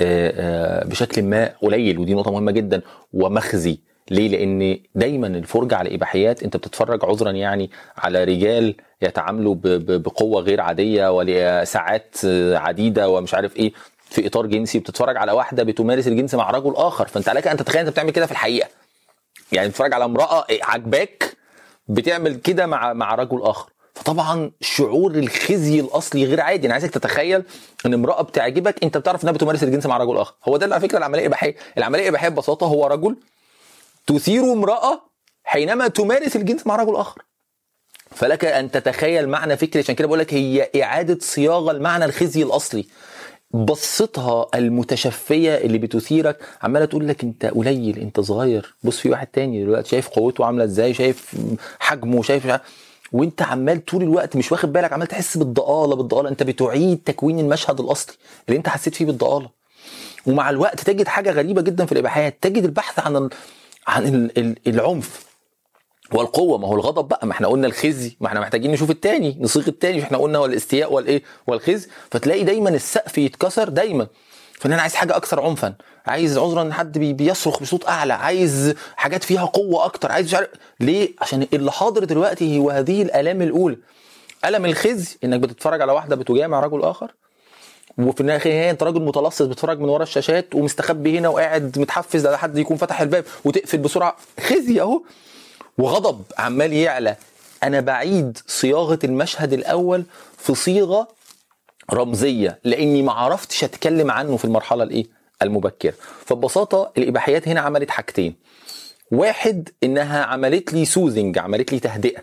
آه، 0.00 0.32
آه، 0.80 0.84
بشكل 0.84 1.22
ما 1.22 1.52
قليل 1.62 1.98
ودي 1.98 2.14
نقطة 2.14 2.30
مهمة 2.30 2.52
جدا 2.52 2.82
ومخزي 3.12 3.78
ليه؟ 4.10 4.28
لأن 4.28 4.78
دايما 4.94 5.26
الفرجة 5.26 5.76
على 5.76 5.94
إباحيات 5.94 6.42
أنت 6.42 6.56
بتتفرج 6.56 7.04
عذرا 7.04 7.30
يعني 7.30 7.70
على 7.96 8.24
رجال 8.24 8.74
يتعاملوا 9.02 9.54
بقوة 9.98 10.42
غير 10.42 10.60
عادية 10.60 11.10
ولساعات 11.16 12.16
عديدة 12.54 13.08
ومش 13.08 13.34
عارف 13.34 13.56
إيه. 13.56 13.72
في 14.04 14.26
إطار 14.26 14.46
جنسي 14.46 14.78
بتتفرج 14.78 15.16
على 15.16 15.32
واحدة 15.32 15.62
بتمارس 15.62 16.06
الجنس 16.08 16.34
مع 16.34 16.50
رجل 16.50 16.72
آخر. 16.76 17.06
فأنت 17.06 17.28
عليك 17.28 17.46
أن 17.46 17.56
تتخيل 17.56 17.80
أنت 17.80 17.90
بتعمل 17.90 18.10
كده 18.10 18.26
في 18.26 18.32
الحقيقة. 18.32 18.68
يعني 19.52 19.68
بتتفرج 19.68 19.94
على 19.94 20.04
امرأة 20.04 20.46
عجباك 20.62 21.36
بتعمل 21.88 22.34
كده 22.36 22.66
مع 22.66 22.92
مع 22.92 23.14
رجل 23.14 23.42
آخر. 23.42 23.70
فطبعا 23.94 24.50
شعور 24.60 25.14
الخزي 25.14 25.80
الأصلي 25.80 26.24
غير 26.24 26.40
عادي. 26.40 26.66
أنا 26.66 26.74
عايزك 26.74 26.90
تتخيل 26.90 27.42
إن 27.86 27.94
امرأة 27.94 28.22
بتعجبك 28.22 28.84
أنت 28.84 28.96
بتعرف 28.96 29.22
إنها 29.24 29.32
بتمارس 29.32 29.62
الجنس 29.62 29.86
مع 29.86 29.96
رجل 29.96 30.16
آخر. 30.16 30.34
هو 30.48 30.56
ده 30.56 30.74
على 30.74 30.80
فكرة 30.80 30.98
العملية 30.98 31.20
الإباحية. 31.20 31.54
العملية 31.78 32.02
الإباحية 32.02 32.28
ببساطة 32.28 32.66
هو 32.66 32.86
رجل 32.86 33.16
تثير 34.06 34.52
امرأة 34.52 35.02
حينما 35.44 35.88
تمارس 35.88 36.36
الجنس 36.36 36.66
مع 36.66 36.76
رجل 36.76 36.96
آخر. 36.96 37.22
فلك 38.10 38.44
أن 38.44 38.70
تتخيل 38.70 39.28
معنى 39.28 39.56
فكري 39.56 39.82
عشان 39.82 39.94
كده 39.94 40.06
بقول 40.06 40.18
لك 40.18 40.34
هي 40.34 40.70
إعادة 40.82 41.18
صياغة 41.20 41.70
المعنى 41.70 42.04
الخزي 42.04 42.42
الأصلي. 42.42 42.86
بصتها 43.50 44.46
المتشفية 44.54 45.54
اللي 45.54 45.78
بتثيرك 45.78 46.38
عمالة 46.62 46.84
تقول 46.84 47.08
لك 47.08 47.22
أنت 47.22 47.46
قليل 47.46 47.98
أنت 47.98 48.20
صغير. 48.20 48.74
بص 48.82 48.98
في 48.98 49.10
واحد 49.10 49.26
تاني 49.26 49.64
دلوقتي 49.64 49.88
شايف 49.88 50.08
قوته 50.08 50.44
عاملة 50.44 50.64
إزاي 50.64 50.94
شايف 50.94 51.34
حجمه 51.80 52.22
شايف 52.22 52.58
وأنت 53.12 53.42
عمال 53.42 53.84
طول 53.84 54.02
الوقت 54.02 54.36
مش 54.36 54.52
واخد 54.52 54.72
بالك 54.72 54.92
عمال 54.92 55.06
تحس 55.06 55.36
بالضآلة 55.36 55.96
بالضآلة. 55.96 56.28
أنت 56.28 56.42
بتعيد 56.42 57.00
تكوين 57.04 57.38
المشهد 57.38 57.80
الأصلي 57.80 58.14
اللي 58.48 58.58
أنت 58.58 58.68
حسيت 58.68 58.94
فيه 58.94 59.04
بالضآلة. 59.04 59.50
ومع 60.26 60.50
الوقت 60.50 60.80
تجد 60.80 61.08
حاجة 61.08 61.30
غريبة 61.30 61.62
جدا 61.62 61.86
في 61.86 61.92
الإباحيات. 61.92 62.38
تجد 62.40 62.64
البحث 62.64 62.98
عن. 62.98 63.28
عن 63.86 64.06
ال... 64.06 64.38
ال... 64.38 64.56
العنف 64.66 65.26
والقوة. 66.12 66.58
ما 66.58 66.68
هو 66.68 66.74
الغضب 66.74 67.08
بقى 67.08 67.26
ما 67.26 67.32
إحنا 67.32 67.48
قلنا 67.48 67.66
الخزي 67.66 68.16
ما 68.20 68.26
إحنا 68.26 68.40
محتاجين 68.40 68.70
نشوف 68.72 68.90
التاني 68.90 69.36
نصيغ 69.40 69.68
التاني 69.68 70.02
إحنا 70.02 70.18
قلنا 70.18 70.38
هو 70.38 70.44
الاستياء 70.46 70.92
والايه 70.92 71.22
والخزي. 71.46 71.88
فتلاقي 72.10 72.44
دايما 72.44 72.68
السقف 72.70 73.18
يتكسر 73.18 73.68
دايما. 73.68 74.06
فإن 74.60 74.72
أنا 74.72 74.82
عايز 74.82 74.94
حاجة 74.94 75.16
أكثر 75.16 75.40
عنفا 75.40 75.74
عايز 76.06 76.38
عذرا 76.38 76.62
إن 76.62 76.72
حد 76.72 76.98
بي- 76.98 77.12
بيصرخ 77.12 77.60
بصوت 77.62 77.88
أعلى 77.88 78.12
عايز 78.12 78.74
حاجات 78.96 79.24
فيها 79.24 79.44
قوة 79.44 79.84
أكتر 79.84 80.12
عايز 80.12 80.26
مش 80.26 80.34
عارف 80.34 80.48
ليه؟ 80.80 81.12
عشان 81.20 81.46
اللي 81.52 81.72
حاضر 81.72 82.04
دلوقتي 82.04 82.58
هو 82.58 82.70
هذه 82.70 83.02
الآلام 83.02 83.42
الأولى. 83.42 83.76
ألم 84.44 84.64
الخزي؟ 84.64 85.16
إنك 85.24 85.40
بتتفرج 85.40 85.80
على 85.80 85.92
واحدة 85.92 86.16
بتجامع 86.16 86.60
رجل 86.60 86.82
آخر 86.82 87.14
وفي 87.98 88.20
النهايه 88.20 88.70
أنت 88.70 88.82
راجل 88.82 89.02
متلصص 89.02 89.42
بتتفرج 89.42 89.80
من 89.80 89.88
ورا 89.88 90.02
الشاشات 90.02 90.54
ومستخبي 90.54 91.18
هنا 91.18 91.28
وقاعد 91.28 91.78
متحفز 91.78 92.26
على 92.26 92.38
حد 92.38 92.58
يكون 92.58 92.76
فتح 92.76 93.00
الباب 93.00 93.24
وتقفل 93.44 93.78
بسرعة 93.78 94.16
خزي 94.40 94.80
أهو. 94.80 95.02
وغضب 95.78 96.22
عمال 96.38 96.72
يعلى. 96.72 97.16
أنا 97.62 97.80
بعيد 97.80 98.38
صياغة 98.46 98.98
المشهد 99.04 99.52
الأول 99.52 100.04
في 100.38 100.54
صيغة 100.54 101.08
رمزية 101.92 102.58
لأني 102.64 103.02
ما 103.02 103.12
عرفتش 103.12 103.64
أتكلم 103.64 104.10
عنه 104.10 104.36
في 104.36 104.44
المرحلة 104.44 104.84
الإيه؟ 104.84 105.06
المبكرة. 105.42 105.94
فببساطة 106.26 106.92
الإباحيات 106.98 107.48
هنا 107.48 107.60
عملت 107.60 107.90
حاجتين. 107.90 108.34
واحد 109.10 109.68
إنها 109.84 110.22
عملت 110.24 110.72
لي 110.72 110.84
سوزنج 110.84 111.38
عملت 111.38 111.72
لي 111.72 111.78
تهدئة. 111.78 112.20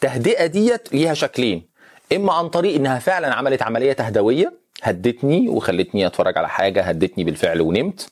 تهدئة 0.00 0.46
ديت 0.46 0.92
ليها 0.92 1.14
شكلين. 1.14 1.68
إما 2.12 2.32
عن 2.32 2.48
طريق 2.48 2.74
إنها 2.74 2.98
فعلا 2.98 3.34
عملت 3.34 3.62
عملية 3.62 3.92
تهدوية 3.92 4.59
هدتني 4.82 5.48
وخلتني 5.48 6.06
اتفرج 6.06 6.38
على 6.38 6.48
حاجة 6.48 6.82
هدتني 6.82 7.24
بالفعل 7.24 7.60
ونمت. 7.60 8.08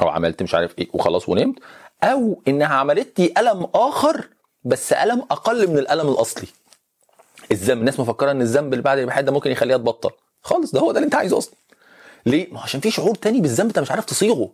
أو 0.00 0.08
عملت 0.08 0.42
مش 0.42 0.54
عارف 0.54 0.78
إيه 0.78 0.88
وخلاص 0.92 1.28
ونمت. 1.28 1.58
أو 2.02 2.42
إنها 2.48 2.74
عملت 2.74 3.20
لي 3.20 3.32
ألم 3.38 3.66
آخر 3.74 4.28
بس 4.64 4.92
ألم 4.92 5.22
أقل 5.30 5.68
من 5.68 5.78
الألم 5.78 6.08
الأصلي. 6.08 6.46
الذنب 7.52 7.78
الناس 7.78 8.00
مفكرة 8.00 8.30
إن 8.30 8.42
الذنب 8.42 8.72
اللي 8.72 8.82
بعد 8.82 9.24
ده 9.24 9.32
ممكن 9.32 9.50
يخليها 9.50 9.76
تبطل. 9.76 10.10
خالص 10.42 10.72
ده 10.72 10.80
هو 10.80 10.92
ده 10.92 10.98
اللي 10.98 11.06
أنت 11.06 11.14
عايزه 11.14 11.38
أصلا. 11.38 11.54
ليه؟ 12.26 12.52
ما 12.52 12.60
عشان 12.60 12.80
في 12.80 12.90
شعور 12.90 13.14
تاني 13.14 13.40
بالذنب 13.40 13.66
أنت 13.66 13.78
مش 13.78 13.90
عارف 13.90 14.04
تصيغه. 14.04 14.50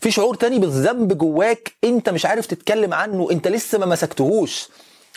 في 0.00 0.10
شعور 0.10 0.34
تاني 0.34 0.58
بالذنب 0.58 1.18
جواك 1.18 1.72
أنت 1.84 2.08
مش 2.08 2.26
عارف 2.26 2.46
تتكلم 2.46 2.94
عنه 2.94 3.28
أنت 3.30 3.48
لسه 3.48 3.78
ما 3.78 3.86
مسكتهوش. 3.86 4.68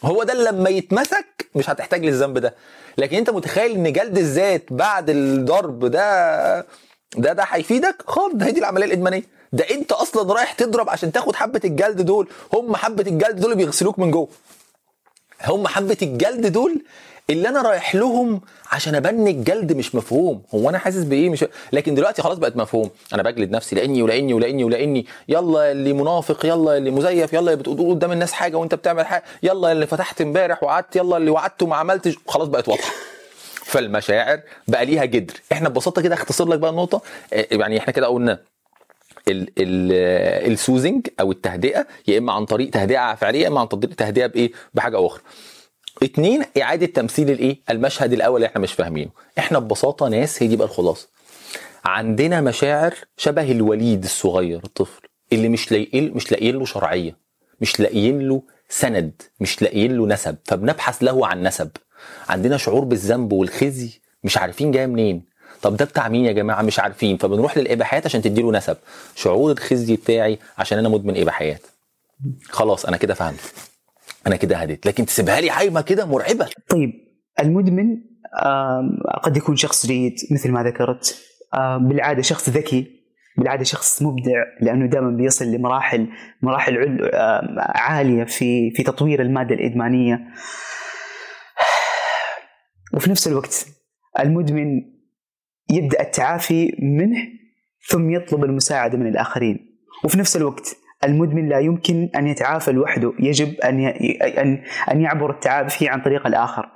هو 0.04 0.24
ده 0.24 0.34
اللي 0.34 0.44
لما 0.50 0.70
يتمسك 0.70 1.50
مش 1.56 1.70
هتحتاج 1.70 2.06
للذنب 2.06 2.38
ده. 2.38 2.56
لكن 2.98 3.18
انت 3.18 3.30
متخيل 3.30 3.72
ان 3.72 3.94
جلد 3.94 4.18
الذات 4.18 4.64
بعد 4.74 5.10
الضرب 5.10 5.86
ده 5.86 6.60
ده 7.18 7.34
ده 7.34 7.44
هيفيدك؟ 7.44 7.96
خالص 8.08 8.44
هي 8.44 8.52
دي 8.52 8.60
العملية 8.60 8.86
الإدمانية. 8.86 9.24
ده 9.54 9.66
انت 9.72 9.92
أصلا 9.92 10.34
رايح 10.34 10.52
تضرب 10.54 10.90
عشان 10.90 11.12
تاخد 11.12 11.36
حبة 11.36 11.62
الجلد 11.66 12.02
دول 12.02 12.28
هم 12.54 12.76
حبة 12.76 13.04
الجلد 13.08 13.40
دول 13.40 13.56
بيغسلوك 13.56 14.00
من 14.00 14.12
جوه. 14.12 14.28
هم 15.46 15.68
حبة 15.68 15.98
الجلد 16.02 16.46
دول 16.48 16.82
اللي 17.30 17.50
أنا 17.50 17.62
رايح 17.62 17.96
لهم 17.96 18.42
عشان 18.72 18.96
أبني 18.96 19.32
الجلد 19.32 19.74
مش 19.74 19.96
مفهوم. 19.96 20.42
هو 20.56 20.70
أنا 20.70 20.78
حاسس 20.78 21.04
بإيه؟ 21.04 21.30
مش 21.30 21.46
لكن 21.74 21.96
دلوقتي 21.96 22.22
خلاص 22.22 22.38
بقت 22.38 22.58
مفهوم. 22.58 22.90
أنا 23.14 23.24
بجلد 23.24 23.52
نفسي 23.52 23.76
لأني 23.76 24.02
ولأني 24.02 24.34
ولأني 24.34 24.64
ولأني. 24.64 25.06
يلا 25.30 25.72
اللي 25.72 25.94
منافق 25.94 26.46
يلا 26.46 26.78
اللي 26.78 26.92
مزيف 26.92 27.34
يلا 27.34 27.40
اللي 27.52 27.56
بتقول 27.56 27.90
قدام 27.90 28.12
الناس 28.12 28.32
حاجة 28.34 28.56
وأنت 28.58 28.76
بتعمل 28.76 29.06
حاجة. 29.06 29.24
يلا 29.44 29.72
اللي 29.72 29.88
فتحت 29.88 30.22
امبارح 30.22 30.64
وقعدت 30.64 30.96
يلا 30.96 31.18
اللي 31.18 31.32
وعدت 31.32 31.64
وما 31.64 31.76
عملتش. 31.76 32.16
خلاص 32.28 32.48
بقت 32.48 32.70
واضحة. 32.70 32.92
فالمشاعر 33.66 34.40
بقى 34.68 34.86
ليها 34.86 35.06
جدر. 35.06 35.34
إحنا 35.52 35.70
ببساطة 35.70 36.02
كده 36.02 36.16
أختصر 36.16 36.48
لك 36.48 36.60
بقى 36.60 36.72
النقطه 36.72 37.02
آه، 37.34 37.48
يعني 37.52 37.78
إحنا 37.78 37.94
كده 37.94 38.08
قلنا 38.08 38.40
ال- 39.28 39.50
السوزنج 40.52 41.08
أو 41.20 41.32
التهدئة 41.32 41.88
يا 42.08 42.18
إما 42.18 42.34
عن 42.34 42.46
طريق 42.46 42.70
تهدئة 42.70 43.16
فعلية 43.16 43.44
يا 43.44 43.48
إما 43.48 43.60
عن 43.60 43.66
طريق 43.68 43.96
تهدئة 43.96 44.26
بإيه؟ 44.26 44.52
بحاجة 44.74 45.06
أخرى. 45.06 45.22
اتنين 46.04 46.44
إعادة 46.62 46.86
تمثيل 46.86 47.32
الإيه؟ 47.32 47.60
المشهد 47.70 48.14
الأول 48.14 48.36
اللي 48.36 48.48
إحنا 48.48 48.62
مش 48.62 48.74
فاهمينه. 48.74 49.10
إحنا 49.40 49.60
ببساطة 49.60 50.08
ناس 50.08 50.44
هي 50.44 50.48
دي 50.48 50.56
بقى 50.56 50.68
الخلاصة. 50.68 51.08
عندنا 51.86 52.42
مشاعر 52.42 52.94
شبه 53.18 53.52
الوليد 53.52 54.04
الصغير 54.04 54.62
الطفل 54.64 55.02
اللي 55.34 55.50
مش 55.50 55.72
لاقيين 55.72 56.14
مش 56.14 56.32
لاقيين 56.32 56.56
له 56.56 56.66
شرعية 56.66 57.18
مش 57.62 57.80
لاقيين 57.80 58.28
له 58.28 58.42
سند 58.70 59.22
مش 59.40 59.62
لاقيين 59.62 59.98
له 59.98 60.08
نسب. 60.08 60.36
فبنبحث 60.46 61.04
له 61.04 61.28
عن 61.28 61.44
نسب. 61.44 61.70
عندنا 62.30 62.58
شعور 62.58 62.84
بالذنب 62.84 63.32
والخزي 63.34 63.90
مش 64.24 64.38
عارفين 64.38 64.72
جاية 64.72 64.86
منين. 64.86 65.24
طب 65.62 65.78
ده 65.78 65.86
بتاع 65.86 66.08
مين 66.10 66.26
يا 66.26 66.32
جماعة؟ 66.32 66.62
مش 66.62 66.80
عارفين. 66.80 67.18
فبنروح 67.18 67.58
للاباحيات 67.58 68.06
عشان 68.06 68.22
تديله 68.22 68.52
نسب. 68.52 68.78
شعور 69.16 69.52
الخزي 69.52 69.96
بتاعي 69.96 70.40
عشان 70.58 70.78
أنا 70.78 70.90
مدمن 70.90 71.22
إباحيات. 71.22 71.62
خلاص 72.50 72.86
أنا 72.86 72.98
كده 72.98 73.14
فهمت. 73.14 73.40
أنا 74.28 74.36
كده 74.36 74.58
هديت. 74.58 74.86
لكن 74.86 75.06
تسيبها 75.06 75.42
لي 75.42 75.50
عايمة 75.50 75.82
كده 75.82 76.06
مرعبة. 76.06 76.50
طيب 76.70 76.92
المدمن 77.40 77.98
قد 79.24 79.38
يكون 79.38 79.56
شخص 79.56 79.86
جيد 79.86 80.16
مثل 80.32 80.52
ما 80.52 80.64
ذكرت. 80.64 81.22
بالعادة 81.82 82.22
شخص 82.22 82.50
ذكي 82.50 82.88
بالعادة 83.38 83.64
شخص 83.64 84.02
مبدع 84.02 84.44
لأنه 84.62 84.86
دائما 84.86 85.10
بيصل 85.10 85.46
لمراحل 85.46 86.08
مراحل 86.42 87.00
عالية 87.58 88.24
في 88.24 88.72
في 88.72 88.84
تطوير 88.84 89.22
المادة 89.22 89.56
الإدمانية. 89.56 90.20
وفي 92.94 93.10
نفس 93.10 93.28
الوقت 93.28 93.66
المدمن 94.20 94.82
يبدأ 95.72 96.02
التعافي 96.02 96.78
منه 96.80 97.18
ثم 97.88 98.10
يطلب 98.10 98.44
المساعدة 98.44 98.98
من 98.98 99.08
الآخرين. 99.08 99.80
وفي 100.04 100.20
نفس 100.20 100.38
الوقت 100.38 100.76
المدمن 101.06 101.50
لا 101.50 101.60
يمكن 101.60 102.10
أن 102.16 102.28
يتعافى 102.28 102.72
لوحده. 102.72 103.14
يجب 103.20 103.60
أن 103.60 103.86
أن 104.38 104.64
أن 104.92 105.02
يعبر 105.02 105.32
التعافي 105.32 105.90
عن 105.90 106.02
طريق 106.02 106.28
الآخر. 106.28 106.70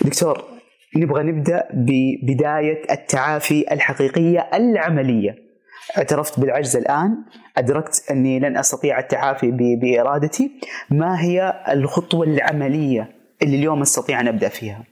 دكتور 0.00 0.44
نبغى 0.96 1.22
نبدأ 1.22 1.68
ببداية 1.72 2.82
التعافي 2.90 3.72
الحقيقية 3.72 4.50
العملية. 4.54 5.36
اعترفت 5.98 6.40
بالعجز 6.40 6.76
الآن. 6.76 7.24
أدركت 7.56 8.10
أني 8.10 8.40
لن 8.40 8.56
أستطيع 8.56 8.98
التعافي 8.98 9.50
بإرادتي. 9.80 10.50
ما 10.90 11.22
هي 11.22 11.64
الخطوة 11.68 12.26
العملية 12.26 13.08
اللي 13.42 13.56
اليوم 13.56 13.80
استطيع 13.80 14.20
أن 14.20 14.28
ابدا 14.28 14.48
فيها؟ 14.48 14.84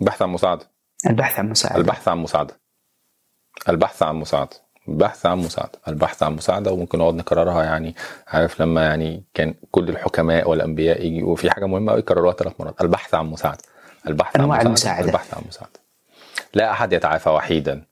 البحث 0.00 0.22
عن 0.22 0.30
مساعدة. 0.30 0.66
البحث 1.06 1.38
عن 1.38 1.48
مساعدة. 1.48 1.80
البحث 1.80 2.08
عن 2.08 2.18
مساعدة. 2.18 2.60
البحث 3.68 4.02
عن 4.02 4.16
مساعدة. 4.16 4.56
البحث 4.88 5.26
عن 5.26 5.38
مساعدة 5.38 5.72
البحث 5.88 6.22
عن 6.22 6.32
مساعدة 6.32 6.72
وممكن 6.72 6.98
نقعد 6.98 7.14
نكررها 7.14 7.64
يعني 7.64 7.94
عارف 8.28 8.62
لما 8.62 8.84
يعني 8.84 9.24
كان 9.34 9.54
كل 9.70 9.88
الحكماء 9.88 10.50
والأنبياء 10.50 11.06
يجي 11.06 11.22
وفي 11.22 11.50
حاجة 11.50 11.66
مهمة 11.66 11.92
قوي 11.92 12.00
يكرروها 12.00 12.32
ثلاث 12.34 12.52
مرات 12.60 12.80
البحث 12.80 13.14
عن 13.14 13.26
مساعدة 13.26 13.62
البحث 14.08 14.36
عن 14.40 14.48
مساعدة 14.48 14.66
المساعدة. 14.66 15.06
البحث 15.06 15.34
عن 15.34 15.42
مساعدة. 15.48 15.80
لا 16.54 16.70
أحد 16.70 16.92
يتعافى 16.92 17.30
وحيدا 17.30 17.84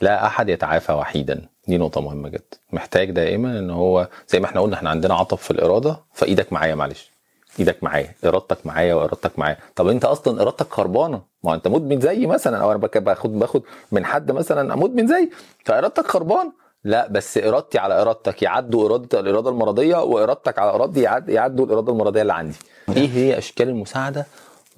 لا 0.00 0.26
أحد 0.26 0.48
يتعافى 0.48 0.92
وحيدا. 0.92 1.48
دي 1.68 1.78
نقطة 1.78 2.00
مهمة 2.00 2.28
جدا. 2.28 2.58
محتاج 2.72 3.10
دائما 3.10 3.58
إن 3.58 3.70
هو 3.70 4.08
زي 4.28 4.40
ما 4.40 4.46
إحنا 4.46 4.60
قلنا 4.60 4.76
إحنا 4.76 4.90
عندنا 4.90 5.14
عطب 5.14 5.38
في 5.38 5.50
الإرادة 5.50 6.00
فإيدك 6.14 6.52
معايا 6.52 6.74
معلش. 6.74 7.10
إيدك 7.58 7.84
معايا 7.84 8.14
إرادتك 8.24 8.66
معايا 8.66 8.94
وإرادتك 8.94 9.38
معايا. 9.38 9.56
طب 9.76 9.88
أنت 9.88 10.04
أصلا 10.04 10.42
إرادتك 10.42 10.68
خربانة؟ 10.70 11.22
ما 11.44 11.54
أنت 11.54 11.68
مدمن 11.68 12.00
زيي 12.00 12.26
مثلا 12.26 12.58
أو 12.58 12.70
أنا 12.70 12.78
باخد 12.78 13.38
باخد 13.38 13.62
من 13.92 14.04
حد 14.04 14.32
مثلا 14.32 14.76
مدمن 14.76 15.06
زي. 15.06 15.30
فإرادتك 15.64 16.06
خربان 16.06 16.52
لا 16.84 17.08
بس 17.08 17.38
إرادتي 17.38 17.78
على 17.78 18.02
إرادتك 18.02 18.42
يعدوا 18.42 18.86
إرادة 18.86 19.20
الإرادة 19.20 19.50
المرضية 19.50 19.96
وإرادتك 20.02 20.58
على 20.58 20.70
إرادتي 20.70 21.00
يعد 21.02 21.28
يعدوا 21.28 21.66
الإرادة 21.66 21.92
المرضية 21.92 22.22
اللي 22.22 22.32
عندي. 22.32 22.56
إيه 22.96 23.08
هي 23.08 23.38
أشكال 23.38 23.68
المساعدة؟ 23.68 24.26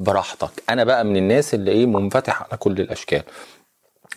براحتك. 0.00 0.50
أنا 0.70 0.84
بقى 0.84 1.04
من 1.04 1.16
الناس 1.16 1.54
اللي 1.54 1.70
إيه 1.70 1.86
منفتح 1.86 2.42
على 2.42 2.56
كل 2.58 2.80
الأشكال. 2.80 3.22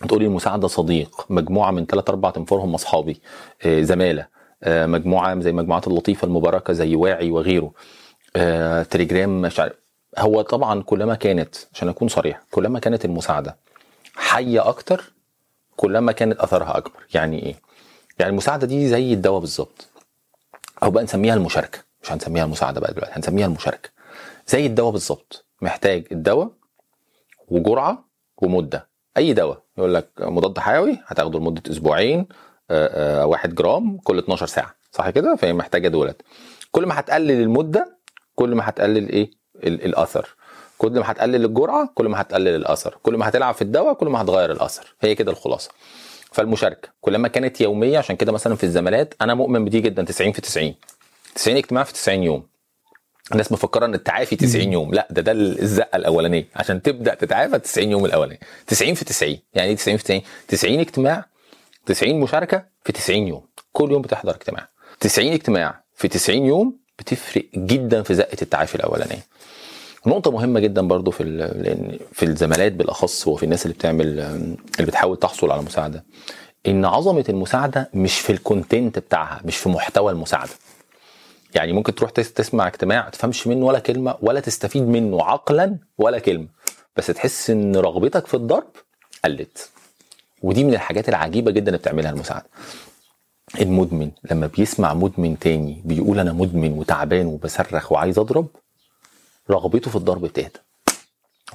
تقولي 0.08 0.26
المساعدة 0.26 0.68
صديق 0.68 1.26
مجموعة 1.30 1.70
من 1.70 1.86
ثلاث 1.86 2.10
أربع 2.10 2.30
تنفار 2.30 2.58
هم 2.58 2.74
أصحابي 2.74 3.20
آه، 3.66 3.82
زمالة 3.82 4.26
آه، 4.62 4.86
مجموعة 4.86 5.40
زي 5.40 5.52
مجموعات 5.52 5.86
اللطيفة 5.88 6.26
المباركة 6.26 6.72
زي 6.72 6.96
واعي 6.96 7.30
وغيره. 7.30 7.72
آه، 8.36 8.82
تليجرام 8.82 9.40
مش 9.42 9.60
عارف. 9.60 9.72
هو 10.18 10.42
طبعا 10.42 10.82
كلما 10.82 11.14
كانت 11.14 11.54
عشان 11.74 11.88
أكون 11.88 12.08
صريح 12.08 12.42
كلما 12.50 12.78
كانت 12.78 13.04
المساعدة 13.04 13.56
حية 14.14 14.68
أكتر 14.68 15.12
كلما 15.76 16.12
كانت 16.12 16.38
أثرها 16.40 16.76
أكبر. 16.76 17.00
يعني 17.14 17.42
إيه؟ 17.42 17.54
يعني 18.18 18.30
المساعدة 18.30 18.66
دي 18.66 18.88
زي 18.88 19.12
الدواء 19.12 19.40
بالظبط. 19.40 19.88
أو 20.82 20.90
بقى 20.90 21.04
نسميها 21.04 21.34
المشاركة. 21.34 21.78
مش 22.02 22.12
هنسميها 22.12 22.44
المساعدة 22.44 22.80
بقى 22.80 22.92
دلوقتي 22.92 23.12
هنسميها 23.16 23.46
المشاركة. 23.46 23.88
زي 24.46 24.66
الدواء 24.66 24.92
بالظبط. 24.92 25.44
محتاج 25.62 26.04
الدواء 26.12 26.50
وجرعة 27.48 28.04
ومدة. 28.42 28.88
أي 29.16 29.32
دواء. 29.32 29.62
يقول 29.78 29.94
لك 29.94 30.08
مضاد 30.20 30.58
حيوي 30.58 30.98
هتاخده 31.06 31.38
لمدة 31.38 31.62
أسبوعين 31.70 32.26
آه، 32.70 33.20
آه، 33.22 33.26
واحد 33.26 33.54
جرام 33.54 33.98
كل 33.98 34.18
12 34.18 34.46
ساعة. 34.46 34.74
صح 34.92 35.10
كده؟ 35.10 35.36
فهي 35.36 35.52
محتاجة 35.52 35.88
دولت. 35.88 36.22
كل 36.70 36.86
ما 36.86 37.00
هتقلل 37.00 37.30
المدة 37.42 37.98
كل 38.34 38.54
ما 38.54 38.68
هتقلل 38.68 39.08
إيه؟ 39.08 39.30
ال- 39.64 39.84
الأثر. 39.84 40.36
كل 40.78 40.92
ما 40.98 41.10
هتقلل 41.10 41.44
الجرعة 41.44 41.90
كل 41.94 42.08
ما 42.08 42.20
هتقلل 42.20 42.48
الأثر. 42.56 42.98
كل 43.02 43.16
ما 43.16 43.28
هتلعب 43.28 43.54
في 43.54 43.62
الدواء 43.62 43.94
كل 43.94 44.06
ما 44.08 44.22
هتغير 44.22 44.52
الأثر. 44.52 44.94
هي 45.00 45.14
كده 45.14 45.32
الخلاصة. 45.32 45.70
فالمشاركة. 46.32 46.88
كلما 47.00 47.28
كانت 47.28 47.60
يومية 47.60 47.98
عشان 47.98 48.16
كده 48.16 48.32
مثلا 48.32 48.54
في 48.56 48.64
الزمالات 48.64 49.14
أنا 49.20 49.34
مؤمن 49.34 49.64
بدي 49.64 49.80
جدا 49.80 50.02
90 50.04 50.32
في 50.32 50.40
90 50.40 50.74
90 51.34 51.56
اجتماع 51.56 51.84
في 51.84 51.92
90 51.92 52.22
يوم. 52.22 52.46
الناس 53.32 53.52
مفكرة 53.52 53.86
إن 53.86 53.94
التعافي 53.94 54.36
90 54.36 54.72
يوم. 54.72 54.94
لا 54.94 55.08
ده 55.10 55.22
ده 55.22 55.32
الزقة 55.32 55.96
الأولانية. 55.96 56.48
عشان 56.56 56.82
تبدأ 56.82 57.14
تتعافى 57.14 57.58
90 57.58 57.90
يوم 57.90 58.04
الاولاني 58.04 58.40
90 58.66 58.94
في 58.94 59.04
90 59.04 59.38
يعني 59.54 59.68
إيه 59.70 59.76
90 59.76 59.96
في 59.96 60.04
90 60.04 60.22
90 60.48 60.80
اجتماع 60.80 61.24
90 61.86 62.20
مشاركة 62.20 62.64
في 62.84 62.92
90 62.92 63.28
يوم. 63.28 63.46
كل 63.72 63.90
يوم 63.90 64.02
بتحضر 64.02 64.34
اجتماع. 64.34 64.68
90 65.00 65.32
اجتماع 65.32 65.84
في 65.94 66.08
90 66.08 66.44
يوم 66.46 66.78
بتفرق 66.98 67.44
جدا 67.54 68.02
في 68.02 68.14
زقة 68.14 68.36
التعافي 68.42 68.74
الأولانية. 68.74 69.22
نقطة 70.06 70.30
مهمة 70.30 70.60
جدا 70.60 70.82
برضو 70.88 71.10
في 71.10 71.24
لأن 71.24 71.98
في 72.12 72.24
الزمالات 72.24 72.72
بالأخص 72.72 73.28
وفي 73.28 73.42
الناس 73.42 73.66
اللي 73.66 73.74
بتعمل 73.74 74.06
اللي 74.20 74.86
بتحاول 74.86 75.16
تحصل 75.18 75.50
على 75.50 75.62
مساعدة 75.62 76.04
إن 76.66 76.84
عظمة 76.84 77.24
المساعدة 77.28 77.90
مش 77.94 78.20
في 78.20 78.30
الكونتنت 78.32 78.98
بتاعها 78.98 79.40
مش 79.44 79.56
في 79.56 79.68
محتوى 79.68 80.12
المساعدة. 80.12 80.50
يعني 81.54 81.72
ممكن 81.72 81.94
تروح 81.94 82.10
تس- 82.10 82.32
تسمع 82.32 82.66
اجتماع 82.66 83.04
ما 83.04 83.10
تفهمش 83.10 83.46
منه 83.46 83.66
ولا 83.66 83.78
كلمة 83.78 84.14
ولا 84.20 84.40
تستفيد 84.40 84.82
منه 84.82 85.22
عقلا 85.24 85.76
ولا 85.98 86.18
كلمة 86.18 86.46
بس 86.96 87.06
تحس 87.06 87.50
إن 87.50 87.76
رغبتك 87.76 88.26
في 88.26 88.34
الضرب 88.34 88.68
قلت. 89.24 89.70
ودي 90.42 90.64
من 90.64 90.74
الحاجات 90.74 91.08
العجيبة 91.08 91.50
جدا 91.50 91.66
اللي 91.66 91.78
بتعملها 91.78 92.10
المساعدة. 92.10 92.46
المدمن 93.60 94.10
لما 94.30 94.46
بيسمع 94.46 94.94
مدمن 94.94 95.38
تاني 95.38 95.82
بيقول 95.84 96.18
أنا 96.18 96.32
مدمن 96.32 96.72
وتعبان 96.72 97.26
وبصرخ 97.26 97.92
وعايز 97.92 98.18
أضرب 98.18 98.46
رغبته 99.50 99.90
في 99.90 99.96
الضرب 99.96 100.22
بتهدى. 100.22 100.58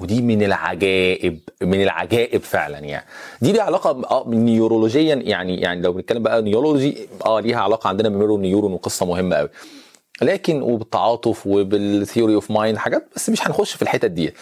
ودي 0.00 0.22
من 0.22 0.42
العجائب 0.42 1.38
من 1.62 1.82
العجائب 1.82 2.40
فعلا 2.42 2.78
يعني. 2.78 3.06
دي 3.42 3.52
ليها 3.52 3.62
علاقة 3.62 3.90
آه 4.10 4.24
neurologically 4.28 5.14
يعني 5.14 5.60
يعني 5.60 5.80
لو 5.82 5.92
بنتكلم 5.92 6.22
بقى 6.22 6.42
neurology 6.42 7.08
آه 7.26 7.40
ليها 7.40 7.58
علاقة 7.60 7.88
عندنا 7.88 8.08
ب 8.08 8.12
mirror 8.12 8.38
neuron 8.38 8.72
وقصة 8.72 9.06
مهمة 9.06 9.36
قوي 9.36 9.48
لكن 10.22 10.62
وبالتعاطف 10.62 11.46
وبال 11.46 11.75
theory 11.75 12.34
of 12.34 12.50
mind 12.50 12.78
حاجات 12.78 13.08
بس 13.16 13.30
مش 13.30 13.46
هنخش 13.46 13.74
في 13.76 13.82
الحتت 13.82 14.10
دي 14.10 14.34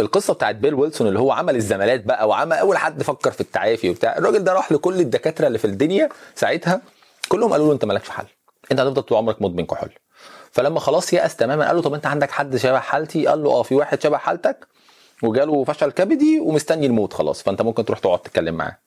القصة 0.00 0.34
بتاعت 0.34 0.54
بيل 0.54 0.74
ويلسون 0.74 1.06
اللي 1.08 1.18
هو 1.18 1.32
عمل 1.32 1.56
الزمالات 1.56 2.04
بقى 2.04 2.28
وعمل 2.28 2.52
أول 2.56 2.76
حد 2.78 3.02
فكر 3.02 3.30
في 3.30 3.40
التعافي 3.40 3.90
وبتاع 3.90 4.16
الراجل 4.18 4.44
ده 4.44 4.52
راح 4.52 4.72
لكل 4.72 5.00
الدكاترة 5.00 5.46
اللي 5.46 5.58
في 5.58 5.64
الدنيا 5.64 6.08
ساعتها 6.34 6.80
كلهم 7.28 7.52
قالوا 7.52 7.66
له 7.66 7.72
أنت 7.72 7.84
مالكش 7.84 8.08
حل 8.10 8.26
أنت 8.72 8.80
هتفضل 8.80 9.02
طول 9.02 9.18
عمرك 9.18 9.42
مدمن 9.42 9.66
كحول. 9.66 9.90
فلما 10.52 10.80
خلاص 10.80 11.12
يأس 11.12 11.36
تماما 11.36 11.66
قال 11.66 11.76
له 11.76 11.82
طب 11.82 11.94
أنت 11.94 12.06
عندك 12.06 12.30
حد 12.30 12.56
شبه 12.56 12.78
حالتي؟ 12.78 13.26
قال 13.26 13.42
له 13.42 13.50
آه 13.50 13.62
في 13.62 13.74
واحد 13.74 14.02
شبه 14.02 14.16
حالتك 14.16 14.66
وجاله 15.22 15.64
فشل 15.64 15.90
كبدي 15.92 16.40
ومستني 16.40 16.86
الموت 16.86 17.12
خلاص 17.12 17.42
فأنت 17.42 17.62
ممكن 17.62 17.84
تروح 17.84 17.98
تقعد 17.98 18.18
تتكلم 18.18 18.54
معاه. 18.54 18.78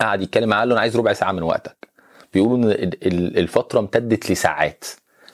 قعد 0.00 0.22
يتكلم 0.22 0.48
معاه 0.48 0.58
قال 0.60 0.68
له 0.68 0.72
أنا 0.72 0.80
عايز 0.80 0.96
ربع 0.96 1.12
ساعة 1.12 1.32
من 1.32 1.42
وقتك. 1.42 1.88
بيقولوا 2.34 2.56
إن 2.56 2.64
ال- 2.64 3.06
ال- 3.06 3.38
الفترة 3.38 3.80
امتدت 3.80 4.30
لساعات 4.30 4.84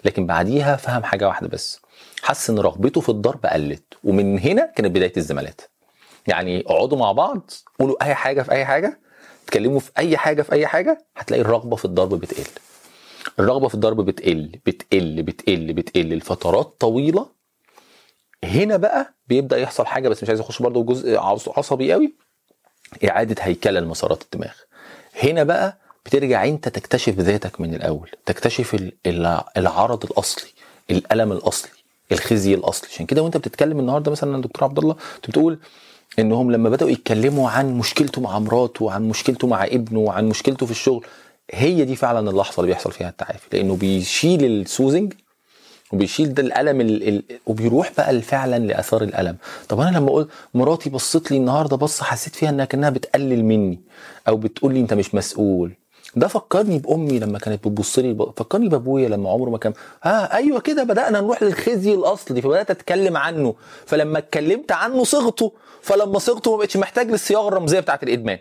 لكن 0.05 0.27
بعديها 0.27 0.77
فهم 0.77 1.05
حاجة 1.05 1.29
واحدة 1.29 1.49
بس 1.49 1.80
حس 2.23 2.51
إن 2.51 2.59
رغبته 2.59 3.01
في 3.01 3.09
الضرب 3.09 3.47
قلت 3.47 3.85
ومن 4.05 4.39
هنا 4.39 4.73
كانت 4.77 4.91
بداية 4.91 5.13
الزمالات. 5.17 5.61
يعني 6.27 6.61
اقعدوا 6.67 6.99
مع 6.99 7.13
بعض 7.13 7.51
قولوا 7.81 8.05
أي 8.05 8.15
حاجة 8.15 8.43
في 8.43 8.53
أي 8.53 8.65
حاجة 8.65 9.01
اتكلموا 9.45 9.81
في 9.81 9.91
أي 9.99 10.17
حاجة 10.17 10.43
في 10.43 10.53
أي 10.53 10.67
حاجة 10.67 11.07
هتلاقي 11.17 11.41
الرغبة 11.41 11.77
في 11.77 11.85
الضرب 11.85 12.15
بتقل. 12.15 12.45
الرغبة 13.39 13.69
في 13.69 13.75
الضرب 13.75 14.01
بتقل 14.05 14.61
بتقل 14.67 15.23
بتقل 15.23 15.73
بتقل 15.73 16.09
لفترات 16.09 16.77
طويلة. 16.81 17.27
هنا 18.45 18.77
بقى 18.77 19.15
بيبدأ 19.27 19.57
يحصل 19.59 19.87
حاجة 19.87 20.09
بس 20.09 20.23
مش 20.23 20.29
عايز 20.29 20.41
أخش 20.41 20.63
برضه 20.63 20.83
جزء 20.85 21.17
عص- 21.19 21.49
عصبي 21.59 21.93
قوي. 21.93 22.15
إعادة 23.09 23.37
هيكلة 23.43 23.81
لمسارات 23.81 24.23
الدماغ. 24.23 24.53
هنا 25.23 25.43
بقى 25.43 25.79
بترجع 26.07 26.45
أنت 26.45 26.69
تكتشف 26.69 27.19
ذاتك 27.19 27.61
من 27.61 27.75
الأول 27.75 28.11
تكتشف 28.27 28.75
ال- 28.75 28.93
ال- 29.07 29.41
العرض 29.57 30.05
الأصلي 30.05 30.51
الألم 30.91 31.33
الأصلي. 31.33 31.71
الخزي 32.13 32.55
الأصلي. 32.55 32.89
عشان 32.93 33.07
كده 33.07 33.23
وأنت 33.23 33.37
بتتكلم 33.37 33.79
النهارده 33.81 34.11
مثلا 34.11 34.37
يا 34.37 34.43
دكتور 34.43 34.65
عبد 34.65 34.79
الله 34.79 34.97
أنت 35.17 35.31
بتقول 35.31 35.59
إنهم 36.19 36.51
لما 36.53 36.69
بدأوا 36.69 36.91
يتكلموا 36.91 37.51
عن 37.51 37.79
مشكلته 37.79 38.21
مع 38.21 38.39
مراته 38.39 38.85
وعن 38.85 39.09
مشكلته 39.09 39.47
مع 39.47 39.65
ابنه 39.65 39.99
وعن 40.01 40.29
مشكلته 40.29 40.67
في 40.67 40.73
الشغل 40.73 41.07
هي 41.53 41.85
دي 41.85 41.97
فعلا 41.97 42.31
اللحظه 42.31 42.61
اللي 42.61 42.73
بيحصل 42.73 42.93
فيها 42.93 43.09
التعافي. 43.09 43.47
لأنه 43.53 43.77
بيشيل 43.77 44.45
السوزنج 44.45 45.13
وبيشيل 45.93 46.35
ده 46.35 46.43
الألم 46.43 46.81
ال... 46.81 47.09
ال... 47.09 47.23
وبيروح 47.47 47.93
بقى 47.99 48.23
فعلا 48.23 48.59
لآثار 48.59 49.03
الألم. 49.03 49.37
طب 49.69 49.81
أنا 49.81 49.99
لما 49.99 50.09
أقول 50.09 50.29
مراتي 50.55 50.91
بصت 50.91 51.31
لي 51.31 51.37
النهارده 51.37 51.77
بصه 51.77 52.05
حسيت 52.05 52.37
فيها 52.37 52.49
إنها 52.51 52.65
كأنها 52.65 52.91
بتقلل 52.91 53.45
مني 53.45 53.79
أو 54.29 54.37
بتقول 54.37 54.75
لي 54.75 54.81
أنت 54.81 54.95
مش 54.95 55.15
مسؤول. 55.15 55.73
ده 56.17 56.29
فكرني 56.29 56.79
بأمي 56.79 57.19
لما 57.19 57.39
كانت 57.39 57.69
بتبص 57.69 57.99
لي 57.99 58.33
فكرني 58.37 58.69
بأبويا 58.69 59.09
لما 59.09 59.31
عمره 59.31 59.51
ما 59.51 59.59
كان 59.59 59.73
ها 60.03 60.37
أيوه 60.37 60.61
كده 60.61 60.83
بدأنا 60.83 61.21
نروح 61.21 61.43
للخزي 61.43 61.95
الأصلي 61.95 62.43
فبدأت 62.43 62.71
أتكلم 62.71 63.17
عنه 63.17 63.55
فلما 63.87 64.19
اتكلمت 64.19 64.73
عنه 64.73 65.05
صغته 65.05 65.53
فلما 65.83 66.19
صغته 66.19 66.51
ما 66.51 66.57
بقتش 66.57 66.77
محتاج 66.77 67.11
للصياغة 67.11 67.49
الرمزية 67.49 67.81
بتاعت 67.81 68.03
الإدمان. 68.03 68.39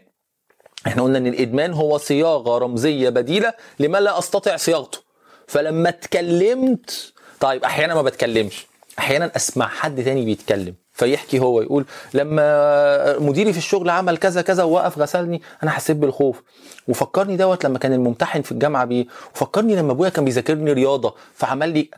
إحنا 0.87 1.03
قلنا 1.03 1.17
إن 1.17 1.27
الإدمان 1.27 1.73
هو 1.73 1.97
صياغة 1.97 2.57
رمزية 2.57 3.09
بديلة 3.09 3.53
لما 3.79 3.97
لا 3.97 4.19
أستطيع 4.19 4.57
صياغته. 4.57 4.99
فلما 5.47 5.89
اتكلمت 5.89 7.13
طيب 7.39 7.63
أحيانا 7.63 7.95
ما 7.95 8.01
بتكلمش 8.01 8.67
أحيانا 8.99 9.31
أسمع 9.35 9.67
حد 9.67 10.03
تاني 10.03 10.25
بيتكلم. 10.25 10.73
فيحكي 10.99 11.39
هو 11.39 11.61
يقول 11.61 11.85
لما 12.13 13.19
مديري 13.19 13.51
في 13.51 13.57
الشغل 13.57 13.89
عمل 13.89 14.17
كذا 14.17 14.41
كذا 14.41 14.63
ووقف 14.63 14.99
غسلني 14.99 15.41
أنا 15.63 15.71
حسيت 15.71 15.97
بالخوف. 15.97 16.41
وفكرني 16.87 17.37
دوت 17.37 17.65
لما 17.65 17.79
كان 17.79 17.93
الممتحن 17.93 18.41
في 18.41 18.51
الجامعة 18.51 18.85
بيه 18.85 19.05
وفكرني 19.35 19.75
لما 19.75 19.91
أبويا 19.91 20.09
كان 20.09 20.25
بيذاكرني 20.25 20.73
رياضة 20.73 21.15
فعمل 21.35 21.69
لي 21.69 21.89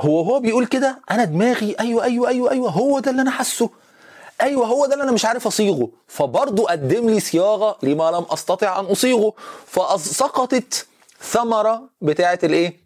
هو 0.00 0.20
هو 0.20 0.40
بيقول 0.40 0.66
كده 0.66 0.98
أنا 1.10 1.24
دماغي 1.24 1.76
أيوه 1.80 2.04
أيوه 2.04 2.28
أيوه 2.28 2.50
أيوه 2.50 2.70
هو 2.70 2.98
ده 2.98 3.10
اللي 3.10 3.22
أنا 3.22 3.30
حاسه 3.30 3.70
أيوه 4.42 4.66
هو 4.66 4.86
ده 4.86 4.92
اللي 4.92 5.04
أنا 5.04 5.12
مش 5.12 5.24
عارف 5.24 5.46
أصيغه. 5.46 5.88
فبرضه 6.08 6.64
قدم 6.66 7.08
لي 7.10 7.20
صياغة 7.20 7.76
لما 7.82 8.10
لم 8.10 8.24
أستطع 8.30 8.80
أن 8.80 8.84
أصيغه 8.84 9.32
فسقطت 9.66 10.86
ثمرة 11.20 11.82
بتاعه 12.02 12.38
الإيه؟ 12.44 12.80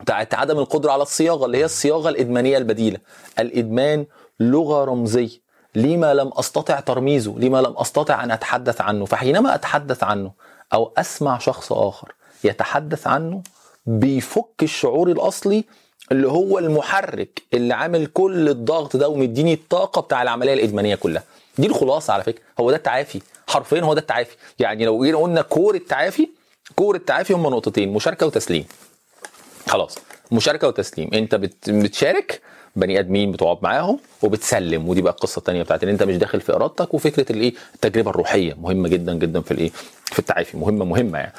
بتاعت 0.00 0.34
عدم 0.34 0.58
القدرة 0.58 0.92
على 0.92 1.02
الصياغة 1.02 1.46
اللي 1.46 1.58
هي 1.58 1.64
الصياغة 1.64 2.08
الإدمانية 2.08 2.58
البديلة. 2.58 2.98
الإدمان 3.38 4.06
لغه 4.40 4.84
رمزيه 4.84 5.44
لما 5.74 6.14
لم 6.14 6.30
أستطع 6.34 6.80
ترميزه 6.80 7.34
لما 7.38 7.62
لم 7.62 7.74
أستطع 7.76 8.24
أن 8.24 8.30
أتحدث 8.30 8.80
عنه. 8.80 9.04
فحينما 9.04 9.54
أتحدث 9.54 10.02
عنه 10.04 10.32
أو 10.72 10.92
أسمع 10.96 11.38
شخص 11.38 11.72
آخر 11.72 12.12
يتحدث 12.44 13.06
عنه 13.06 13.42
بيفك 13.86 14.62
الشعور 14.62 15.08
الأصلي 15.10 15.64
اللي 16.12 16.28
هو 16.28 16.58
المحرك 16.58 17.42
اللي 17.54 17.74
عامل 17.74 18.06
كل 18.06 18.48
الضغط 18.48 18.96
ده 18.96 19.08
ومديني 19.08 19.54
الطاقة 19.54 20.00
بتاع 20.00 20.22
العملية 20.22 20.54
الإدمانية 20.54 20.94
كلها. 20.94 21.22
دي 21.58 21.66
الخلاصة 21.66 22.12
على 22.12 22.22
فكرة. 22.22 22.42
هو 22.60 22.70
ده 22.70 22.76
التعافي. 22.76 23.20
حرفيا 23.48 23.80
هو 23.80 23.94
ده 23.94 24.00
التعافي. 24.00 24.36
يعني 24.58 24.84
لو 24.84 25.04
جينا 25.04 25.18
قلنا 25.18 25.42
كور 25.42 25.74
التعافي 25.74 26.28
كور 26.76 26.96
التعافي 26.96 27.32
هم 27.34 27.42
نقطتين 27.46 27.92
مشاركة 27.92 28.26
وتسليم. 28.26 28.64
خلاص. 29.68 29.98
مشاركة 30.32 30.68
وتسليم. 30.68 31.10
انت 31.14 31.34
بت- 31.34 31.70
بتشارك 31.70 32.40
بني 32.76 32.98
ادمين 32.98 33.32
بتقعد 33.32 33.58
معاهم 33.62 33.98
وبتسلم 34.22 34.88
ودي 34.88 35.02
بقى 35.02 35.12
القصة 35.12 35.38
الثانية 35.38 35.62
بتاعت 35.62 35.82
ان 35.82 35.88
انت 35.88 36.02
مش 36.02 36.16
داخل 36.16 36.40
في 36.40 36.52
إرادتك 36.52 36.94
وفكرة 36.94 37.32
الايه 37.32 37.54
التجربة 37.74 38.10
الروحية 38.10 38.54
مهمة 38.60 38.88
جدا 38.88 39.14
جدا 39.14 39.40
في 39.40 39.50
الايه 39.50 39.70
في 40.04 40.18
التعافي 40.18 40.56
مهمة 40.56 40.84
مهمة 40.84 41.18
يعني. 41.18 41.32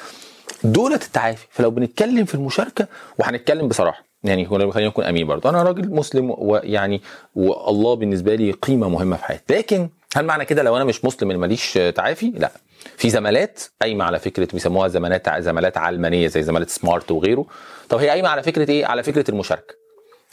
دولة 0.64 0.94
التعافي 0.94 1.46
فلو 1.50 1.70
بنتكلم 1.70 2.24
في 2.24 2.34
المشاركة 2.34 2.86
وهنتكلم 3.18 3.68
بصراحة 3.68 4.04
يعني 4.24 4.46
خلينا 4.46 4.88
نكون 4.88 5.04
أمين 5.04 5.26
برضه. 5.26 5.50
أنا 5.50 5.62
راجل 5.62 5.90
مسلم 5.90 6.34
ويعني 6.38 7.02
والله 7.36 7.94
بالنسبة 7.94 8.34
لي 8.34 8.50
قيمة 8.50 8.88
مهمة 8.88 9.16
في 9.16 9.24
حياتي. 9.24 9.54
لكن 9.56 9.88
هل 10.16 10.24
معنى 10.24 10.44
كده 10.44 10.62
لو 10.62 10.76
أنا 10.76 10.84
مش 10.84 11.04
مسلم 11.04 11.30
إن 11.30 11.36
ماليش 11.36 11.72
تعافي؟ 11.94 12.32
لا. 12.36 12.50
في 12.96 13.10
زمالات 13.10 13.62
قايمة 13.82 14.04
على 14.04 14.18
فكرة 14.18 14.48
بيسموها 14.52 14.88
زمانات 14.88 15.38
زمالات 15.38 15.76
علمانية 15.78 16.28
زي 16.28 16.42
زمالات 16.42 16.70
سمارت 16.70 17.10
وغيره. 17.10 17.46
طب 17.88 17.98
هي 17.98 18.08
قايمة 18.08 18.28
على 18.28 18.42
فكرة 18.42 18.70
إيه؟ 18.70 18.86
على 18.86 19.02
فكرة 19.02 19.30
المشاركة. 19.30 19.74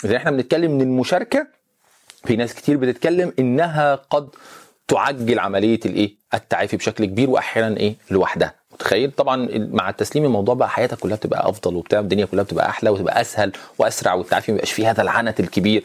اذا 0.06 0.18
إحنا 0.18 0.32
بنتكلم 0.32 0.72
من 0.72 0.82
المشاركة 0.82 1.48
في 2.26 2.36
ناس 2.36 2.54
كتير 2.54 2.78
بتتكلم 2.78 3.34
إنها 3.40 3.96
قد 3.96 4.30
تعجل 4.88 5.40
عملية 5.40 5.80
الإيه؟ 5.86 6.16
التعافي 6.34 6.78
بشكل 6.78 7.06
كبير 7.06 7.30
وأحيانا 7.30 7.78
إيه؟ 7.78 7.96
لوحدها. 8.12 8.54
متخيل؟ 8.72 9.12
طبعا 9.12 9.48
مع 9.72 9.90
التسليم 9.90 10.26
الموضوع 10.26 10.56
بقى 10.56 10.70
حياتك 10.70 10.98
كلها 11.00 11.16
بتبقى 11.16 11.50
أفضل 11.50 11.76
وبتاع 11.76 12.00
الدنيا 12.00 12.26
كلها 12.26 12.44
بتبقى 12.44 12.70
أحلى 12.70 12.90
وتبقى 12.90 13.22
أسهل 13.22 13.52
وأسرع 13.78 14.14
والتعافي 14.14 14.52
ما 14.52 14.56
يبقاش 14.56 14.72
فيه 14.72 14.92
هذا 14.92 15.02
العنت 15.02 15.40
الكبير. 15.40 15.84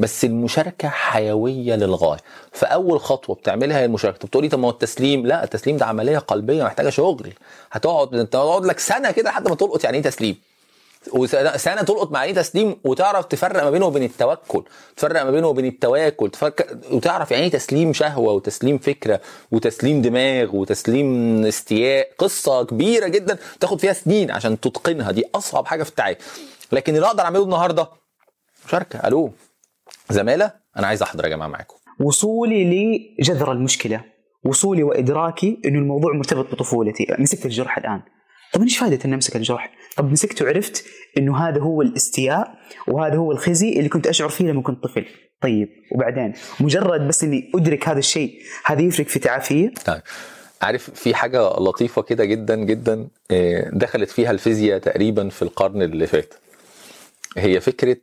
بس 0.00 0.24
المشاركة 0.24 0.88
حيوية 0.88 1.74
للغاية. 1.74 2.20
فأول 2.52 3.00
خطوة 3.00 3.36
بتعملها 3.36 3.78
هي 3.78 3.84
المشاركة. 3.84 4.18
طب 4.18 4.30
تقولي 4.30 4.48
طب 4.48 4.58
ما 4.58 4.66
هو 4.66 4.70
التسليم؟ 4.70 5.26
لا 5.26 5.44
التسليم 5.44 5.76
ده 5.76 5.86
عملية 5.86 6.18
قلبية 6.18 6.64
محتاجة 6.64 6.90
شغل. 6.90 7.32
هتقعد 7.72 8.14
انت 8.14 8.36
هتقعد 8.36 8.64
لك 8.64 8.78
سنة 8.78 9.10
كده 9.10 9.30
لحد 9.30 9.48
ما 9.48 9.54
تلقط 9.54 9.84
يعني 9.84 9.96
إيه 9.96 10.02
تسليم. 10.02 10.36
وسنة 11.12 11.82
تلقط 11.82 12.10
مع 12.12 12.24
إيه 12.24 12.34
تسليم 12.34 12.76
وتعرف 12.84 13.24
تفرق 13.24 13.64
ما 13.64 13.70
بينه 13.70 13.86
وبين 13.86 14.02
التوكل. 14.02 14.62
تفرق 14.96 15.22
ما 15.22 15.30
بينه 15.30 15.48
وبين 15.48 15.66
التواكل. 15.66 16.30
تفرق 16.30 16.66
وتعرف 16.92 17.30
يعني 17.30 17.44
إيه 17.44 17.50
تسليم 17.50 17.92
شهوة 17.92 18.32
وتسليم 18.32 18.78
فكرة 18.78 19.20
وتسليم 19.52 20.02
دماغ 20.02 20.56
وتسليم 20.56 21.44
استياء. 21.46 22.08
قصة 22.18 22.62
كبيرة 22.64 23.08
جدا 23.08 23.38
تاخد 23.60 23.80
فيها 23.80 23.92
سنين 23.92 24.30
عشان 24.30 24.60
تتقنها. 24.60 25.12
دي 25.12 25.24
أصعب 25.34 25.66
حاجة 25.66 25.82
في 25.82 25.90
التعافي 25.90 26.18
لكن 26.72 26.96
اللي 26.96 27.06
أقدر 27.06 27.22
أعمله 27.24 27.44
النهارده 27.44 27.88
مشاركة. 28.66 28.98
ألو. 29.08 29.32
زمالة 30.10 30.52
أنا 30.76 30.86
عايز 30.86 31.02
أحضر 31.02 31.24
يا 31.24 31.28
جماعة 31.28 31.48
معاكم. 31.48 31.76
وصولي 32.00 32.64
لجذر 33.18 33.52
المشكلة. 33.52 34.04
وصولي 34.44 34.82
وإدراكي 34.82 35.60
إنه 35.64 35.78
الموضوع 35.78 36.14
مرتبط 36.14 36.52
بطفولتي. 36.52 37.06
مسكت 37.18 37.46
الجرح 37.46 37.78
الآن. 37.78 38.02
طب 38.52 38.62
إيش 38.62 38.78
فائده 38.78 38.98
إني 39.04 39.14
أمسك 39.14 39.36
الجرح؟ 39.36 39.72
طب 39.96 40.12
مسكته 40.12 40.44
وعرفت 40.44 40.84
إنه 41.18 41.48
هذا 41.48 41.60
هو 41.60 41.82
الاستياء 41.82 42.54
وهذا 42.88 43.16
هو 43.16 43.32
الخزي 43.32 43.72
اللي 43.72 43.88
كنت 43.88 44.06
أشعر 44.06 44.28
فيه 44.28 44.44
لما 44.44 44.62
كنت 44.62 44.84
طفل. 44.84 45.06
طيب 45.40 45.68
وبعدين؟ 45.94 46.32
مجرد 46.60 47.08
بس 47.08 47.24
إني 47.24 47.50
أدرك 47.54 47.88
هذا 47.88 47.98
الشيء 47.98 48.34
هذا 48.64 48.82
يفرق 48.82 49.06
في 49.06 49.18
تعافيه؟ 49.18 49.72
طيب. 49.86 50.02
عارف 50.62 50.90
في 50.90 51.14
حاجة 51.14 51.40
لطيفة 51.40 52.02
كده 52.02 52.24
جدا 52.24 52.56
جدا 52.56 53.08
آه، 53.30 53.70
دخلت 53.72 54.10
فيها 54.10 54.30
الفيزياء 54.30 54.78
تقريبا 54.78 55.28
في 55.28 55.42
القرن 55.42 55.82
اللي 55.82 56.06
فات. 56.06 56.34
هي 57.36 57.60
فكرة 57.60 57.96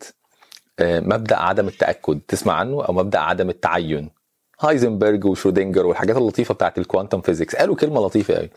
آه، 0.79 0.99
مبدأ 0.99 1.35
عدم 1.37 1.67
التأكد 1.67 2.19
تسمع 2.27 2.53
عنه؟ 2.53 2.83
أو 2.85 2.93
مبدأ 2.93 3.19
عدم 3.19 3.49
التعين. 3.49 4.09
هايزنبرج 4.59 5.25
وشرودنجر 5.25 5.85
والحاجات 5.85 6.17
اللطيفة 6.17 6.53
بتاعت 6.53 6.77
ال 6.77 6.83
quantum 6.83 7.21
physics 7.21 7.55
قالوا 7.55 7.75
كلمة 7.75 8.05
لطيفة 8.05 8.33
قوي 8.35 8.49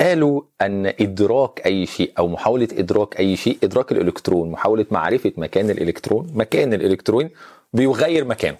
قالوا 0.00 0.42
أن 0.62 0.86
إدراك 0.86 1.66
أي 1.66 1.86
شيء 1.86 2.12
أو 2.18 2.28
محاولة 2.28 2.68
إدراك 2.72 3.18
أي 3.18 3.36
شيء 3.36 3.58
إدراك 3.64 3.92
الإلكترون 3.92 4.50
محاولة 4.50 4.86
معرفة 4.90 5.32
مكان 5.36 5.70
الإلكترون. 5.70 6.26
مكان 6.34 6.74
الإلكترون 6.74 7.30
بيغير 7.72 8.24
مكانه. 8.24 8.56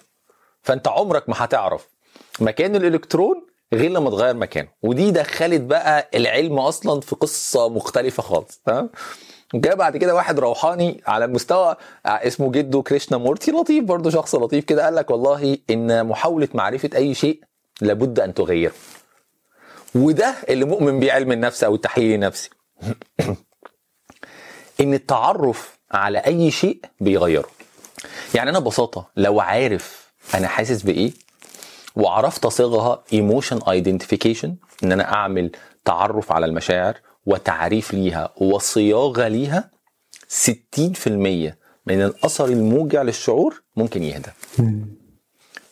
فأنت 0.61 0.87
عمرك 0.87 1.29
ما 1.29 1.35
هتعرف 1.37 1.87
مكان 2.39 2.75
الإلكترون 2.75 3.45
غير 3.73 3.91
لما 3.91 4.09
تغير 4.09 4.35
مكانه. 4.35 4.67
ودي 4.83 5.11
دخلت 5.11 5.61
بقى 5.61 6.09
العلم 6.15 6.59
أصلا 6.59 7.01
في 7.01 7.15
قصة 7.15 7.69
مختلفة 7.69 8.23
خالص 8.23 8.61
تمام؟ 8.65 8.89
جاء 9.53 9.75
بعد 9.75 9.97
كده 9.97 10.15
واحد 10.15 10.39
روحاني 10.39 11.01
على 11.07 11.27
مستوى 11.27 11.75
اسمه 12.05 12.51
جدو 12.51 12.83
كريشنا 12.83 13.17
مورتي 13.17 13.51
لطيف 13.51 13.83
برضه 13.83 14.09
شخص 14.09 14.35
لطيف 14.35 14.65
كده 14.65 14.85
قال 14.85 14.95
لك 14.95 15.11
والله 15.11 15.57
إن 15.69 16.05
محاولة 16.05 16.47
معرفة 16.53 16.89
أي 16.95 17.13
شيء 17.13 17.43
لابد 17.81 18.19
أن 18.19 18.33
تغيره 18.33 18.73
وده 19.95 20.35
اللي 20.49 20.65
مؤمن 20.65 20.99
بيه 20.99 21.11
علم 21.11 21.31
النفس 21.31 21.63
أو 21.63 21.75
التحليل 21.75 22.13
النفسي. 22.13 22.49
إن 24.81 24.93
التعرف 24.93 25.79
على 25.91 26.17
أي 26.17 26.51
شيء 26.51 26.79
بيغيره. 26.99 27.49
يعني 28.35 28.49
أنا 28.49 28.59
ببساطة 28.59 29.09
لو 29.17 29.39
عارف 29.39 30.11
أنا 30.35 30.47
حاسس 30.47 30.81
بإيه 30.81 31.11
وعرفت 31.95 32.45
اصيغها 32.45 33.03
emotion 33.13 33.59
identification 33.69 34.55
إن 34.83 34.91
أنا 34.91 35.13
أعمل 35.13 35.51
تعرف 35.85 36.31
على 36.31 36.45
المشاعر 36.45 36.97
وتعريف 37.25 37.93
ليها 37.93 38.33
وصياغة 38.37 39.27
ليها 39.27 39.71
60% 40.45 41.07
من 41.85 42.01
الأثر 42.01 42.45
الموجع 42.45 43.01
للشعور 43.01 43.63
ممكن 43.75 44.03
يهدى. 44.03 44.29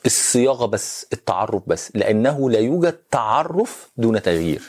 الصياغة 0.05 0.65
بس 0.65 1.05
التعرف 1.13 1.61
بس 1.67 1.91
لأنه 1.95 2.49
لا 2.49 2.59
يوجد 2.59 2.93
تعرف 3.11 3.89
دون 3.97 4.21
تغيير. 4.21 4.61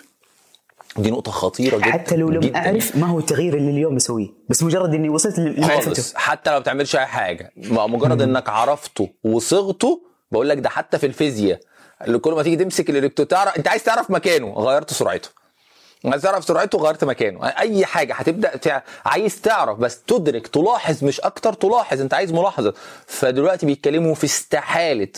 دي 0.96 1.10
نقطة 1.10 1.30
خطيرة 1.32 1.76
جدا 1.76 1.86
حتى 1.90 2.16
لو 2.16 2.30
لم. 2.30 2.56
أعرف 2.56 2.96
ما 2.96 3.06
هو 3.06 3.18
التغيير 3.18 3.56
اللي 3.56 3.70
اليوم 3.70 3.96
اسويه 3.96 4.28
بس 4.48 4.62
مجرد 4.62 4.94
إني 4.94 5.08
وصلت 5.08 5.38
لمعرفته 5.38 6.18
حتى 6.18 6.50
لو 6.50 6.56
ما 6.56 6.60
بتعملش 6.60 6.96
أي 6.96 7.06
حاجة 7.06 7.52
م- 7.56 7.94
مجرد 7.94 8.22
إنك 8.22 8.48
عرفته 8.48 9.08
وصغته 9.24 10.02
بقول 10.32 10.48
لك 10.48 10.58
ده 10.58 10.68
حتى 10.68 10.98
في 10.98 11.06
الفيزياء 11.06 11.60
اللي 12.06 12.18
كل 12.18 12.32
ما 12.32 12.42
تيجي 12.42 12.56
تمسك 12.64 12.90
الالكترون 12.90 13.28
تعرف 13.28 13.56
أنت 13.56 13.68
عايز 13.68 13.82
تعرف 13.84 14.10
مكانه 14.10 14.52
غيرت 14.52 14.92
سرعته. 14.92 15.28
عايز 16.04 16.22
تعرف 16.22 16.44
سرعته 16.44 16.78
غيرت 16.78 17.04
مكانه. 17.04 17.46
أي 17.46 17.86
حاجة 17.86 18.14
هتبدأ 18.14 18.56
تع... 18.56 18.82
عايز 19.06 19.40
تعرف 19.40 19.78
بس 19.78 20.02
تدرك 20.02 20.46
تلاحظ 20.46 21.04
مش 21.04 21.20
أكتر 21.20 21.52
تلاحظ. 21.52 22.00
أنت 22.00 22.14
عايز 22.14 22.32
ملاحظة. 22.32 22.74
فدلوقتي 23.06 23.66
بيتكلموا 23.66 24.14
في 24.14 24.24
استحالة 24.24 25.08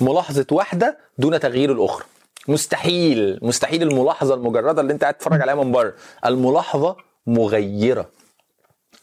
ملاحظة 0.00 0.46
واحدة 0.50 0.98
دون 1.18 1.40
تغيير 1.40 1.72
الأخرى. 1.72 2.04
مستحيل 2.48 3.38
مستحيل 3.42 3.82
الملاحظة 3.82 4.34
المجردة 4.34 4.80
اللي 4.80 4.92
أنت 4.92 5.02
قاعد 5.02 5.14
تتفرج 5.14 5.40
عليها 5.40 5.54
من 5.54 5.72
بره. 5.72 5.94
الملاحظة 6.26 6.96
مغيرة. 7.26 8.10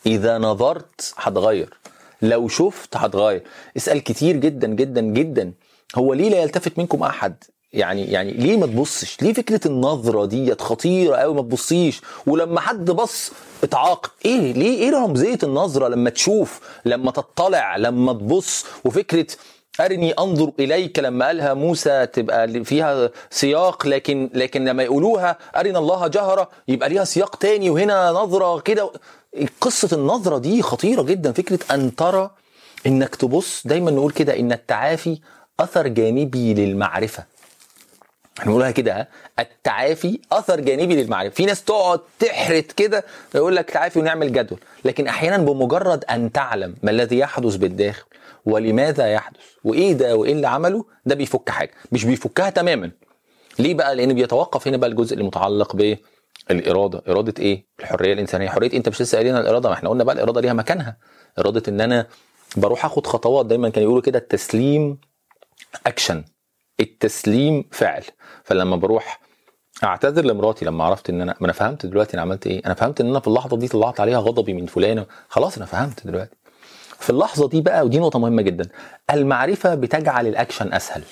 إذا 0.06 0.38
نظرت 0.38 1.14
هتغير. 1.18 1.78
لو 2.22 2.48
شفت 2.48 2.98
هتغير. 2.98 3.44
اسأل 3.78 4.04
كتير 4.04 4.36
جدا 4.36 4.68
جدا 4.68 5.02
جدا. 5.02 5.54
هو 5.96 6.14
ليه 6.14 6.30
لا 6.30 6.42
يلتفت 6.42 6.78
منكم 6.78 7.04
أحد؟ 7.04 7.44
يعني 7.74 8.04
يعني 8.06 8.32
ليه 8.32 8.58
ما 8.58 8.66
تبصش؟ 8.66 9.18
ليه 9.22 9.34
فكرة 9.34 9.68
النظرة 9.68 10.26
ديت 10.26 10.62
خطيرة 10.62 11.16
قوي 11.16 11.34
ما 11.34 11.42
تبصيش؟ 11.42 12.02
ولما 12.28 12.60
حد 12.60 12.92
بص 12.92 13.32
اتعاقب 13.64 14.10
إيه؟ 14.26 14.54
ليه 14.54 14.78
إيه 14.80 14.92
رمزيه 14.92 15.38
النظرة 15.44 15.88
لما 15.88 16.10
تشوف 16.10 16.60
لما 16.86 17.12
تطلع 17.12 17.78
لما 17.78 18.14
تبص؟ 18.14 18.66
وفكرة 18.86 19.28
أرني 19.80 20.12
أنظر 20.12 20.52
إليك 20.60 21.00
لما 21.00 21.26
قالها 21.26 21.54
موسى 21.54 22.06
تبقى 22.06 22.64
فيها 22.64 23.10
سياق 23.30 23.88
لكن 23.88 24.30
لكن 24.34 24.66
لما 24.66 24.84
يقولوها 24.84 25.38
أرنا 25.56 25.80
الله 25.80 26.08
جهرة 26.08 26.50
يبقى 26.68 26.90
ليها 26.90 27.04
سياق 27.04 27.36
تاني 27.36 27.70
وهنا 27.70 28.12
نظرة 28.12 28.60
كده. 28.60 28.92
قصة 29.62 29.90
النظرة 29.98 30.38
دي 30.38 30.62
خطيرة 30.62 31.02
جدا. 31.02 31.32
فكرة 31.32 31.60
أن 31.72 31.96
ترى 31.96 32.32
إنك 32.88 33.16
تبص 33.16 33.68
دايما 33.68 33.92
نقول 33.92 34.12
كده 34.12 34.40
إن 34.40 34.52
التعافي 34.52 35.20
أثر 35.60 35.88
جانبي 35.88 36.54
للمعرفة. 36.54 37.24
إحنا 38.40 38.46
بنقولها 38.46 38.72
كده؟ 38.72 39.10
التعافي 39.40 40.20
أثر 40.32 40.60
جانبي 40.60 41.04
للمعرفة. 41.04 41.36
في 41.36 41.46
ناس 41.46 41.64
تقعد 41.64 42.00
تحرت 42.20 42.72
كده 42.72 43.06
يقول 43.36 43.56
لك 43.56 43.70
تعافي 43.70 44.00
ونعمل 44.00 44.34
جدول. 44.34 44.60
لكن 44.86 45.08
أحيانا 45.08 45.38
بمجرد 45.38 46.04
أن 46.06 46.32
تعلم 46.32 46.76
ما 46.84 46.92
الذي 46.92 47.18
يحدث 47.18 47.56
بالداخل 47.56 48.04
ولماذا 48.46 49.08
يحدث 49.14 49.40
وإيه 49.64 49.94
ده 49.94 50.16
وإيه 50.16 50.32
اللي 50.34 50.48
عمله 50.48 50.86
ده 51.06 51.16
بيفك 51.16 51.50
حاجة. 51.50 51.72
مش 51.92 52.06
بيفكها 52.06 52.50
تماما. 52.50 52.92
ليه 53.60 53.74
بقى؟ 53.74 53.96
لأن 53.96 54.14
بيتوقف 54.14 54.68
هنا 54.68 54.78
بقى 54.78 54.90
الجزء 54.90 55.14
اللي 55.14 55.24
متعلق 55.24 55.76
بالإرادة. 56.50 57.02
إرادة 57.08 57.34
إيه؟ 57.44 57.66
الحرية 57.80 58.14
الإنسانية. 58.14 58.50
حرية 58.50 58.74
أنت 58.74 58.90
مش 58.90 59.02
لسه 59.02 59.16
قايلين 59.16 59.38
الإرادة 59.38 59.70
ما 59.70 59.76
إحنا 59.76 59.90
قلنا 59.90 60.04
بقى 60.04 60.16
الإرادة 60.16 60.42
ليها 60.42 60.54
مكانها. 60.54 60.98
إرادة 61.40 61.64
إن 61.68 61.82
أنا 61.82 62.08
بروح 62.58 62.86
آخد 62.86 63.08
خطوات. 63.08 63.46
دايما 63.46 63.70
كانوا 63.70 63.88
يقولوا 63.88 64.02
كده 64.02 64.20
التسليم 64.20 64.98
اكشن 65.88 66.24
التسليم 66.80 67.66
فعل. 67.72 68.04
فلما 68.44 68.76
بروح 68.76 69.20
أعتذر 69.84 70.26
لمراتي 70.26 70.66
لما 70.66 70.84
عرفت 70.84 71.10
إن 71.10 71.22
أنا 71.22 71.36
ما 71.40 71.46
أنا 71.46 71.54
فهمت 71.54 71.86
دلوقتي 71.86 72.14
أنا 72.14 72.22
عملت 72.22 72.48
إيه. 72.48 72.62
أنا 72.66 72.74
فهمت 72.74 73.02
إن 73.02 73.08
أنا 73.10 73.20
في 73.20 73.28
اللحظة 73.28 73.58
دي 73.58 73.68
طلعت 73.68 74.00
عليها 74.00 74.20
غضبي 74.20 74.54
من 74.54 74.66
فلانة. 74.66 75.06
خلاص 75.30 75.58
أنا 75.58 75.66
فهمت 75.66 76.08
دلوقتي. 76.08 76.36
في 77.00 77.10
اللحظة 77.10 77.50
دي 77.50 77.62
بقى 77.62 77.86
ودي 77.86 78.00
نقطة 78.00 78.20
مهمة 78.20 78.42
جدا. 78.42 78.70
المعرفة 79.12 79.76
بتجعل 79.76 80.28
الأكشن 80.28 80.74
أسهل 80.74 81.04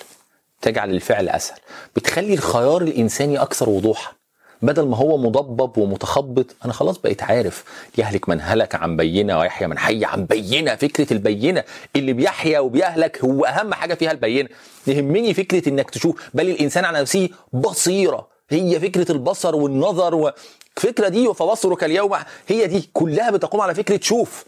تجعل 0.62 0.90
الفعل 0.90 1.30
أسهل 1.30 1.60
بتخلي 1.96 2.34
الخيار 2.34 2.82
الإنساني 2.82 3.38
أكثر 3.38 3.70
وضوحا. 3.70 4.14
بدل 4.62 4.86
ما 4.88 4.98
هو 4.98 5.18
مضبب 5.18 5.78
ومتخبط 5.78 6.46
أنا 6.66 6.74
خلاص 6.74 6.98
بقيت 6.98 7.24
عارف 7.24 7.64
يهلك 7.98 8.30
من 8.30 8.42
هلك 8.42 8.76
عن 8.76 8.98
بينة 8.98 9.40
ويحيى 9.40 9.68
من 9.68 9.78
حي 9.78 10.06
عن 10.06 10.26
بينة 10.26 10.76
فكرة 10.76 11.14
البينة 11.14 11.64
اللي 11.96 12.14
بيحيا 12.14 12.60
وبيهلك 12.60 13.24
هو 13.24 13.46
أهم 13.46 13.74
حاجة 13.74 13.94
فيها 13.94 14.12
البينة. 14.12 14.50
يهمني 14.88 15.34
فكرة 15.34 15.70
إنك 15.70 15.90
تشوف 15.90 16.30
بل 16.34 16.50
الإنسان 16.50 16.86
على 16.86 17.02
نفسه 17.02 17.30
بصيرة. 17.54 18.28
هي 18.50 18.80
فكرة 18.80 19.12
البصر 19.12 19.56
والنظر 19.56 20.16
والفكرة 20.16 21.08
دي 21.08 21.34
فبصرك 21.34 21.84
اليوم 21.84 22.12
هي 22.48 22.68
دي 22.68 22.90
كلها 22.94 23.32
بتقوم 23.32 23.62
على 23.62 23.76
فكرة 23.76 24.00
شوف. 24.04 24.46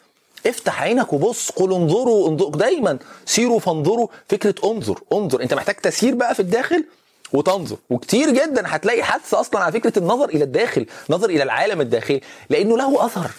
افتح 0.47 0.81
عينك 0.81 1.13
وبص 1.13 1.49
قل 1.51 1.73
انظروا 1.73 2.29
انظروا 2.29 2.51
دايما 2.51 2.97
سيروا 3.25 3.59
فانظروا 3.59 4.07
فكرة 4.29 4.55
انظر 4.71 4.99
انظر. 5.13 5.41
أنت 5.41 5.53
محتاج 5.53 5.75
تسير 5.75 6.15
بقى 6.15 6.33
في 6.35 6.39
الداخل؟ 6.39 6.85
وتنظر. 7.33 7.77
وكتير 7.89 8.29
جدا 8.29 8.63
هتلاقي 8.65 9.03
حث 9.03 9.33
أصلا 9.33 9.61
على 9.61 9.71
فكرة 9.71 9.99
النظر 9.99 10.29
إلى 10.29 10.43
الداخل 10.43 10.85
نظر 11.09 11.29
إلى 11.29 11.43
العالم 11.43 11.81
الداخلي 11.81 12.21
لأنه 12.49 12.77
له 12.77 13.05
أثر. 13.05 13.31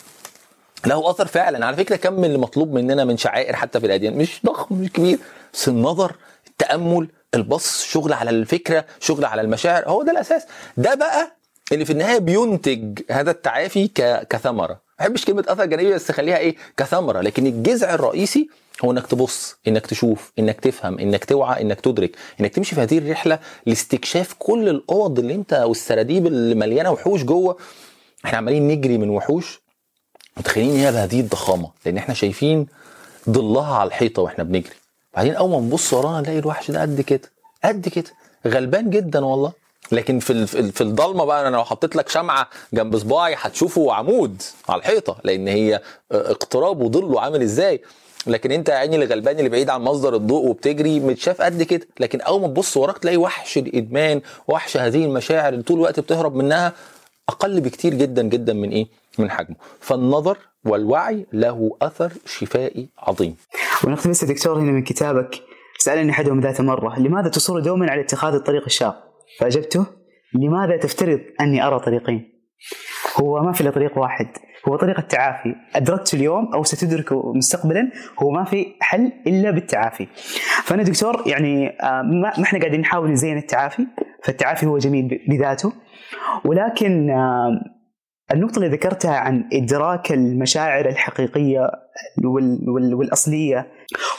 له 0.87 1.11
أثر 1.11 1.27
فعلا. 1.27 1.67
على 1.67 1.77
فكرة 1.77 1.97
كم 1.97 2.13
من 2.13 2.25
اللي 2.25 2.39
مطلوب 2.39 2.73
مننا 2.73 3.05
من 3.05 3.17
شعائر 3.17 3.57
حتى 3.57 3.81
في 3.81 3.87
الأديان 3.87 4.15
مش 4.17 4.41
ضخم 4.47 4.75
مش 4.75 4.93
كبير. 4.93 5.19
بس 5.55 5.69
النظر 5.69 6.13
التأمل 6.47 7.09
البص 7.35 7.85
شغل 7.85 8.13
على 8.13 8.31
الفكرة 8.31 8.85
شغل 9.01 9.25
على 9.25 9.41
المشاعر 9.41 9.89
هو 9.89 10.03
ده 10.03 10.13
الأساس. 10.13 10.43
ده 10.77 10.95
بقى 10.95 11.37
اللي 11.73 11.85
في 11.85 11.93
النهاية 11.93 12.19
بينتج 12.19 13.01
هذا 13.11 13.31
التعافي. 13.31 13.89
كثمرة. 14.31 14.84
ما 15.01 15.07
بحبش 15.07 15.25
كلمة 15.25 15.45
اثر 15.49 15.65
جانبي 15.65 15.93
بس 15.95 16.13
خليها 16.13 16.39
إيه؟ 16.39 16.57
كثمرة. 16.77 17.21
لكن 17.21 17.47
الجذع 17.47 17.95
الرئيسي 17.95 18.49
هو 18.85 18.91
إنك 18.93 19.07
تبص 19.07 19.57
إنك 19.69 19.87
تشوف 19.87 20.33
إنك 20.39 20.61
تفهم 20.61 20.99
إنك 20.99 21.25
توعى 21.25 21.63
إنك 21.63 21.81
تدرك 21.81 22.17
إنك 22.41 22.55
تمشي 22.55 22.75
في 22.75 22.81
هذه 22.81 22.99
الرحلة 22.99 23.39
لاستكشاف 23.67 24.35
كل 24.39 24.69
الأوض 24.69 25.19
اللي 25.19 25.35
أنت 25.35 25.53
والسراديب 25.53 26.27
اللي 26.27 26.55
مليانه 26.55 26.91
وحوش 26.91 27.23
جوه. 27.23 27.57
إحنا 28.25 28.39
عمالين 28.39 28.69
نجري 28.69 28.99
من 28.99 29.11
وحوش. 29.11 29.61
متخيلين 30.37 30.77
هي 30.77 30.93
بهذه 30.93 31.21
الضخامة؟ 31.21 31.71
لأن 31.87 31.97
إحنا 31.97 32.15
شايفين 32.15 32.67
ظلها 33.31 33.75
على 33.75 33.89
الحيطة 33.89 34.23
وإحنا 34.23 34.45
بنجري. 34.45 34.75
بعدين 35.15 35.35
أول 35.35 35.51
ما 35.51 35.59
نبص 35.67 35.93
ورانا 35.93 36.21
نلاقي 36.21 36.39
الوحش 36.39 36.71
ده 36.71 36.81
قد 36.83 37.01
كده 37.01 37.31
قد 37.65 37.89
كده. 37.89 38.11
غلبان 38.47 38.91
جدا 38.91 39.25
والله. 39.25 39.53
لكن 39.93 40.19
في 40.19 40.47
في 40.47 40.59
ال- 40.61 40.73
في 40.73 40.81
الضلمة 40.81 41.25
بقى 41.25 41.49
أنا 41.49 41.57
لو 41.57 41.65
حطيت 41.65 41.97
لك 41.97 42.09
شمعة 42.09 42.49
جنب 42.73 42.99
صباعي 42.99 43.35
هتشوفه 43.39 43.93
عمود 43.95 44.43
على 44.69 44.79
الحيطة 44.79 45.17
لأن 45.25 45.49
هي 45.49 45.81
اقتراب 46.13 46.81
وظله 46.81 47.21
عامل 47.21 47.43
إزاي؟ 47.43 47.81
لكن 48.27 48.53
أنت 48.53 48.69
يا 48.69 48.75
عيني 48.75 48.95
اللي 48.95 49.07
غلبان 49.07 49.39
اللي 49.39 49.49
بعيد 49.49 49.71
عن 49.71 49.81
مصدر 49.81 50.15
الضوء 50.17 50.47
وبتجري 50.49 51.01
متشاف 51.01 51.43
قد 51.43 51.63
كده 51.63 51.87
لكن 52.01 52.21
أول 52.21 52.41
ما 52.41 52.47
تبص 52.47 52.77
وراك 52.77 52.99
تلاقي 52.99 53.17
وحش 53.17 53.59
الإدمان 53.59 54.21
وحش 54.49 54.77
هذه 54.77 55.05
المشاعر 55.05 55.53
اللي 55.53 55.63
طول 55.63 55.77
الوقت 55.77 56.01
بتهرب 56.01 56.35
منها 56.35 56.73
أقل 57.29 57.61
بكتير 57.61 57.95
جدا 57.95 58.23
جدا 58.23 58.53
من 58.53 58.71
إيه؟ 58.71 58.87
من 59.19 59.31
حجمه. 59.31 59.57
فالنظر 59.81 60.39
والوعي 60.65 61.27
له 61.33 61.77
أثر 61.83 62.13
شفائي 62.27 62.89
عظيم. 62.99 63.37
ونقتبس 63.85 64.23
يا 64.23 64.29
دكتور 64.29 64.59
هنا 64.59 64.73
من 64.73 64.83
كتابك 64.83 65.43
سألني 65.79 66.11
أحدهم 66.13 66.41
ذات 66.41 66.61
مرة 66.61 66.99
لماذا 66.99 67.29
تصر 67.29 67.59
دوما 67.61 67.91
على 67.91 68.01
اتخاذ 68.01 68.35
الطريق 68.35 68.65
الشاق؟ 68.67 69.14
فأجبته 69.41 69.87
لماذا 70.35 70.77
تفترض 70.77 71.21
أني 71.41 71.67
أرى 71.67 71.79
طريقين؟ 71.81 72.31
هو 73.21 73.43
ما 73.43 73.53
في 73.53 73.61
إلا 73.61 73.71
طريق 73.71 73.99
واحد 73.99 74.27
هو 74.69 74.77
طريق 74.77 74.99
التعافي. 74.99 75.55
أدركت 75.75 76.15
اليوم 76.15 76.55
أو 76.55 76.63
ستدركه 76.65 77.33
مستقبلا 77.37 77.91
هو 78.23 78.31
ما 78.31 78.45
في 78.45 78.67
حل 78.81 79.13
إلا 79.27 79.51
بالتعافي. 79.51 80.07
فأنا 80.65 80.83
دكتور 80.83 81.23
يعني 81.27 81.69
آه، 81.69 82.03
ما 82.03 82.29
إحنا 82.43 82.59
قاعدين 82.59 82.81
نحاول 82.81 83.11
نزين 83.11 83.37
التعافي 83.39 83.87
فالتعافي 84.25 84.67
هو 84.67 84.79
جميل 84.79 85.21
بذاته. 85.29 85.73
ولكن 86.45 87.11
آه، 87.11 87.61
النقطة 88.33 88.57
اللي 88.59 88.69
ذكرتها 88.69 89.17
عن 89.17 89.49
إدراك 89.53 90.13
المشاعر 90.13 90.89
الحقيقية 90.89 91.61
وال- 92.25 92.71
وال- 92.71 92.95
والأصلية 92.95 93.67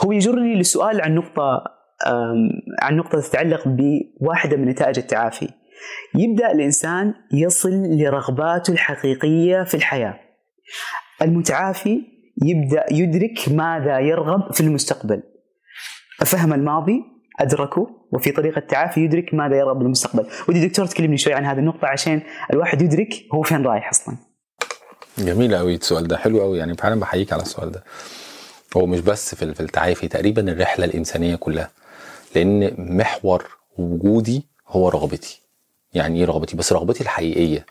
هو 0.06 0.12
يجرني 0.12 0.56
للسؤال 0.56 1.02
عن 1.02 1.16
نقطة 1.16 1.64
عن 2.82 2.98
نقطة 2.98 3.22
تتعلق 3.22 3.64
بواحدة 3.68 4.58
من 4.58 4.66
نتائج 4.66 5.00
التعافي. 5.00 5.50
يبدأ 6.16 6.52
الإنسان 6.52 7.14
يصل 7.34 7.72
لرغباته 7.72 8.72
الحقيقية 8.72 9.64
في 9.64 9.74
الحياة. 9.74 10.20
المتعافي 11.22 12.02
يبدأ 12.44 12.86
يدرك 12.92 13.50
ماذا 13.52 14.00
يرغب 14.00 14.54
في 14.54 14.62
المستقبل. 14.62 15.24
فهم 16.26 16.54
الماضي 16.54 17.02
أدركه 17.40 17.88
وفي 18.14 18.32
طريق 18.32 18.58
التعافي 18.58 19.02
يدرك 19.02 19.34
ماذا 19.34 19.56
يرغب 19.56 19.80
بالمستقبل 19.80 20.28
ودي 20.50 20.68
دكتور 20.68 20.86
تكلمني 20.86 21.18
شوي 21.18 21.34
عن 21.34 21.46
هذه 21.46 21.60
النقطة 21.60 21.88
عشان 21.88 22.22
الواحد 22.54 22.82
يدرك 22.82 23.10
هو 23.34 23.42
فين 23.42 23.66
رايح 23.66 23.90
أصلا. 23.90 24.18
جميل 25.18 25.56
قوي 25.56 25.76
السؤال 25.76 26.08
ده 26.08 26.18
حلو 26.18 26.42
قوي 26.42 26.58
يعني 26.58 26.76
فعلا 26.76 27.00
بحييك 27.00 27.34
على 27.34 27.42
السؤال 27.42 27.72
ده. 27.72 27.84
هو 28.78 28.86
مش 28.86 29.00
بس 29.00 29.36
في 29.36 29.54
في 29.54 29.60
التعافي 29.60 30.08
تقريبا 30.08 30.52
الرحلة 30.52 30.86
الإنسانية 30.86 31.36
كلها. 31.36 31.70
لأن 32.36 32.76
محور 32.78 33.58
وجودي 33.78 34.44
هو 34.68 34.90
رغبتي. 34.90 35.42
يعني 35.94 36.20
إيه 36.20 36.26
رغبتي؟ 36.26 36.56
بس 36.58 36.74
رغبتي 36.74 37.04
الحقيقية. 37.04 37.66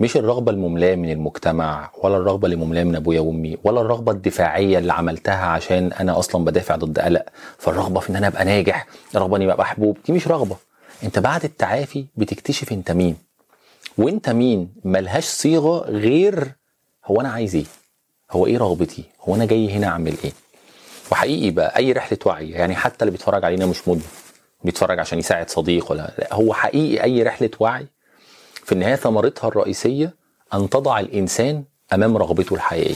مش 0.00 0.16
الرغبة 0.16 0.52
المملاة 0.52 0.94
من 0.94 1.10
المجتمع 1.10 1.90
ولا 2.02 2.16
الرغبة 2.16 2.44
اللي 2.46 2.56
مملاة 2.56 2.84
من 2.84 2.96
أبويا 2.96 3.20
وأمي 3.20 3.56
ولا 3.64 3.80
الرغبة 3.80 4.12
الدفاعية 4.12 4.78
اللي 4.78 4.92
عملتها 4.92 5.46
عشان 5.46 5.92
أنا 5.92 6.18
أصلا 6.18 6.44
بدافع 6.44 6.76
ضد 6.76 6.98
قلق. 6.98 7.24
فالرغبة 7.58 8.00
في 8.00 8.10
إن 8.10 8.16
أنا 8.16 8.26
أبقى 8.26 8.44
ناجح 8.44 8.86
الرغبة 9.14 9.36
إني 9.36 9.44
أبقى 9.44 9.58
محبوب 9.58 9.98
دي 10.06 10.12
مش 10.12 10.28
رغبة. 10.28 10.56
أنت 11.04 11.18
بعد 11.18 11.44
التعافي 11.44 12.06
بتكتشف 12.16 12.72
أنت 12.72 12.90
مين. 12.90 13.16
وأنت 13.98 14.30
مين 14.30 14.68
ملهاش 14.84 15.24
صيغة 15.24 15.78
غير 15.90 16.52
هو 17.06 17.20
أنا 17.20 17.28
عايز 17.28 17.54
إيه؟ 17.54 17.64
هو 18.30 18.46
إيه 18.46 18.58
رغبتي؟ 18.58 19.04
هو 19.20 19.34
أنا 19.34 19.44
جاي 19.44 19.70
هنا 19.70 19.86
أعمل 19.86 20.14
إيه؟ 20.24 20.32
وحقيقي 21.10 21.50
بقى 21.50 21.76
أي 21.76 21.92
رحلة 21.92 22.18
وعي 22.26 22.50
يعني 22.50 22.74
حتى 22.74 22.96
اللي 23.02 23.10
بيتفرج 23.10 23.44
علينا 23.44 23.66
مش 23.66 23.88
مدمن 23.88 24.02
بيتفرج 24.64 24.98
عشان 24.98 25.18
يساعد 25.18 25.50
صديق 25.50 25.90
ولا 25.92 26.14
لا 26.18 26.34
هو 26.34 26.54
حقيقي 26.54 27.04
أي 27.04 27.22
رحلة 27.22 27.50
وعي 27.60 27.86
في 28.52 28.72
النهاية 28.72 28.94
ثمرتها 28.94 29.48
الرئيسية 29.48 30.14
أن 30.54 30.68
تضع 30.70 31.00
الإنسان 31.00 31.64
أمام 31.92 32.16
رغبته 32.16 32.54
الحقيقية. 32.54 32.94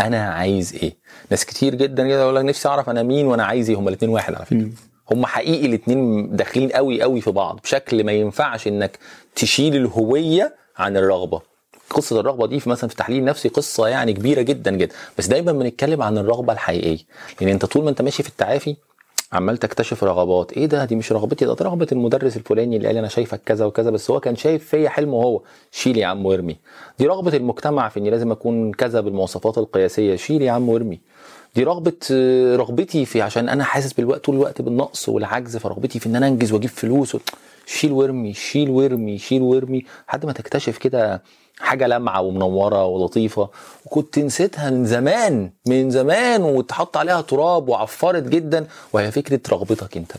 أنا 0.00 0.24
عايز 0.32 0.74
إيه؟ 0.74 0.96
ناس 1.30 1.44
كتير 1.44 1.74
جدا 1.74 2.08
كده 2.08 2.20
يقول 2.20 2.36
لك 2.36 2.44
نفسي 2.44 2.68
أعرف 2.68 2.90
أنا 2.90 3.02
مين 3.02 3.26
وأنا 3.26 3.44
عايز 3.44 3.70
إيه 3.70 3.76
هما 3.78 3.88
الاثنين 3.88 4.10
واحد 4.12 4.34
على 4.34 4.44
فكرة. 4.46 4.68
هم 5.10 5.26
حقيقي 5.26 5.66
الاثنين 5.66 6.36
داخلين 6.36 6.68
قوي 6.68 7.02
قوي 7.02 7.20
في 7.20 7.30
بعض 7.30 7.60
بشكل 7.64 8.04
ما 8.04 8.12
ينفعش 8.12 8.68
إنك 8.68 8.98
تشيل 9.36 9.76
الهوية 9.76 10.54
عن 10.76 10.96
الرغبة. 10.96 11.40
قصة 11.90 12.20
الرغبة 12.20 12.46
دي 12.46 12.60
في 12.60 12.68
مثلا 12.70 12.90
في 12.90 12.96
تحليل 12.96 13.24
نفسي 13.24 13.48
قصة 13.48 13.88
يعني 13.88 14.12
كبيرة 14.12 14.42
جدا 14.42 14.70
جدا. 14.70 14.94
بس 15.18 15.26
دايما 15.26 15.52
بنتكلم 15.52 16.02
عن 16.02 16.18
الرغبة 16.18 16.52
الحقيقية. 16.52 16.98
لأن 17.40 17.50
أنت 17.50 17.64
طول 17.64 17.84
ما 17.84 17.90
أنت 17.90 18.02
ماشي 18.02 18.22
في 18.22 18.28
التعافي 18.28 18.76
عمال 19.32 19.56
تكتشف 19.58 20.04
رغبات. 20.04 20.52
إيه 20.52 20.66
ده؟ 20.66 20.84
دي 20.84 20.96
مش 20.96 21.12
رغبتي 21.12 21.44
ده, 21.44 21.56
رغبة 21.60 21.86
المدرس 21.92 22.36
الفلاني 22.36 22.76
اللي 22.76 22.88
قال 22.88 22.96
أنا 22.96 23.08
شايفك 23.08 23.40
كذا 23.46 23.64
وكذا 23.64 23.90
بس 23.90 24.10
هو 24.10 24.20
كان 24.20 24.36
شايف 24.36 24.68
فيا 24.68 24.88
حلمه 24.88 25.16
هو. 25.16 25.42
شيل 25.72 25.98
يا 25.98 26.06
عم 26.06 26.26
وارمي. 26.26 26.56
دي 26.98 27.06
رغبة 27.06 27.36
المجتمع 27.36 27.88
في 27.88 28.00
إني 28.00 28.10
لازم 28.10 28.32
أكون 28.32 28.72
كذا 28.72 29.00
بالمواصفات 29.00 29.58
القياسية. 29.58 30.16
شيل 30.16 30.42
يا 30.42 30.52
عم 30.52 30.68
وارمي. 30.68 31.00
دي 31.54 31.64
رغبة 31.64 31.92
رغبتي 32.56 33.04
في 33.04 33.22
عشان 33.22 33.48
أنا 33.48 33.64
حاسس 33.64 33.92
بالوقت 33.92 34.24
طول 34.24 34.34
الوقت 34.34 34.62
بالنقص 34.62 35.08
والعجز 35.08 35.56
فرغبتي 35.56 35.98
في 35.98 36.06
إن 36.06 36.16
أنا 36.16 36.28
أنجز 36.28 36.52
وأجيب 36.52 36.70
فلوس. 36.70 37.16
شيل 37.66 37.92
وارمي 37.92 38.34
شيل 38.34 38.70
وارمي 38.70 39.18
شيل 39.18 39.42
وارمي. 39.42 39.84
لحد 40.08 40.26
ما 40.26 40.32
تكتشف 40.32 40.78
كده 40.78 41.22
حاجة 41.60 41.86
لامعه 41.86 42.20
ومنورة 42.20 42.84
ولطيفة. 42.84 43.48
وكنت 43.86 44.18
نسيتها 44.18 44.70
من 44.70 44.86
زمان 44.86 45.50
من 45.66 45.90
زمان 45.90 46.42
واتحط 46.42 46.96
عليها 46.96 47.20
تراب 47.20 47.68
وعفرت 47.68 48.22
جدا. 48.22 48.66
وهي 48.92 49.10
فكرة 49.10 49.40
رغبتك 49.50 49.96
أنت. 49.96 50.12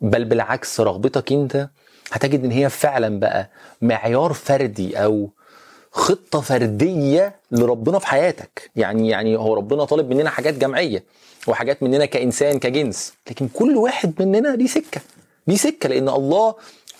بل 0.00 0.24
بالعكس 0.24 0.80
رغبتك 0.80 1.32
أنت 1.32 1.68
هتجد 2.12 2.44
إن 2.44 2.50
هي 2.50 2.68
فعلا 2.68 3.20
بقى 3.20 3.50
معيار 3.82 4.32
فردي 4.32 4.96
أو 5.04 5.30
خطة 5.92 6.40
فردية 6.40 7.36
لربنا 7.50 7.98
في 7.98 8.06
حياتك. 8.06 8.70
يعني 8.76 9.08
يعني 9.08 9.36
هو 9.36 9.54
ربنا 9.54 9.84
طالب 9.84 10.10
مننا 10.10 10.30
حاجات 10.30 10.54
جمعية 10.54 11.04
وحاجات 11.46 11.82
مننا 11.82 12.04
كإنسان 12.06 12.58
كجنس. 12.58 13.12
لكن 13.30 13.48
كل 13.48 13.76
واحد 13.76 14.22
مننا 14.22 14.48
ليه 14.48 14.66
سكة. 14.66 15.00
ليه 15.46 15.56
سكة 15.56 15.88
لأن 15.88 16.08
الله 16.08 16.54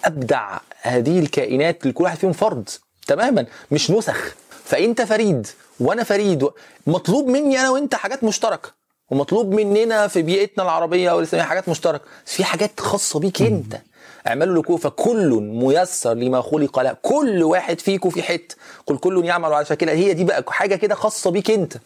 أبدع 0.05 0.59
هذه 0.83 1.19
الكائنات 1.19 1.87
لكل 1.87 2.05
واحد 2.05 2.19
فيهم 2.19 2.33
فرد. 2.33 2.69
تماما. 3.07 3.47
مش 3.71 3.91
نسخ. 3.91 4.35
فأنت 4.65 5.03
فريد 5.03 5.47
وأنا 5.81 6.05
فريد 6.05 6.49
مطلوب 6.87 7.29
مني 7.29 7.61
أنا 7.61 7.71
وأنت 7.71 7.95
حاجات 7.95 8.25
مشتركة. 8.25 8.69
ومطلوب 9.11 9.55
مننا 9.55 10.07
في 10.09 10.23
بيئتنا 10.23 10.65
العربية 10.65 11.13
والإسلامية 11.13 11.49
حاجات 11.49 11.69
مشتركة. 11.69 12.05
بس 12.27 12.33
في 12.33 12.45
حاجات 12.45 12.81
خاصة 12.81 13.21
بيك 13.21 13.43
أنت. 13.43 13.77
اعملوا 14.27 14.63
لكم 14.63 14.77
فكل 14.77 15.31
ميسر 15.43 16.15
لما 16.15 16.43
خلق 16.43 16.81
له. 16.81 16.97
كل 17.03 17.43
واحد 17.43 17.81
فيكم 17.81 18.11
في 18.11 18.23
حتة. 18.23 18.57
قل 18.87 18.99
كل 18.99 19.25
يعمل 19.25 19.53
على 19.53 19.65
شكلها. 19.65 19.95
هي 19.95 20.15
دي 20.15 20.25
بقى 20.25 20.45
حاجة 20.49 20.75
كده 20.75 20.95
خاصة 20.95 21.31
بيك 21.31 21.51
أنت. 21.51 21.77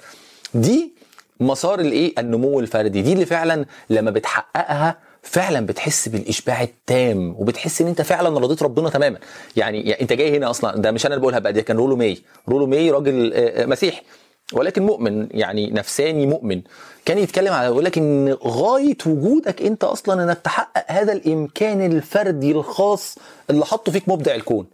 دي 0.54 0.92
مسار 1.40 1.80
الإيه؟ 1.80 2.14
النمو 2.18 2.60
الفردي. 2.60 3.02
دي 3.02 3.12
اللي 3.12 3.26
فعلا 3.26 3.64
لما 3.90 4.10
بتحققها 4.10 4.98
فعلا 5.22 5.66
بتحس 5.66 6.08
بالإشباع 6.08 6.62
التام 6.62 7.34
وبتحس 7.38 7.80
إن 7.80 7.86
أنت 7.86 8.02
فعلا 8.02 8.38
رضيت 8.38 8.62
ربنا 8.62 8.90
تماما. 8.90 9.18
يعني, 9.56 9.80
يعني 9.80 10.02
أنت 10.02 10.12
جاي 10.12 10.36
هنا 10.36 10.50
أصلا 10.50 10.76
ده 10.76 10.90
مش 10.90 11.06
أنا 11.06 11.14
اللي 11.14 11.20
بقولها 11.22 11.38
بقى 11.38 11.52
ده 11.52 11.62
كان 11.62 11.76
رولو 11.76 11.96
ماي 11.96 12.22
رولو 12.48 12.66
ماي 12.66 12.90
راجل 12.90 13.32
مسيحي 13.68 14.02
ولكن 14.52 14.82
مؤمن 14.82 15.28
يعني 15.30 15.70
نفساني 15.70 16.26
مؤمن. 16.26 16.62
كان 17.04 17.18
يتكلم 17.18 17.52
على 17.52 17.66
يقول 17.66 17.84
لك 17.84 17.98
إن 17.98 18.36
غاية 18.44 18.96
وجودك 19.06 19.62
أنت 19.62 19.84
أصلا 19.84 20.24
إنك 20.24 20.38
تحقق 20.38 20.84
هذا 20.88 21.12
الإمكان 21.12 21.92
الفردي 21.92 22.52
الخاص 22.52 23.18
اللي 23.50 23.66
حطه 23.66 23.92
فيك 23.92 24.08
مبدع 24.08 24.34
الكون. 24.34 24.66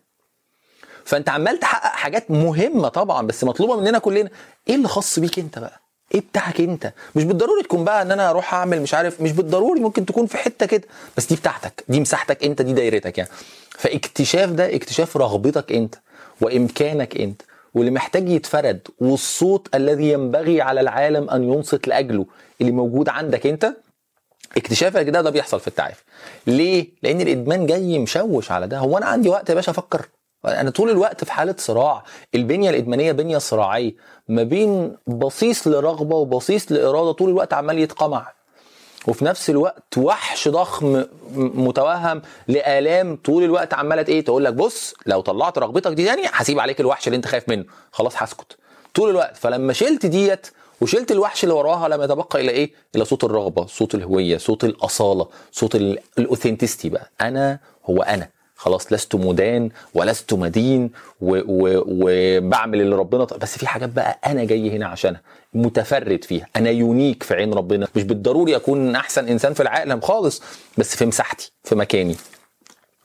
فأنت 1.04 1.28
عمال 1.28 1.58
تحقق 1.58 1.96
حاجات 1.96 2.30
مهمة 2.30 2.88
طبعا 2.88 3.26
بس 3.26 3.44
مطلوبة 3.44 3.76
مننا 3.80 3.98
كلنا. 3.98 4.30
إيه 4.68 4.74
اللي 4.74 4.88
خاص 4.88 5.18
بيك 5.18 5.38
أنت 5.38 5.58
بقى؟ 5.58 5.80
إيه 6.14 6.20
بتاعك 6.20 6.60
انت؟ 6.60 6.92
مش 7.14 7.24
بالضروري 7.24 7.62
تكون 7.62 7.84
بقى 7.84 8.02
ان 8.02 8.10
أنا 8.10 8.30
أروح 8.30 8.54
اعمل 8.54 8.82
مش 8.82 8.94
عارف 8.94 9.20
مش 9.20 9.32
بالضروري 9.32 9.80
ممكن 9.80 10.06
تكون 10.06 10.26
في 10.26 10.36
حتة 10.36 10.66
كده 10.66 10.82
بس 11.16 11.26
دي 11.26 11.36
بتاعتك 11.36 11.84
دي 11.88 12.00
مساحتك 12.00 12.44
انت 12.44 12.62
دي 12.62 12.72
دايرتك 12.72 13.18
يعني. 13.18 13.30
فاكتشاف 13.70 14.50
ده 14.50 14.74
اكتشاف 14.76 15.16
رغبتك 15.16 15.72
انت 15.72 15.94
وامكانك 16.40 17.16
انت 17.20 17.42
واللي 17.74 17.90
محتاج 17.90 18.28
يتفرد 18.28 18.80
والصوت 19.00 19.68
الذي 19.74 20.12
ينبغي 20.12 20.60
على 20.60 20.80
العالم 20.80 21.30
أن 21.30 21.44
ينصت 21.52 21.88
لأجله 21.88 22.26
اللي 22.60 22.72
موجود 22.72 23.08
عندك 23.08 23.46
انت 23.46 23.72
اكتشافك 24.56 25.08
ده 25.08 25.20
ده 25.20 25.30
بيحصل 25.30 25.60
في 25.60 25.68
التعافي 25.68 26.02
ليه؟ 26.46 26.88
لأن 27.02 27.20
الإدمان 27.20 27.66
جاي 27.66 27.98
مشوش 27.98 28.50
على 28.52 28.66
ده. 28.66 28.78
هو 28.78 28.98
أنا 28.98 29.06
عندي 29.06 29.28
وقت 29.28 29.50
يا 29.50 29.54
باشا 29.54 29.72
أفكر. 29.72 30.06
أنا 30.46 30.70
طول 30.70 30.90
الوقت 30.90 31.24
في 31.24 31.32
حالة 31.32 31.54
صراع. 31.58 32.04
البنية 32.34 32.70
الإدمانية 32.70 33.12
بنية 33.12 33.38
صراعية. 33.38 33.94
ما 34.28 34.42
بين 34.42 34.96
بصيص 35.06 35.66
لرغبة 35.68 36.16
وبصيص 36.16 36.72
لإرادة 36.72 37.12
طول 37.12 37.28
الوقت 37.30 37.52
عمال 37.52 37.78
يتقمع. 37.78 38.32
وفي 39.08 39.24
نفس 39.24 39.50
الوقت 39.50 39.98
وحش 39.98 40.48
ضخم 40.48 41.04
متوهم 41.36 42.22
لآلام 42.48 43.16
طول 43.24 43.42
الوقت 43.44 43.74
عمالة 43.74 44.04
إيه؟ 44.08 44.24
تقول 44.24 44.44
لك 44.44 44.54
بص 44.54 44.94
لو 45.06 45.20
طلعت 45.20 45.58
رغبتك 45.58 45.92
دي 45.92 46.04
تاني 46.04 46.22
هسيب 46.32 46.60
عليك 46.60 46.80
الوحش 46.80 47.06
اللي 47.06 47.16
أنت 47.16 47.26
خايف 47.26 47.48
منه. 47.48 47.64
خلاص 47.92 48.12
هسكت. 48.16 48.56
طول 48.94 49.10
الوقت. 49.10 49.36
فلما 49.36 49.72
شلت 49.72 50.06
ديت 50.06 50.46
وشلت 50.80 51.12
الوحش 51.12 51.44
اللي 51.44 51.54
وراها 51.54 51.88
لم 51.88 52.02
يتبقى 52.02 52.40
إلى 52.40 52.50
إيه؟ 52.50 52.72
إلى 52.96 53.04
صوت 53.04 53.24
الرغبة، 53.24 53.66
صوت 53.66 53.94
الهوية، 53.94 54.38
صوت 54.38 54.64
الأصالة، 54.64 55.28
صوت 55.52 55.74
ال 56.18 56.24
authenticity 56.24 56.88
بقى، 56.88 57.10
أنا 57.20 57.58
هو 57.90 58.02
أنا، 58.02 58.28
خلاص 58.56 58.92
لست 58.92 59.14
مدان 59.14 59.70
ولست 59.94 60.34
مدين 60.34 60.90
وبعمل 61.20 62.80
اللي 62.80 62.96
ربنا. 62.96 63.24
بس 63.24 63.58
في 63.58 63.66
حاجات 63.66 63.88
بقى 63.88 64.18
أنا 64.26 64.44
جاي 64.44 64.70
هنا 64.70 64.86
عشانها 64.86 65.20
متفرد 65.54 66.24
فيها 66.24 66.46
أنا 66.56 66.70
unique 66.70 67.22
في 67.22 67.34
عين 67.34 67.54
ربنا 67.54 67.88
مش 67.96 68.02
بالضروري 68.02 68.56
أكون 68.56 68.96
أحسن 68.96 69.28
إنسان 69.28 69.54
في 69.54 69.62
العالم 69.62 70.00
خالص 70.00 70.42
بس 70.78 70.96
في 70.96 71.06
مساحتي 71.06 71.52
في 71.64 71.74
مكاني. 71.74 72.16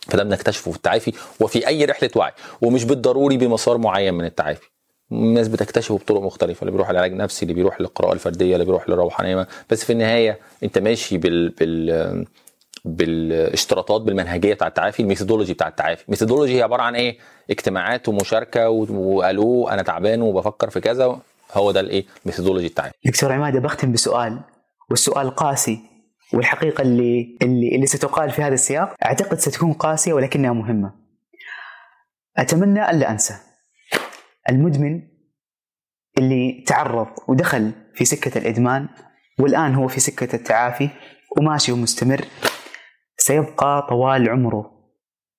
فده 0.08 0.24
بنكتشفه 0.24 0.72
في 0.72 0.78
التعافي 0.78 1.14
وفي 1.40 1.68
أي 1.68 1.86
رحلة 1.86 2.10
وعي 2.16 2.32
ومش 2.62 2.84
بالضروري 2.84 3.38
بمسار 3.38 3.78
معين 3.78 4.14
من 4.14 4.26
التعافي. 4.26 4.70
الناس 5.12 5.48
بتكتشفه 5.48 5.98
بطرق 5.98 6.22
مختلفة 6.22 6.62
اللي 6.62 6.72
بيروح 6.72 6.90
العلاج 6.90 7.12
النفسي 7.12 7.44
اللي 7.44 7.54
بيروح 7.54 7.82
للقراءة 7.82 8.14
الفردية 8.14 8.54
اللي 8.54 8.66
بيروح 8.66 8.90
للروحانيه 8.90 9.48
بس 9.70 9.84
في 9.86 9.94
النهاية 9.94 10.40
أنت 10.64 10.78
ماشي 10.78 11.18
بال, 11.18 11.50
بال... 11.50 12.26
بالاشتراطات 12.86 14.02
بالمنهجية 14.02 14.54
بتاع 14.54 14.68
التعافي 14.68 15.02
ال 15.02 15.06
methodology 15.06 15.54
بتاع 15.54 15.68
التعافي. 15.68 16.04
ال 16.06 16.10
methodology 16.10 16.58
هي 16.58 16.62
عبارة 16.62 16.82
عن 16.82 16.96
إيه؟ 16.96 17.18
اجتماعات 17.50 18.10
ومشاركة 18.10 18.70
والو 18.70 19.68
أنا 19.68 19.82
تعبان 19.82 20.22
وبفكر 20.22 20.70
في 20.70 20.80
كذا 20.80 21.20
هو 21.54 21.72
ده 21.72 21.80
الإيه؟ 21.80 22.06
methodology 22.26 22.66
التعافي 22.68 22.94
دكتور 23.06 23.32
عماده 23.32 23.60
بختم 23.60 23.92
بسؤال 23.92 24.40
والسؤال 24.90 25.36
قاسي 25.36 25.80
والحقيقة 26.34 26.82
اللي 26.82 27.38
اللي 27.42 27.76
اللي 27.76 27.86
ستقال 27.86 28.32
في 28.32 28.42
هذا 28.42 28.54
السياق 28.54 28.96
أعتقد 29.06 29.40
ستكون 29.40 29.74
قاسية 29.74 30.14
ولكنها 30.14 30.54
مهمة. 30.54 30.94
أتمنى 32.38 32.90
الا 32.92 33.12
أنسى. 33.12 33.34
المدمن 34.50 35.02
اللي 36.18 36.64
تعرض 36.68 37.08
ودخل 37.28 37.72
في 37.94 38.06
سكة 38.06 38.38
الإدمان 38.38 38.90
والآن 39.40 39.76
هو 39.76 39.88
في 39.88 40.00
سكة 40.00 40.36
التعافي 40.36 40.90
وماشي 41.38 41.72
ومستمر 41.72 42.26
سيبقى 43.22 43.88
طوال 43.90 44.30
عمره 44.30 44.72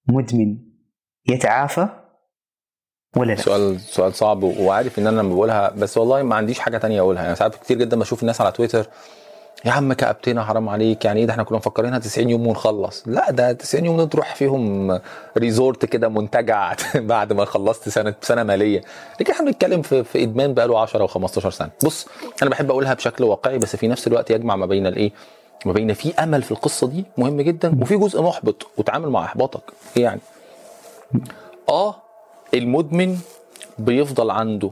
مدمن 0.09 0.57
يتعافى 1.28 1.89
ولا 3.16 3.33
لا؟ 3.33 3.41
سؤال 3.41 3.80
سؤال 3.80 4.14
صعب 4.14 4.43
وعارف 4.43 4.99
إن 4.99 5.07
أنا 5.07 5.20
لما 5.20 5.35
بقولها 5.35 5.70
بس 5.70 5.99
والله 5.99 6.22
ما 6.22 6.35
عنديش 6.35 6.59
حاجة 6.59 6.78
تانية 6.78 7.01
أقولها. 7.01 7.22
يعني 7.22 7.37
ساعات 7.37 7.55
كتير 7.55 7.78
جدا 7.78 7.99
بشوف 7.99 8.22
الناس 8.22 8.41
على 8.41 8.53
تويتر 8.53 8.87
يا 9.64 9.70
عم 9.70 9.93
كأبتنا 9.93 10.45
حرام 10.45 10.68
عليك 10.68 11.05
يعني 11.05 11.20
إيه 11.20 11.26
ده؟ 11.26 11.33
إحنا 11.33 11.43
كنا 11.43 11.59
مفكرينها 11.59 11.99
90 11.99 12.30
يوم 12.30 12.47
ونخلص. 12.47 13.03
لا 13.07 13.30
ده 13.30 13.53
90 13.53 13.85
يوم 13.85 14.01
نروح 14.01 14.35
فيهم 14.35 14.99
ريزورت 15.39 15.85
كده 15.85 16.09
منتجع 16.09 16.74
بعد 16.95 17.33
ما 17.33 17.45
خلصت 17.45 17.89
سنة 17.89 18.14
سنة 18.20 18.43
مالية. 18.43 18.83
لكن 19.20 19.33
إحنا 19.33 19.47
بنتكلم 19.47 19.83
في, 19.83 20.05
في 20.05 20.22
إدمان 20.22 20.55
بقاله 20.55 20.78
10 20.80 21.07
و15 21.07 21.26
سنة. 21.49 21.70
بص 21.85 22.07
أنا 22.43 22.51
بحب 22.51 22.70
أقولها 22.70 22.95
بشكل 22.95 23.24
واقعي 23.24 23.59
بس 23.59 23.76
في 23.76 23.89
نفس 23.89 24.07
الوقت 24.07 24.30
يجمع 24.30 24.57
ما 24.57 24.66
بين 24.66 24.87
الإيه؟ 24.87 25.12
ما 25.67 25.73
بين 25.73 25.93
في 25.95 26.15
أمل 26.15 26.43
في 26.43 26.53
القصة 26.53 26.87
دي 26.87 27.05
مهم 27.19 27.41
جدا 27.41 27.79
وفي 27.83 27.97
جزء 27.97 28.23
محبط 28.23 28.67
وتعامل 28.79 29.09
مع 29.09 29.25
إحباطك 29.25 29.63
يعني. 29.97 30.21
آه 31.69 31.95
المدمن 32.55 33.19
بيفضل 33.79 34.31
عنده 34.31 34.71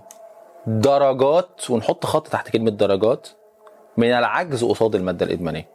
درجات 0.67 1.71
ونحط 1.71 2.07
خط 2.07 2.29
تحت 2.29 2.49
كلمة 2.49 2.71
درجات 2.71 3.29
من 3.97 4.13
العجز 4.13 4.65
قصاد 4.65 4.95
المادة 4.95 5.27
الإدمانية. 5.27 5.67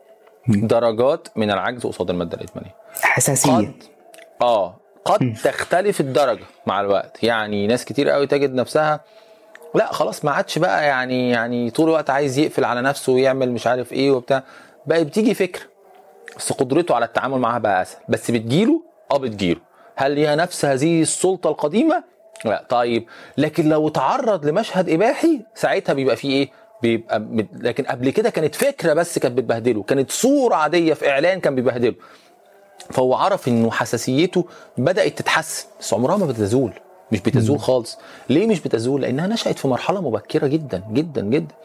درجات 0.48 1.28
من 1.36 1.52
العجز 1.52 1.86
قصاد 1.86 2.10
المادة 2.10 2.38
الإدمانية. 2.38 2.76
حساسية. 3.02 3.52
قد 3.52 3.74
آه 4.42 4.76
قد 5.06 5.34
تختلف 5.44 6.02
الدرجة 6.02 6.44
مع 6.66 6.82
الوقت. 6.82 7.24
يعني 7.24 7.68
ناس 7.68 7.86
كتير 7.86 8.10
قوي 8.10 8.28
تجد 8.28 8.54
نفسها 8.54 9.00
لا 9.76 9.94
خلاص 9.94 10.26
ما 10.26 10.32
عادش 10.32 10.58
بقى 10.60 10.86
يعني 10.86 11.30
يعني 11.30 11.72
طول 11.72 11.90
الوقت 11.90 12.10
عايز 12.10 12.38
يقفل 12.38 12.66
على 12.66 12.82
نفسه 12.82 13.14
ويعمل 13.14 13.52
مش 13.52 13.68
عارف 13.68 13.94
إيه 13.94 14.12
وبتاع. 14.12 14.44
بقى 14.88 15.04
بتيجي 15.04 15.34
فكره 15.34 15.64
بس 16.38 16.54
قدرته 16.54 16.96
على 16.96 17.06
التعامل 17.06 17.38
معاها 17.40 17.60
بقى 17.60 17.82
أسهل. 17.82 18.02
بس 18.10 18.32
بتجيله؟ 18.32 18.82
آه 19.12 19.18
بتجيله. 19.18 19.60
هل 19.96 20.12
ليها 20.12 20.36
نفس 20.36 20.66
هذه 20.66 21.02
السلطة 21.02 21.50
القديمة؟ 21.50 22.04
لا. 22.46 22.66
طيب 22.70 23.08
لكن 23.38 23.70
لو 23.70 23.90
تعرض 23.90 24.46
لمشهد 24.46 24.90
إباحي 24.90 25.42
ساعتها 25.56 25.94
بيبقى 25.94 26.16
فيه 26.16 26.30
إيه؟ 26.30 26.50
بيبقى 26.82 27.20
مد- 27.20 27.64
لكن 27.68 27.84
قبل 27.84 28.10
كده 28.10 28.30
كانت 28.30 28.56
فكرة 28.56 28.94
بس 28.94 29.20
كانت 29.20 29.38
بتبهدله. 29.38 29.84
كانت 29.84 30.12
صورة 30.12 30.56
عادية 30.56 30.94
في 30.94 31.10
إعلان 31.10 31.40
كان 31.40 31.56
بيبهدله. 31.56 31.96
فهو 32.92 33.14
عرف 33.16 33.48
إنه 33.48 33.72
حساسيته 33.72 34.46
بدأت 34.78 35.18
تتحسن. 35.18 35.68
بس 35.80 35.94
عمرها 35.94 36.18
ما 36.18 36.26
بتزول. 36.26 36.74
مش 37.12 37.22
بتزول 37.22 37.60
خالص. 37.60 37.98
ليه 38.30 38.48
مش 38.48 38.60
بتزول؟ 38.60 39.02
لأنها 39.02 39.28
نشأت 39.28 39.60
في 39.60 39.68
مرحلة 39.68 40.02
مبكرة 40.02 40.48
جدا 40.48 40.84
جدا 40.92 41.22
جدا. 41.22 41.56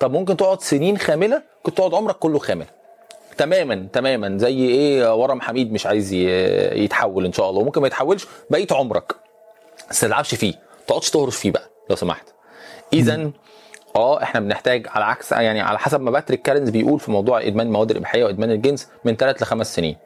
طب 0.00 0.12
ممكن 0.12 0.36
تقعد 0.36 0.60
سنين 0.60 0.98
خاملة؟ 0.98 1.42
كنت 1.62 1.76
تقعد 1.76 1.94
عمرك 1.94 2.16
كله 2.16 2.38
خامل. 2.38 2.66
تماما 3.38 3.86
تماما. 3.92 4.38
زي 4.38 4.58
إيه؟ 4.58 5.14
ورم 5.14 5.40
حميد 5.40 5.72
مش 5.72 5.86
عايز 5.86 6.12
يتحول 6.12 7.24
إن 7.24 7.32
شاء 7.32 7.50
الله. 7.50 7.60
وممكن 7.60 7.80
ما 7.80 7.86
يتحولش 7.86 8.26
بقيه 8.50 8.66
عمرك. 8.70 9.12
بس 9.90 10.00
تلعبش 10.00 10.34
فيه. 10.34 10.52
ما 10.52 10.86
تقعدش 10.86 11.10
تهرش 11.10 11.36
فيه 11.36 11.50
بقى 11.50 11.70
لو 11.90 11.96
سمحت. 11.96 12.26
اذا 12.92 13.30
آه 13.96 14.22
إحنا 14.22 14.40
بنحتاج 14.40 14.86
على 14.90 15.04
عكس 15.04 15.32
يعني 15.32 15.60
على 15.60 15.78
حسب 15.78 16.00
ما 16.00 16.10
باتريك 16.10 16.42
كارنز 16.42 16.70
بيقول 16.70 17.00
في 17.00 17.10
موضوع 17.10 17.40
إدمان 17.46 17.66
المواد 17.66 17.90
الإباحية 17.90 18.24
وإدمان 18.24 18.50
الجنس 18.50 18.88
من 19.04 19.16
ثلاث 19.16 19.42
لخمس 19.42 19.74
سنين. 19.76 19.96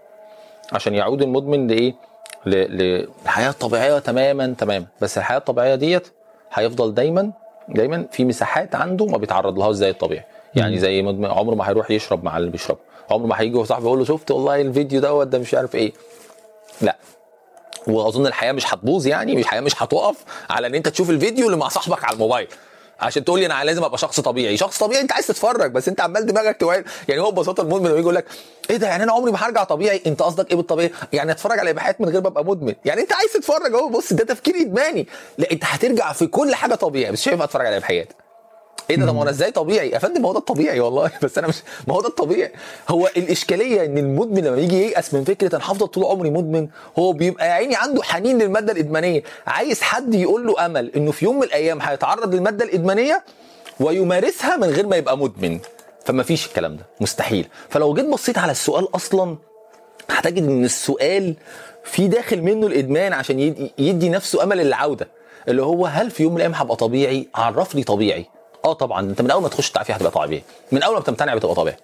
عشان 0.73 0.95
يعود 0.95 1.23
المدمن 1.23 1.67
لإيه؟ 1.67 1.95
للحياه 2.47 3.51
الطبيعيه 3.51 3.99
تماما 3.99 4.55
تماما. 4.59 4.87
بس 5.01 5.19
الحياة 5.19 5.39
الطبيعية 5.39 5.75
ديت 5.75 6.09
هيفضل 6.53 6.95
دايما 6.95 7.33
دايما 7.69 8.07
في 8.13 8.25
مساحات 8.25 8.75
عنده 8.75 9.07
ما 9.07 9.19
بيتعرض 9.19 9.59
لهاش 9.59 9.75
زي 9.75 9.91
الطبيعي. 9.91 10.25
يعني 10.55 10.79
زي 10.79 11.01
عمره 11.25 11.55
ما 11.55 11.69
هيروح 11.69 11.91
يشرب 11.91 12.25
مع 12.25 12.37
اللي 12.37 12.51
بيشرب 12.51 12.79
عمره 13.11 13.27
ما 13.27 13.41
هيجي 13.41 13.57
وصاحبه 13.57 13.87
يقول 13.87 13.99
له 13.99 14.05
شفت 14.05 14.31
والله 14.31 14.61
الفيديو 14.61 15.01
دوت 15.01 15.27
ده 15.27 15.39
مش 15.39 15.55
عارف 15.55 15.75
إيه. 15.75 15.93
لا. 16.81 16.97
واظن 17.87 18.27
الحياة 18.27 18.53
مش 18.53 18.75
هتبوظ 18.75 19.07
يعني 19.07 19.35
مش 19.37 19.43
الحياة 19.43 19.61
مش 19.61 19.83
هتقف 19.83 20.25
على 20.51 20.67
ان 20.67 20.75
انت 20.75 20.89
تشوف 20.89 21.11
الفيديو 21.11 21.47
اللي 21.47 21.57
مع 21.57 21.69
صاحبك 21.69 22.05
على 22.05 22.15
الموبايل. 22.15 22.49
عشان 23.01 23.25
تقول 23.25 23.41
لي 23.41 23.47
أنا 23.47 23.65
لازم 23.65 23.85
أبقى 23.85 23.99
شخص 23.99 24.21
طبيعي. 24.21 24.57
شخص 24.57 24.79
طبيعي 24.79 25.03
أنت 25.03 25.13
عايز 25.13 25.27
تتفرج 25.27 25.71
بس 25.73 25.89
أنت 25.89 26.01
عمال 26.01 26.27
دماغك 26.27 26.57
توعي. 26.61 26.85
يعني 27.09 27.21
هو 27.21 27.31
ببساطة 27.31 27.61
المدمن 27.61 27.87
لما 27.87 27.91
يجي 27.91 28.01
يقول 28.01 28.15
لك 28.15 28.25
إيه 28.71 28.77
ده؟ 28.77 28.87
يعني 28.87 29.03
أنا 29.03 29.13
عمري 29.13 29.33
ما 29.33 29.39
هرجع 29.39 29.65
طبيعي؟ 29.65 30.03
أنت 30.07 30.23
قصدك 30.23 30.51
إيه 30.51 30.57
بالطبيعي؟ 30.57 30.91
يعني 31.13 31.33
أتفرج 31.33 31.59
على 31.59 31.71
إباحيات 31.71 32.01
من 32.01 32.09
غير 32.09 32.21
ما 32.21 32.29
أبقى 32.29 32.45
مدمن. 32.45 32.75
يعني 32.85 33.01
أنت 33.01 33.13
عايز 33.13 33.33
تتفرج 33.33 33.75
أهو 33.75 33.89
بص 33.89 34.13
ده 34.13 34.25
تفكير 34.25 34.55
إدماني. 34.61 35.07
لا 35.39 35.51
أنت 35.53 35.65
هترجع 35.65 36.13
في 36.13 36.27
كل 36.27 36.55
حاجة 36.55 36.75
طبيعي 36.75 37.13
بس 37.13 37.29
هينفع 37.29 37.45
أتفرج 37.45 37.67
على 37.67 37.77
إباحيات. 37.77 38.13
إيه 38.91 38.97
ده؟ 38.97 39.07
طب 39.07 39.15
ما 39.15 39.23
أنا 39.23 39.31
إزاي 39.31 39.51
طبيعي؟ 39.51 39.91
يا 39.91 39.99
فندم 39.99 40.27
هو 40.27 40.33
ده 40.33 40.39
الطبيعي 40.39 40.81
والله. 40.81 41.11
بس 41.23 41.39
أنا 41.39 41.47
مش 41.49 41.55
ما 41.89 41.95
هو 41.95 42.01
ده 42.01 42.09
الطبيعي. 42.09 42.53
هو 42.89 43.11
الإشكالية 43.17 43.85
إن 43.85 43.99
المدمن 43.99 44.45
لما 44.45 44.59
يجي 44.59 44.77
ييأس 44.83 45.15
من 45.15 45.25
فكرة 45.25 45.57
أنا 45.57 45.65
هفضل 45.65 45.87
طول 45.87 46.05
عمري 46.05 46.31
مدمن 46.31 46.69
هو 46.99 47.13
بيبقى 47.13 47.47
يا 47.49 47.53
عيني 47.53 47.77
عنده 47.77 48.03
حنين 48.03 48.39
للمادة 48.39 48.73
الإدمانية. 48.73 49.23
عايز 49.47 49.83
حد 49.83 50.15
يقول 50.15 50.47
له 50.47 50.67
أمل 50.67 50.91
إنه 50.97 51.11
في 51.13 51.25
يوم 51.25 51.37
من 51.37 51.43
الأيام 51.43 51.81
هيتعرض 51.83 52.35
للمادة 52.35 52.65
الإدمانية 52.65 53.25
ويمارسها 53.81 54.57
من 54.57 54.69
غير 54.69 54.87
ما 54.87 54.97
يبقى 54.97 55.19
مدمن. 55.19 55.59
فما 56.05 56.23
فيش 56.23 56.47
الكلام 56.47 56.77
ده. 56.77 56.87
مستحيل. 57.01 57.49
فلو 57.69 57.95
جيت 57.95 58.05
بصيت 58.07 58.39
على 58.39 58.53
السؤال 58.53 58.89
أصلا 58.95 59.37
هتجد 60.11 60.43
إن 60.43 60.65
السؤال 60.65 61.35
في 61.85 62.09
داخل 62.09 62.43
منه 62.43 62.67
الإدمان 62.67 63.13
عشان 63.13 63.39
يدي, 63.41 63.73
يدي 63.79 64.09
نفسه 64.09 64.43
أمل 64.43 64.61
العودة. 64.61 65.09
اللي 65.49 65.63
هو 65.63 65.87
هل 65.87 66.11
في 66.11 66.23
يوم 66.23 66.33
من 66.33 66.37
الأيام 66.37 66.55
هبقى 66.55 66.77
طبيعي؟ 66.77 67.29
عرف 67.35 67.75
لي 67.75 67.83
طبيعي. 67.83 68.27
آه 68.67 68.73
طبعا. 68.73 69.01
انت 69.01 69.23
من 69.23 69.31
أول 69.31 69.43
ما 69.43 69.49
تخش 69.49 69.69
التعافي 69.69 69.93
هتبقى 69.93 70.11
طبيعي. 70.11 70.43
من 70.73 70.83
أول 70.83 70.95
ما 70.95 71.01
بتمتنع 71.01 71.35
بتبقى 71.35 71.55
طبيعي. 71.55 71.77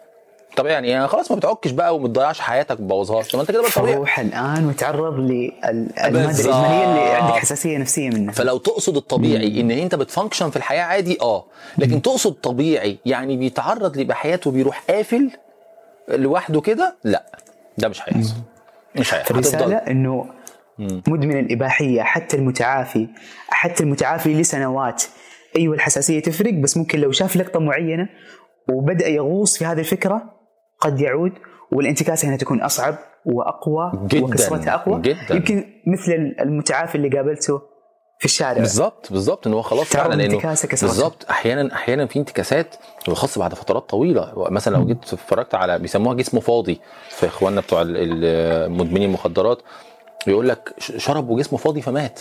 طبيعي 0.57 0.75
يعني, 0.75 0.89
يعني 0.89 1.09
خلاص 1.09 1.31
ما 1.31 1.37
بتعكش 1.37 1.71
بقى 1.71 1.95
وما 1.97 2.09
تضيعش 2.09 2.41
حياتك 2.41 2.71
ما 2.71 2.77
تبوظهاش 2.77 3.33
طب 3.33 3.41
انت 3.41 3.51
كده 3.51 3.61
بقى 3.63 3.71
طبيعي. 3.71 3.97
روح 3.97 4.19
الآن 4.19 4.67
وتعرض 4.69 5.15
للماده. 5.15 5.71
الادمانيه 5.71 6.85
اللي 6.85 7.01
عندك 7.01 7.35
حساسية 7.35 7.79
نفسية 7.79 8.11
منها. 8.11 8.33
فلو 8.33 8.59
تقصد 8.59 8.97
الطبيعي 8.97 9.61
إن 9.61 9.71
أنت 9.71 9.95
بتفانكشن 9.95 10.51
في 10.51 10.57
الحياة 10.57 10.83
عادي 10.83 11.19
آه. 11.21 11.45
لكن 11.79 12.03
تقصد 12.03 12.33
طبيعي 12.33 12.99
يعني 13.07 13.37
بيتعرض 13.37 13.97
لبحياته 13.97 14.51
وبيروح 14.51 14.83
قافل 14.91 15.31
لوحده 16.09 16.61
كده؟ 16.61 16.97
لا. 17.05 17.23
ده 17.79 17.89
مش 17.89 18.01
هيحصل. 18.03 18.35
مش 18.97 19.15
هيحصل. 19.15 19.35
فالرساله 19.35 19.77
إنه 19.77 20.27
مدمن 20.79 21.39
الإباحية 21.39 22.03
حتى 22.03 22.37
المتعافي 22.37 23.09
حتى 23.49 23.83
المتعافي 23.83 24.35
لسنوات. 24.35 25.03
أيوه 25.57 25.75
الحساسية 25.75 26.21
تفرق 26.23 26.55
بس 26.55 26.77
ممكن 26.77 26.99
لو 27.01 27.13
شاف 27.13 27.37
لقطة 27.37 27.61
معينة 27.61 28.09
وبدأ 28.73 29.09
يغوص 29.09 29.59
في 29.59 29.65
هذه 29.65 29.79
الفكرة 29.79 30.23
قد 30.81 31.01
يعود 31.01 31.33
والانتكاسه 31.73 32.29
هنا 32.29 32.37
تكون 32.37 32.61
أصعب 32.63 32.95
وأقوى 33.27 33.93
جداً، 34.07 34.25
وكسرتها 34.25 34.75
أقوى. 34.75 35.01
جداً. 35.01 35.35
يمكن 35.35 35.65
مثل 35.87 36.13
المتعافي 36.41 36.95
اللي 36.95 37.09
قابلته 37.09 37.61
في 38.19 38.25
الشارع. 38.25 38.59
بالظبط 38.59 39.13
بالظبط 39.13 39.47
ان 39.47 39.53
هو 39.55 39.63
خلاص 39.63 39.87
فعلا 39.87 40.15
كسرتها. 40.69 40.87
بالظبط 40.87 41.27
أحيانا 41.31 41.75
أحيانا 41.75 42.07
في 42.07 42.19
انتكاسات 42.19 42.75
وخاصة 43.09 43.39
بعد 43.39 43.55
فترات 43.55 43.91
طويلة. 43.91 44.33
مثلا 44.37 44.77
لو 44.77 44.87
جيت 44.87 44.99
اتفرجت 44.99 45.55
على 45.55 45.79
بيسموها 45.79 46.15
جسمه 46.15 46.41
فاضي 46.41 46.81
في 47.09 47.27
إخواننا 47.27 47.61
بتوع 47.61 47.83
ال- 47.83 47.97
ال- 47.97 48.73
مدمنين 48.73 49.09
المخدرات 49.09 49.59
يقول 50.27 50.49
لك 50.49 50.75
شرب 50.79 51.29
وجسمه 51.31 51.59
فاضي 51.59 51.83
فمات. 51.83 52.21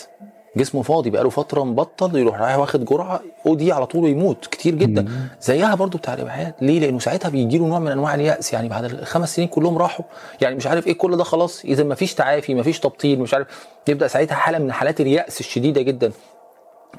جسمه 0.58 0.82
فاضي 0.82 1.10
بقاله 1.10 1.30
فترة 1.30 1.64
مبطل 1.64 2.18
يروح 2.18 2.42
رايح 2.42 2.58
واخد 2.58 2.86
جرعة 2.86 3.22
ودي 3.46 3.72
على 3.72 3.86
طول 3.86 4.10
يموت 4.10 4.46
كتير 4.46 4.76
جدا. 4.76 5.06
زيها 5.42 5.76
برضو 5.76 5.98
بتاع 5.98 6.14
الاباحيات 6.14 6.56
ليه؟ 6.62 6.80
لأنه 6.80 7.00
ساعتها 7.00 7.30
بيجي 7.30 7.58
له 7.58 7.68
نوع 7.68 7.80
من 7.80 7.92
أنواع 7.92 8.16
اليأس. 8.16 8.54
يعني 8.54 8.70
بعد 8.70 8.84
الخمس 8.84 9.36
سنين 9.36 9.48
كلهم 9.48 9.78
راحوا. 9.78 10.06
يعني 10.42 10.56
مش 10.56 10.68
عارف 10.68 10.88
إيه 10.88 10.94
كل 10.94 11.18
ده 11.18 11.24
خلاص. 11.24 11.66
إذا 11.66 11.84
ما 11.84 11.96
فيش 11.96 12.14
تعافي 12.16 12.54
ما 12.54 12.64
فيش 12.64 12.80
تبطيل 12.80 13.20
مش 13.20 13.34
عارف. 13.34 13.48
يبدأ 13.88 14.08
ساعتها 14.08 14.36
حالة 14.36 14.60
من 14.60 14.72
حالات 14.72 15.02
اليأس 15.02 15.40
الشديدة 15.40 15.82
جدا. 15.82 16.12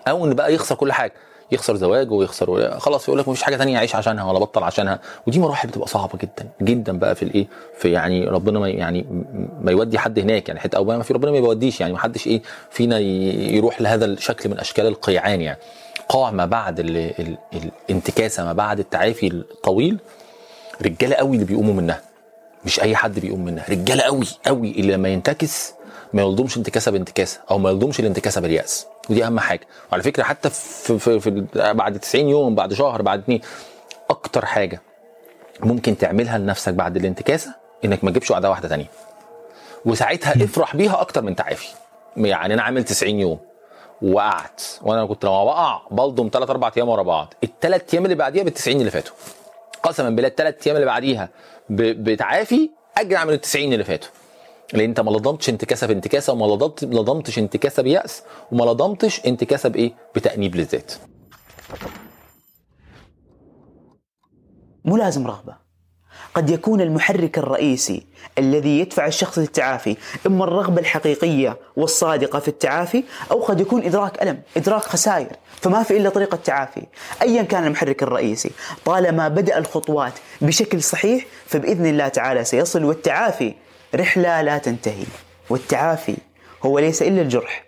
أو 0.09 0.25
إن 0.25 0.35
بقى 0.35 0.55
يخسر 0.55 0.75
كل 0.75 0.93
حاجة. 0.93 1.13
يخسر 1.53 1.77
زواجه 1.77 2.11
ويخسر 2.13 2.79
خلاص 2.81 3.09
يقول 3.09 3.21
لك 3.21 3.29
مفيش 3.29 3.43
حاجة 3.43 3.57
تانية 3.57 3.75
يعيش 3.75 3.95
عشانها 3.95 4.25
ولا 4.25 4.39
بطل 4.39 4.63
عشانها. 4.63 4.99
ودي 5.27 5.39
مراحل 5.39 5.69
بتبقى 5.69 5.89
صعبة 5.89 6.19
جدا 6.19 6.49
جدا 6.63 6.99
بقى 6.99 7.15
في 7.15 7.23
الإيه؟ 7.23 7.47
في 7.79 7.91
يعني 7.93 8.25
ربنا 8.25 8.59
ما 8.59 8.69
يعني 8.69 9.07
ما 9.61 9.71
يودي 9.71 9.99
حد 9.99 10.19
هناك 10.19 10.49
يعني 10.49 10.61
حتى 10.61 10.77
أو 10.77 10.85
ما 10.85 11.03
في 11.03 11.13
ربنا 11.15 11.31
ما 11.31 11.39
يوديش 11.39 11.81
يعني 11.81 11.93
ما 11.93 11.99
حدش 11.99 12.27
إيه 12.27 12.43
فينا 12.71 12.99
يروح 12.99 13.81
لهذا 13.81 14.05
الشكل 14.05 14.51
من 14.51 14.59
أشكال 14.59 14.87
القيعان 14.87 15.41
يعني. 15.41 15.59
قاع 16.09 16.31
ما 16.31 16.47
بعد 16.47 16.81
ال 16.81 16.97
ال 16.97 17.37
الانتكاسة 17.89 18.45
ما 18.45 18.53
بعد 18.53 18.79
التعافي 18.79 19.27
الطويل 19.27 19.99
رجالة 20.83 21.17
قوي 21.17 21.35
اللي 21.35 21.45
بيقوموا 21.45 21.75
منها 21.75 22.01
مش 22.65 22.81
أي 22.81 22.97
حد 22.97 23.19
بيقوم 23.19 23.45
منها 23.45 23.65
رجالة 23.71 24.03
قوي 24.03 24.27
قوي 24.47 24.71
اللي 24.71 24.93
لما 24.93 25.09
ينتكس 25.09 25.75
ما 26.13 26.23
يلضمش 26.23 26.57
انتكاسة 26.57 26.91
بانتكاسة 26.91 27.41
أو 27.51 27.59
ما 27.59 27.71
يلضمش 27.71 28.01
الانتكاسة 28.01 28.41
باليأس. 28.41 28.87
ودي 29.11 29.25
أهم 29.25 29.41
حاجة. 29.41 29.67
وعلى 29.93 30.03
فكرة 30.03 30.23
حتى 30.23 30.51
في, 30.51 30.99
في, 30.99 31.21
في 31.21 31.47
بعد 31.55 31.99
90 31.99 32.29
يوم 32.29 32.55
بعد 32.55 32.73
شهر 32.73 33.03
بعد 33.03 33.19
اتنين 33.19 33.41
أكتر 34.11 34.47
حاجة 34.47 34.81
ممكن 35.61 35.99
تعملها 35.99 36.39
لنفسك 36.39 36.75
بعد 36.75 36.97
الانتكاسة 36.97 37.55
إنك 37.85 38.05
ما 38.05 38.11
تجيبش 38.11 38.31
وعدة 38.31 38.51
واحدة 38.51 38.69
تانية. 38.69 38.87
وساعتها 39.85 40.45
افرح 40.45 40.77
بيها 40.77 41.01
أكتر 41.01 41.23
من 41.23 41.37
تعافي. 41.37 41.69
يعني 42.17 42.55
أنا 42.55 42.63
عامل 42.63 42.85
90 42.85 43.21
يوم 43.21 43.39
وقعت 44.03 44.63
وأنا 44.83 45.07
كنت 45.07 45.25
لما 45.25 45.45
بقع 45.45 45.81
بلضم 45.91 46.31
3 46.33 46.51
4 46.51 46.73
أيام 46.77 46.89
ورا 46.89 47.03
بعض. 47.03 47.35
الثلاث 47.45 47.95
أيام 47.95 48.05
اللي 48.05 48.15
بعديها 48.17 48.43
بال 48.45 48.55
90 48.55 48.81
اللي 48.81 48.91
فاتوا. 48.91 49.15
قسما 49.83 50.11
بالله 50.11 50.29
الثلاث 50.29 50.67
أيام 50.67 50.77
اللي 50.77 50.87
بعديها 50.87 51.29
بتعافي 51.71 52.71
اجرع 52.99 53.25
من 53.25 53.33
ال 53.33 53.41
90 53.41 53.73
اللي 53.73 53.85
فاتوا. 53.85 54.11
لأن 54.73 54.89
أنت 54.89 55.01
ما 55.01 55.11
لضمتش 55.11 55.49
انتكاسة 55.49 55.87
بانتكاسة 55.87 56.33
وما 56.33 56.47
لضمت 56.47 56.85
لضمتش 56.85 57.39
انتكاسة 57.39 57.83
بيأس 57.83 58.23
وما 58.53 58.65
لضمتش 58.65 59.21
انتكاسة 59.27 59.69
بإيه؟ 59.69 59.93
بتأنيب 60.17 60.57
للذات. 60.57 60.93
مو 64.85 64.97
لازم 64.97 65.27
رغبة 65.27 65.57
قد 66.35 66.51
يكون 66.51 66.81
المحرك 66.81 67.39
الرئيسي 67.39 68.07
الذي 68.39 68.79
يدفع 68.81 69.07
الشخص 69.07 69.39
للتعافي 69.39 69.97
إما 70.27 70.45
الرغبة 70.45 70.81
الحقيقية 70.81 71.57
والصادقة 71.77 72.39
في 72.39 72.49
التعافي 72.49 73.05
أو 73.31 73.41
قد 73.43 73.61
يكون 73.61 73.83
إدراك 73.83 74.23
ألم 74.23 74.43
إدراك 74.57 74.83
خسائر 74.83 75.37
فما 75.61 75.83
في 75.83 75.97
إلا 75.97 76.09
طريقة 76.11 76.37
تعافي 76.37 76.83
أيا 77.23 77.43
كان 77.43 77.65
المحرك 77.67 78.03
الرئيسي 78.03 78.51
طالما 78.85 79.29
بدأ 79.29 79.59
الخطوات 79.59 80.13
بشكل 80.41 80.83
صحيح 80.83 81.27
فبإذن 81.47 81.87
الله 81.87 82.09
تعالى 82.09 82.45
سيصل 82.45 82.85
والتعافي 82.85 83.55
رحلة 83.95 84.43
لا 84.43 84.59
تنتهي 84.59 85.05
والتعافي 85.51 86.17
هو 86.63 86.79
ليس 86.79 87.03
إلا 87.03 87.23
الجرح 87.23 87.65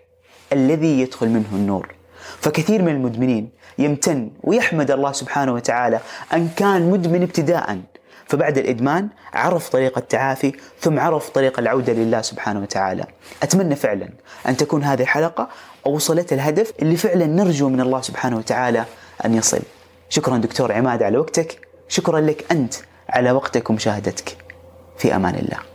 الذي 0.53 1.01
يدخل 1.01 1.29
منه 1.29 1.49
النور. 1.53 1.95
فكثير 2.41 2.81
من 2.81 2.89
المدمنين 2.89 3.49
يمتن 3.77 4.31
ويحمد 4.43 4.91
الله 4.91 5.11
سبحانه 5.11 5.53
وتعالى 5.53 5.99
أن 6.33 6.49
كان 6.55 6.91
مدمن 6.91 7.23
ابتداء 7.23 7.79
فبعد 8.27 8.57
الإدمان 8.57 9.09
عرف 9.33 9.69
طريق 9.69 9.97
التعافي 9.97 10.53
ثم 10.79 10.99
عرف 10.99 11.29
طريق 11.29 11.59
العودة 11.59 11.93
لله 11.93 12.21
سبحانه 12.21 12.61
وتعالى. 12.61 13.05
أتمنى 13.43 13.75
فعلا 13.75 14.09
أن 14.47 14.57
تكون 14.57 14.83
هذه 14.83 15.01
الحلقة 15.01 15.49
أوصلت 15.85 16.33
الهدف 16.33 16.73
اللي 16.81 16.97
فعلا 16.97 17.25
نرجو 17.25 17.69
من 17.69 17.81
الله 17.81 18.01
سبحانه 18.01 18.37
وتعالى 18.37 18.85
أن 19.25 19.33
يصل. 19.33 19.61
شكرا 20.09 20.37
دكتور 20.37 20.71
عماد 20.71 21.03
على 21.03 21.17
وقتك 21.17 21.67
شكرا 21.87 22.19
لك 22.19 22.45
أنت 22.51 22.73
على 23.09 23.31
وقتك 23.31 23.69
ومشاهدتك. 23.69 24.37
في 24.97 25.15
أمان 25.15 25.35
الله. 25.35 25.74